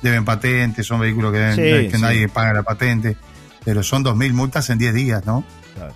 deben 0.00 0.24
patente, 0.24 0.84
son 0.84 1.00
vehículos 1.00 1.32
que, 1.32 1.38
deben, 1.38 1.90
que 1.90 1.98
nadie 1.98 2.28
paga 2.28 2.52
la 2.52 2.62
patente, 2.62 3.16
pero 3.64 3.82
son 3.82 4.04
2.000 4.04 4.32
multas 4.32 4.70
en 4.70 4.78
10 4.78 4.94
días, 4.94 5.26
¿no? 5.26 5.44
Claro. 5.74 5.94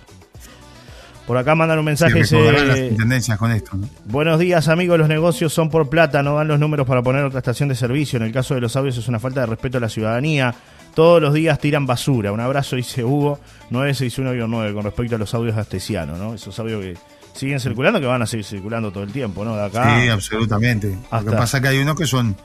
Por 1.25 1.37
acá 1.37 1.55
mandan 1.55 1.79
un 1.79 1.85
mensaje. 1.85 2.25
Sí, 2.25 2.35
las 2.35 2.97
tendencias 2.97 3.37
con 3.37 3.51
esto. 3.51 3.71
Buenos 4.05 4.39
días, 4.39 4.67
amigos. 4.67 4.97
Los 4.97 5.07
negocios 5.07 5.53
son 5.53 5.69
por 5.69 5.89
plata, 5.89 6.23
no 6.23 6.35
dan 6.35 6.47
los 6.47 6.59
números 6.59 6.85
para 6.87 7.01
poner 7.01 7.23
otra 7.23 7.39
estación 7.39 7.69
de 7.69 7.75
servicio. 7.75 8.17
En 8.17 8.23
el 8.23 8.31
caso 8.31 8.55
de 8.55 8.61
los 8.61 8.75
audios 8.75 8.97
es 8.97 9.07
una 9.07 9.19
falta 9.19 9.41
de 9.41 9.45
respeto 9.45 9.77
a 9.77 9.81
la 9.81 9.89
ciudadanía. 9.89 10.53
Todos 10.93 11.21
los 11.21 11.33
días 11.33 11.57
tiran 11.59 11.85
basura. 11.85 12.31
Un 12.31 12.41
abrazo, 12.41 12.75
dice 12.75 13.03
Hugo, 13.03 13.39
961-9 13.69 14.73
con 14.73 14.83
respecto 14.83 15.15
a 15.15 15.19
los 15.19 15.33
audios 15.33 15.55
astesianos, 15.55 16.19
¿no? 16.19 16.33
Esos 16.33 16.59
audios 16.59 16.81
que 16.81 16.97
siguen 17.33 17.59
circulando, 17.59 18.01
que 18.01 18.07
van 18.07 18.21
a 18.21 18.25
seguir 18.25 18.45
circulando 18.45 18.91
todo 18.91 19.03
el 19.03 19.11
tiempo, 19.13 19.45
¿no? 19.45 19.55
De 19.55 19.63
acá. 19.63 20.01
Sí, 20.01 20.09
absolutamente. 20.09 20.97
Lo 21.11 21.23
que 21.23 21.31
pasa 21.31 21.57
es 21.57 21.63
que 21.63 21.69
hay 21.69 21.77
unos 21.79 21.95
que 21.95 22.07
son, 22.07 22.35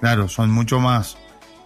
claro, 0.00 0.28
son 0.28 0.50
mucho 0.50 0.80
más, 0.80 1.16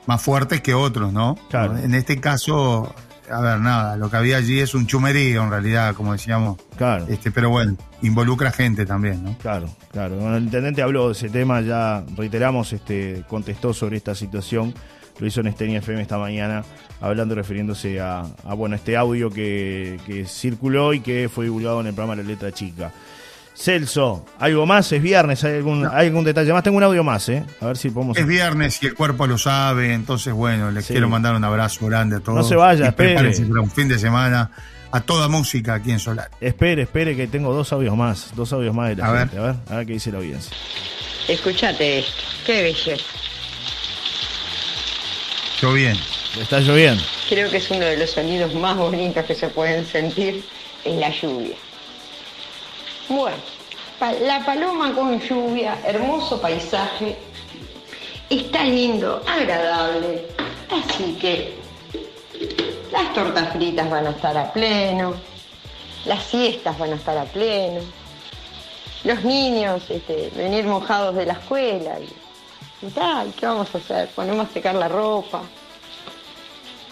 más 0.06 0.20
fuertes 0.20 0.60
que 0.60 0.74
otros, 0.74 1.14
¿no? 1.14 1.38
Claro. 1.48 1.78
En 1.78 1.94
este 1.94 2.20
caso, 2.20 2.94
a 3.30 3.40
ver, 3.40 3.60
nada, 3.60 3.96
lo 3.96 4.10
que 4.10 4.16
había 4.16 4.36
allí 4.36 4.60
es 4.60 4.74
un 4.74 4.86
chumerío 4.86 5.42
en 5.42 5.50
realidad, 5.50 5.94
como 5.94 6.12
decíamos. 6.12 6.58
Claro. 6.76 7.06
Este, 7.08 7.30
pero 7.30 7.50
bueno, 7.50 7.76
involucra 8.02 8.50
gente 8.50 8.86
también, 8.86 9.22
¿no? 9.22 9.36
Claro, 9.38 9.68
claro. 9.92 10.16
Bueno, 10.16 10.36
el 10.36 10.44
intendente 10.44 10.82
habló 10.82 11.06
de 11.06 11.12
ese 11.12 11.28
tema, 11.28 11.60
ya 11.60 12.04
reiteramos, 12.16 12.72
este, 12.72 13.24
contestó 13.28 13.72
sobre 13.72 13.96
esta 13.96 14.14
situación. 14.14 14.74
Lo 15.18 15.26
hizo 15.26 15.40
en 15.40 15.48
Estenia 15.48 15.78
FM 15.78 16.00
esta 16.00 16.16
mañana, 16.16 16.64
hablando 17.00 17.34
refiriéndose 17.34 18.00
a, 18.00 18.22
bueno, 18.56 18.76
este 18.76 18.96
audio 18.96 19.30
que, 19.30 19.98
que 20.06 20.24
circuló 20.26 20.94
y 20.94 21.00
que 21.00 21.28
fue 21.28 21.46
divulgado 21.46 21.80
en 21.80 21.88
el 21.88 21.94
programa 21.94 22.22
La 22.22 22.28
Letra 22.28 22.52
Chica. 22.52 22.92
Celso, 23.58 24.24
¿algo 24.38 24.66
más? 24.66 24.92
Es 24.92 25.02
viernes, 25.02 25.42
¿hay 25.42 25.56
algún, 25.56 25.84
¿hay 25.84 26.06
algún 26.06 26.22
detalle 26.22 26.52
más? 26.52 26.62
Tengo 26.62 26.76
un 26.76 26.84
audio 26.84 27.02
más, 27.02 27.28
¿eh? 27.28 27.44
A 27.60 27.66
ver 27.66 27.76
si 27.76 27.90
podemos... 27.90 28.16
Es 28.16 28.24
viernes 28.24 28.80
y 28.80 28.86
el 28.86 28.94
cuerpo 28.94 29.26
lo 29.26 29.36
sabe, 29.36 29.94
entonces 29.94 30.32
bueno, 30.32 30.70
les 30.70 30.86
quiero 30.86 31.08
mandar 31.08 31.34
un 31.34 31.42
abrazo 31.42 31.86
grande 31.86 32.16
a 32.16 32.20
todos. 32.20 32.38
No 32.38 32.44
se 32.44 32.54
vaya, 32.54 32.86
espere. 32.86 33.16
para 33.16 33.60
un 33.60 33.70
fin 33.70 33.88
de 33.88 33.98
semana 33.98 34.52
a 34.92 35.00
toda 35.00 35.26
música 35.26 35.74
aquí 35.74 35.90
en 35.90 35.98
Solar. 35.98 36.30
Espere, 36.40 36.82
espere 36.82 37.16
que 37.16 37.26
tengo 37.26 37.52
dos 37.52 37.72
audios 37.72 37.96
más, 37.96 38.30
dos 38.36 38.52
audios 38.52 38.72
más 38.72 38.90
de 38.90 38.96
la 38.96 39.12
a 39.12 39.18
gente. 39.18 39.36
Ver. 39.36 39.44
A 39.44 39.52
ver, 39.52 39.56
a 39.68 39.76
ver 39.78 39.86
qué 39.86 39.92
dice 39.94 40.12
la 40.12 40.18
audiencia. 40.18 40.56
Escuchate 41.26 41.98
esto, 41.98 42.12
qué 42.46 42.62
belleza. 42.62 43.04
Lloviendo. 45.60 46.02
Está 46.40 46.60
lloviendo. 46.60 47.02
Creo 47.28 47.50
que 47.50 47.56
es 47.56 47.68
uno 47.72 47.84
de 47.84 47.96
los 47.96 48.10
sonidos 48.10 48.54
más 48.54 48.76
bonitos 48.76 49.24
que 49.24 49.34
se 49.34 49.48
pueden 49.48 49.84
sentir 49.84 50.44
en 50.84 51.00
la 51.00 51.10
lluvia. 51.10 51.56
Bueno, 53.08 53.36
la 54.20 54.44
paloma 54.44 54.94
con 54.94 55.18
lluvia, 55.18 55.78
hermoso 55.82 56.38
paisaje, 56.42 57.16
está 58.28 58.64
lindo, 58.64 59.22
agradable, 59.26 60.26
así 60.70 61.14
que 61.14 61.56
las 62.92 63.14
tortas 63.14 63.54
fritas 63.54 63.88
van 63.88 64.08
a 64.08 64.10
estar 64.10 64.36
a 64.36 64.52
pleno, 64.52 65.14
las 66.04 66.22
siestas 66.22 66.78
van 66.78 66.92
a 66.92 66.96
estar 66.96 67.16
a 67.16 67.24
pleno, 67.24 67.80
los 69.04 69.24
niños 69.24 69.88
este, 69.88 70.30
venir 70.36 70.66
mojados 70.66 71.14
de 71.14 71.24
la 71.24 71.32
escuela 71.32 71.98
y, 72.00 72.08
¿qué 73.40 73.46
vamos 73.46 73.74
a 73.74 73.78
hacer? 73.78 74.08
Ponemos 74.10 74.50
a 74.50 74.52
secar 74.52 74.74
la 74.74 74.88
ropa, 74.88 75.42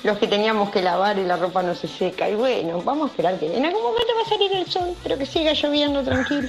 los 0.06 0.18
que 0.18 0.28
teníamos 0.28 0.70
que 0.70 0.80
lavar 0.80 1.18
y 1.18 1.24
la 1.24 1.36
ropa 1.36 1.62
no 1.62 1.74
se 1.74 1.88
seca. 1.88 2.30
Y 2.30 2.34
bueno, 2.34 2.80
vamos 2.82 3.08
a 3.08 3.10
esperar 3.10 3.38
que 3.38 3.54
en 3.54 3.64
algún 3.66 3.82
momento 3.82 4.12
va 4.16 4.22
a 4.22 4.28
salir 4.28 4.52
el 4.52 4.66
sol, 4.70 4.94
pero 5.02 5.18
que 5.18 5.26
siga 5.26 5.52
lloviendo 5.52 6.02
tranquilo. 6.02 6.48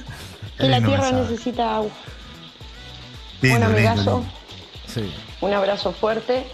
Que 0.56 0.68
la 0.68 0.80
tierra 0.80 1.12
necesita 1.12 1.76
agua. 1.76 1.90
un 3.42 3.62
amigazo. 3.62 4.24
Un 5.40 5.52
abrazo 5.52 5.92
fuerte. 5.92 6.46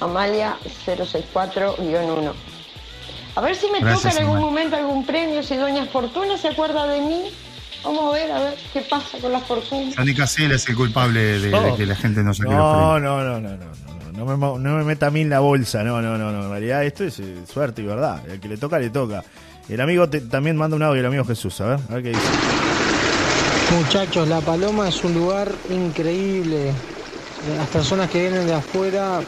Amalia 0.00 0.56
064-1. 0.86 2.32
A 3.34 3.40
ver 3.40 3.56
si 3.56 3.70
me 3.70 3.80
toca 3.80 4.10
en 4.10 4.18
algún 4.18 4.40
momento 4.40 4.76
algún 4.76 5.04
premio, 5.04 5.42
si 5.42 5.56
Doña 5.56 5.86
Fortuna 5.86 6.38
se 6.38 6.48
acuerda 6.48 6.86
de 6.86 7.00
mí. 7.00 7.24
Vamos 7.84 8.12
a 8.12 8.18
ver, 8.18 8.32
a 8.32 8.40
ver 8.40 8.56
qué 8.72 8.80
pasa 8.80 9.18
con 9.18 9.32
las 9.32 9.44
fortunas. 9.44 9.94
Sandy 9.94 10.14
Casel 10.14 10.52
es 10.52 10.68
el 10.68 10.74
culpable 10.74 11.38
de, 11.38 11.54
oh. 11.54 11.76
que 11.76 11.86
la 11.86 11.94
gente 11.94 12.22
no 12.22 12.34
saque 12.34 12.50
no, 12.50 12.98
No, 12.98 13.22
no, 13.22 13.40
no, 13.40 13.56
no 13.56 13.56
no 13.56 13.95
me, 14.24 14.36
no 14.36 14.76
me 14.76 14.84
meta 14.84 15.08
a 15.08 15.10
mí 15.10 15.20
en 15.20 15.30
la 15.30 15.40
bolsa, 15.40 15.82
no, 15.84 16.00
no, 16.00 16.16
no, 16.16 16.32
no. 16.32 16.44
En 16.44 16.50
realidad 16.50 16.84
esto 16.84 17.04
es 17.04 17.18
eh, 17.20 17.34
suerte 17.52 17.82
y 17.82 17.84
verdad. 17.84 18.22
El 18.28 18.40
que 18.40 18.48
le 18.48 18.56
toca, 18.56 18.78
le 18.78 18.90
toca. 18.90 19.22
El 19.68 19.80
amigo 19.80 20.08
también 20.08 20.56
manda 20.56 20.76
un 20.76 20.82
audio, 20.82 21.00
el 21.00 21.06
amigo 21.06 21.24
Jesús, 21.24 21.60
a 21.60 21.66
ver, 21.66 21.80
a 21.90 21.94
ver 21.94 22.02
qué 22.04 22.08
dice. 22.10 22.20
Muchachos, 23.78 24.28
La 24.28 24.40
Paloma 24.40 24.88
es 24.88 25.02
un 25.02 25.12
lugar 25.12 25.50
increíble. 25.68 26.72
Las 27.56 27.68
personas 27.68 28.08
que 28.08 28.20
vienen 28.20 28.46
de 28.46 28.54
afuera, 28.54 29.20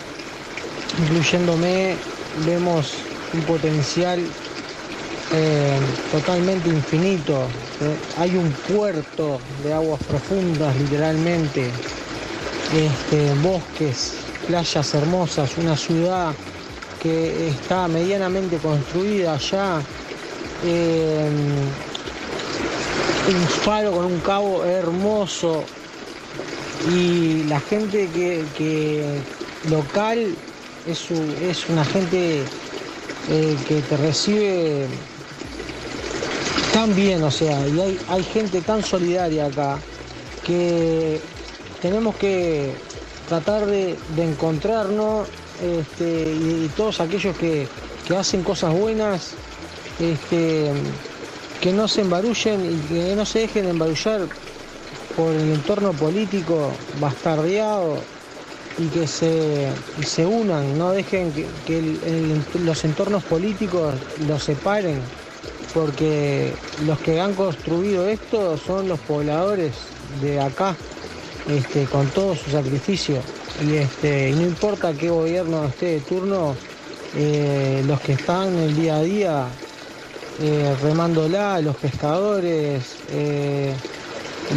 incluyéndome, 1.03 1.97
vemos 2.47 2.95
un 3.34 3.43
potencial 3.43 4.20
eh, 5.32 5.78
totalmente 6.12 6.68
infinito. 6.68 7.43
Eh, 7.80 7.97
hay 8.18 8.36
un 8.36 8.51
puerto 8.74 9.41
de 9.64 9.72
aguas 9.72 10.03
profundas, 10.05 10.74
literalmente. 10.76 11.70
Este, 12.72 13.34
bosques, 13.43 14.14
playas 14.49 14.94
hermosas, 14.94 15.59
una 15.59 15.76
ciudad 15.76 16.32
que 17.03 17.49
está 17.49 17.86
medianamente 17.86 18.57
construida 18.57 19.36
ya, 19.36 19.82
eh, 20.64 21.28
un 23.28 23.46
faro 23.46 23.92
con 23.92 24.07
un 24.07 24.20
cabo 24.20 24.64
hermoso 24.64 25.64
y 26.90 27.44
la 27.44 27.61
gente 27.61 28.09
que, 28.09 29.20
local 29.68 30.34
es, 30.86 31.11
es, 31.42 31.68
una 31.68 31.84
gente 31.84 32.42
eh, 33.28 33.57
que 33.68 33.82
te 33.82 33.96
recibe 33.99 34.86
tan 36.72 36.96
bien, 36.96 37.22
o 37.22 37.30
sea, 37.30 37.68
y 37.68 37.80
hay, 37.80 38.01
hay 38.09 38.24
gente 38.24 38.62
tan 38.62 38.82
solidaria 38.82 39.46
acá 39.46 39.78
que 40.46 41.20
tenemos 41.82 42.16
que 42.16 42.88
tratar 43.29 43.66
de, 43.66 43.99
encontrarnos 44.16 45.29
este, 45.62 46.33
y, 46.33 46.70
todos 46.76 47.01
aquellos 47.01 47.37
que, 47.37 47.68
hacen 48.16 48.43
cosas 48.43 48.72
buenas, 48.72 49.35
este, 50.01 50.72
que 51.61 51.72
no 51.72 51.87
se 51.89 52.01
embarullen 52.01 52.64
y 52.64 52.79
que 52.89 53.14
no 53.14 53.26
se 53.26 53.41
dejen 53.41 53.68
embarullar 53.68 54.22
por 55.14 55.35
el 55.35 55.53
entorno 55.53 55.93
político 55.93 56.72
bastardeado 57.01 57.99
y 58.79 58.87
que 58.87 59.07
se, 59.07 59.68
se 60.03 60.24
unan, 60.24 60.79
no 60.79 60.93
dejen 60.93 61.33
que, 61.33 62.39
los 62.64 62.85
entornos 62.85 63.24
políticos 63.24 63.95
los 64.26 64.45
separen, 64.45 65.03
porque 65.74 66.55
los 66.87 66.99
que 67.01 67.20
han 67.20 67.35
construido 67.35 68.07
esto 68.07 68.57
son 68.57 68.89
los 68.89 69.01
pobladores 69.01 69.74
de 70.22 70.41
acá. 70.41 70.76
Este, 71.49 71.86
con 71.86 72.07
todo 72.11 72.36
su 72.36 72.51
sacrificio. 72.51 73.22
Y, 73.66 73.76
este, 73.76 74.32
no 74.32 74.42
importa 74.42 74.92
qué 74.92 75.09
gobierno 75.09 75.64
esté 75.64 75.86
de 75.86 76.01
turno, 76.01 76.55
eh, 77.16 77.82
los 77.86 78.01
que 78.03 78.12
están 78.12 78.55
el 78.55 78.76
día 78.76 78.96
a 78.96 79.03
día 79.03 79.46
eh, 80.42 80.76
remándola, 80.82 81.59
los 81.62 81.74
pescadores, 81.76 82.96
eh, 83.11 83.74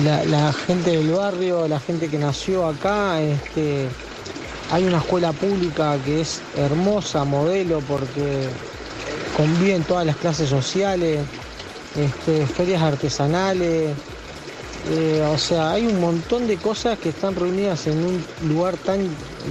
la, 0.03 0.51
gente 0.51 0.91
del 0.91 1.11
barrio, 1.11 1.65
la 1.65 1.79
gente 1.79 2.09
que 2.09 2.17
nació 2.17 2.67
acá, 2.67 3.21
este, 3.21 3.87
hay 4.69 4.83
una 4.83 4.97
escuela 4.97 5.31
pública 5.31 5.97
que 6.03 6.19
es 6.19 6.41
hermosa, 6.57 7.23
modelo, 7.23 7.79
porque 7.87 8.49
conviven 9.37 9.83
todas 9.83 10.05
las 10.05 10.17
clases 10.17 10.49
sociales, 10.49 11.21
este, 11.95 12.45
ferias 12.47 12.81
artesanales, 12.81 13.95
eh, 14.89 15.21
o 15.21 15.37
sea, 15.37 15.71
hay 15.71 15.85
un 15.85 15.99
montón 16.01 16.47
de 16.47 16.57
cosas 16.57 16.97
que 16.97 17.09
están 17.09 17.35
reunidas 17.35 17.85
en 17.87 18.03
un 18.03 18.25
lugar 18.47 18.77
tan, 18.77 19.09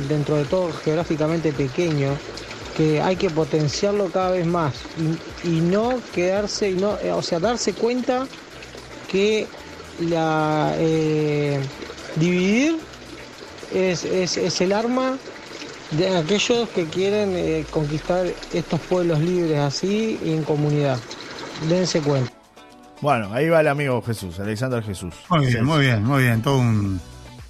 dentro 0.08 0.36
de 0.36 0.44
todo, 0.44 0.72
geográficamente 0.72 1.52
pequeño, 1.52 2.16
que 2.76 3.00
hay 3.00 3.16
que 3.16 3.30
potenciarlo 3.30 4.10
cada 4.10 4.30
vez 4.30 4.46
más 4.46 4.74
y, 5.44 5.60
no 5.60 6.00
quedarse, 6.14 6.70
y 6.70 6.74
no, 6.74 6.98
eh, 7.00 7.12
o 7.12 7.22
sea, 7.22 7.38
darse 7.38 7.74
cuenta 7.74 8.26
que 9.10 9.46
la 10.00 10.74
eh, 10.78 11.60
dividir 12.16 12.76
es, 13.72 14.04
es, 14.04 14.60
el 14.60 14.72
arma 14.72 15.18
de 15.90 16.16
aquellos 16.16 16.68
que 16.70 16.86
quieren 16.86 17.64
conquistar 17.70 18.26
estos 18.52 18.80
pueblos 18.80 19.20
libres 19.20 19.58
así 19.58 20.18
y 20.24 20.32
en 20.32 20.42
comunidad. 20.42 20.98
Dense 21.68 22.00
cuenta. 22.00 22.39
Bueno, 23.00 23.32
ahí 23.32 23.48
va 23.48 23.60
el 23.60 23.68
amigo 23.68 24.02
Jesús, 24.02 24.38
Alexander 24.40 24.82
Jesús. 24.82 25.14
Muy 25.30 25.46
bien, 25.46 25.64
muy 25.64 25.80
bien, 25.80 26.04
muy 26.04 26.22
bien. 26.22 26.42
Todo 26.42 26.58
un, 26.58 27.00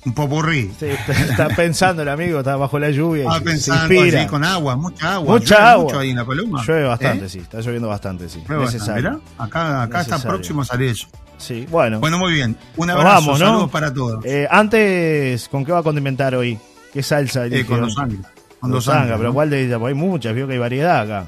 un 0.07 0.15
popurrí. 0.15 0.71
Sí, 0.79 0.87
está, 0.87 1.49
pensando 1.49 2.03
el 2.03 2.09
amigo, 2.09 2.39
está 2.39 2.57
bajo 2.57 2.79
la 2.79 2.91
lluvia. 2.91 3.25
Está 3.25 3.41
pensando 3.41 4.01
así, 4.01 4.27
con 4.27 4.45
agua, 4.45 4.77
mucha 4.77 5.15
agua. 5.15 5.35
Mucha 5.35 5.73
agua. 5.73 5.85
Mucho 5.85 5.99
ahí 5.99 6.11
en 6.11 6.17
la 6.17 6.25
paloma. 6.25 6.65
Llueve 6.65 6.85
bastante, 6.85 7.27
¿Eh? 7.27 7.29
sí. 7.29 7.39
Está 7.41 7.61
lloviendo 7.61 7.89
bastante, 7.89 8.29
sí. 8.29 8.43
Necesario. 8.49 9.21
Acá, 9.39 9.83
acá 9.83 10.01
está 10.03 10.19
próximo 10.19 10.63
a 10.63 10.65
salir 10.65 10.91
eso. 10.91 11.09
Sí, 11.37 11.67
bueno. 11.71 12.01
Bueno, 12.01 12.19
muy 12.19 12.35
bien. 12.35 12.57
Un 12.77 12.91
abrazo, 12.91 13.09
vamos, 13.09 13.39
saludos 13.39 13.71
para 13.71 13.93
todos. 13.93 14.25
Eh, 14.25 14.47
antes, 14.51 15.49
¿con 15.49 15.65
qué 15.65 15.73
va 15.73 15.79
a 15.79 15.83
condimentar 15.83 16.35
hoy? 16.35 16.59
¿Qué 16.93 17.03
salsa? 17.03 17.47
Eh, 17.47 17.65
con 17.65 17.81
los 17.81 17.95
sangre. 17.95 18.19
Con 18.61 18.71
los 18.71 18.85
sangre, 18.85 19.17
pero 19.17 19.33
¿cuál 19.33 19.49
de 19.51 19.65
ellas? 19.65 19.81
Hay 19.83 19.95
muchas, 19.95 20.35
veo 20.35 20.47
que 20.47 20.53
hay 20.53 20.59
variedad 20.59 21.01
acá. 21.01 21.27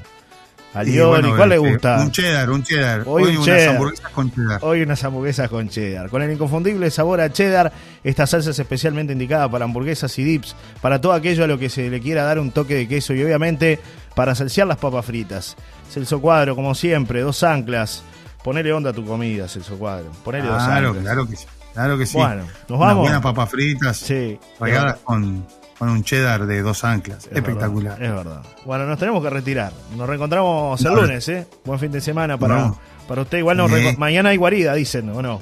Alioli, 0.73 1.31
¿cuál 1.33 1.49
le 1.49 1.55
este, 1.55 1.69
gusta? 1.69 1.99
Un 2.01 2.11
cheddar, 2.11 2.49
un 2.49 2.63
cheddar. 2.63 3.03
Hoy, 3.05 3.37
unas 3.37 3.67
hamburguesas 3.67 4.11
con 4.11 4.31
cheddar. 4.31 4.59
Hoy 4.63 4.81
unas 4.81 5.03
hamburguesas 5.03 5.49
con 5.49 5.69
cheddar. 5.69 6.09
Con 6.09 6.21
el 6.23 6.31
inconfundible 6.31 6.89
sabor 6.89 7.21
a 7.21 7.31
cheddar, 7.31 7.71
esta 8.03 8.25
salsa 8.25 8.49
es 8.49 8.59
especialmente 8.59 9.13
indicada 9.13 9.49
para 9.49 9.65
hamburguesas 9.65 10.17
y 10.17 10.23
dips, 10.23 10.55
para 10.81 10.99
todo 10.99 11.13
aquello 11.13 11.43
a 11.43 11.47
lo 11.47 11.59
que 11.59 11.69
se 11.69 11.89
le 11.89 12.01
quiera 12.01 12.23
dar 12.23 12.39
un 12.39 12.51
toque 12.51 12.75
de 12.75 12.87
queso 12.87 13.13
y 13.13 13.23
obviamente 13.23 13.79
para 14.15 14.33
salsear 14.33 14.67
las 14.67 14.77
papas 14.77 15.05
fritas. 15.05 15.55
Celso 15.91 16.19
Cuadro, 16.19 16.55
como 16.55 16.73
siempre, 16.73 17.21
dos 17.21 17.43
anclas. 17.43 18.03
Ponele 18.43 18.73
onda 18.73 18.89
a 18.89 18.93
tu 18.93 19.05
comida, 19.05 19.47
Celso 19.47 19.77
Cuadro. 19.77 20.11
Ponele 20.23 20.47
dos 20.47 20.61
anclas. 20.61 21.03
Claro 21.03 21.27
que 21.27 21.35
sí. 21.35 21.45
Claro 21.73 21.97
que 21.97 22.05
sí. 22.05 22.17
Bueno, 22.17 22.43
nos 22.67 22.79
vamos. 22.79 22.79
Unas 22.79 22.97
buenas 22.97 23.21
papas 23.21 23.49
fritas. 23.49 23.97
Sí. 23.97 24.39
Regadas 24.59 24.97
con 25.03 25.45
con 25.77 25.89
un 25.89 26.03
cheddar 26.03 26.45
de 26.45 26.61
dos 26.61 26.83
anclas. 26.83 27.27
Espectacular. 27.31 28.01
es 28.01 28.11
verdad. 28.11 28.41
Bueno, 28.65 28.85
nos 28.85 28.99
tenemos 28.99 29.23
que 29.23 29.29
retirar. 29.29 29.73
Nos 29.97 30.07
reencontramos 30.07 30.83
el 30.83 30.93
lunes, 30.93 31.27
¿eh? 31.29 31.47
Buen 31.65 31.79
fin 31.79 31.91
de 31.91 32.01
semana 32.01 32.37
para, 32.37 32.73
para 33.07 33.21
usted. 33.21 33.39
Igual 33.39 33.57
no, 33.57 33.67
mañana 33.97 34.29
hay 34.29 34.37
guarida, 34.37 34.73
dicen, 34.73 35.09
¿o 35.09 35.21
no? 35.21 35.41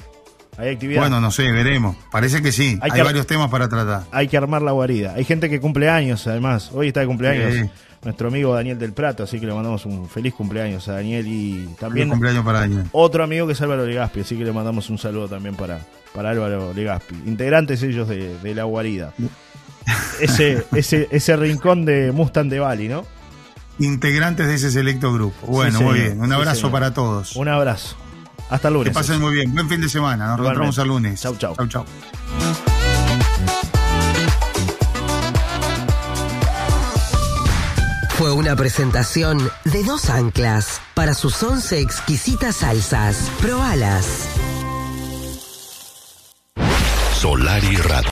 Hay 0.58 0.68
actividad. 0.68 1.00
Bueno, 1.00 1.20
no 1.20 1.30
sé, 1.30 1.50
veremos. 1.50 1.96
Parece 2.10 2.42
que 2.42 2.52
sí. 2.52 2.78
Hay, 2.82 2.90
varios 3.02 3.26
temas 3.26 3.50
para 3.50 3.68
tratar. 3.68 4.02
Hay 4.10 4.28
que 4.28 4.36
armar 4.36 4.60
la 4.62 4.72
guarida. 4.72 5.14
Hay 5.14 5.24
gente 5.24 5.48
que 5.48 5.60
cumple 5.60 5.88
años, 5.88 6.26
además. 6.26 6.70
Hoy 6.72 6.88
está 6.88 7.00
de 7.00 7.06
cumpleaños 7.06 7.70
nuestro 8.04 8.28
amigo 8.28 8.52
Daniel 8.52 8.78
del 8.78 8.92
Prato, 8.92 9.22
así 9.22 9.38
que 9.38 9.46
le 9.46 9.54
mandamos 9.54 9.86
un 9.86 10.08
feliz 10.08 10.34
cumpleaños 10.34 10.88
a 10.88 10.94
Daniel 10.94 11.26
y 11.26 11.68
también. 11.78 12.08
Feliz 12.08 12.10
cumpleaños 12.10 12.44
para 12.44 12.60
Daniel. 12.60 12.84
Otro 12.92 13.22
amigo 13.22 13.46
que 13.46 13.52
es 13.52 13.62
Álvaro 13.62 13.86
Legaspi, 13.86 14.20
así 14.20 14.36
que 14.36 14.44
le 14.44 14.52
mandamos 14.52 14.90
un 14.90 14.98
saludo 14.98 15.28
también 15.28 15.54
para, 15.54 15.78
para 16.12 16.30
Álvaro 16.30 16.72
Legaspi. 16.74 17.14
Integrantes 17.26 17.82
ellos 17.82 18.08
de, 18.08 18.36
de 18.38 18.54
la 18.54 18.64
guarida 18.64 19.14
ese, 20.20 20.66
ese, 20.72 21.08
ese 21.10 21.36
rincón 21.36 21.84
de 21.84 22.12
Mustang 22.12 22.48
de 22.48 22.58
Bali, 22.60 22.88
¿no? 22.88 23.04
Integrantes 23.78 24.46
de 24.46 24.54
ese 24.54 24.70
selecto 24.70 25.12
grupo. 25.12 25.46
Bueno, 25.46 25.80
muy 25.80 26.00
bien. 26.00 26.20
Un 26.20 26.32
abrazo 26.32 26.70
para 26.70 26.92
todos. 26.94 27.36
Un 27.36 27.48
abrazo. 27.48 27.96
Hasta 28.50 28.68
el 28.68 28.74
lunes. 28.74 28.90
Que 28.90 28.94
pasen 28.94 29.20
muy 29.20 29.32
bien. 29.32 29.52
Buen 29.54 29.68
fin 29.68 29.80
de 29.80 29.88
semana. 29.88 30.26
Nos 30.28 30.40
encontramos 30.40 30.78
el 30.78 30.88
lunes. 30.88 31.20
Chau, 31.20 31.36
chau. 31.36 31.56
Chau, 31.56 31.68
chau. 31.68 31.84
Fue 38.10 38.30
una 38.30 38.54
presentación 38.54 39.50
de 39.64 39.82
dos 39.82 40.08
anclas 40.08 40.80
para 40.94 41.14
sus 41.14 41.42
once 41.42 41.80
exquisitas 41.80 42.56
salsas. 42.56 43.30
Probalas. 43.40 44.28
Solar 47.14 47.64
y 47.64 47.76
Radio. 47.76 47.92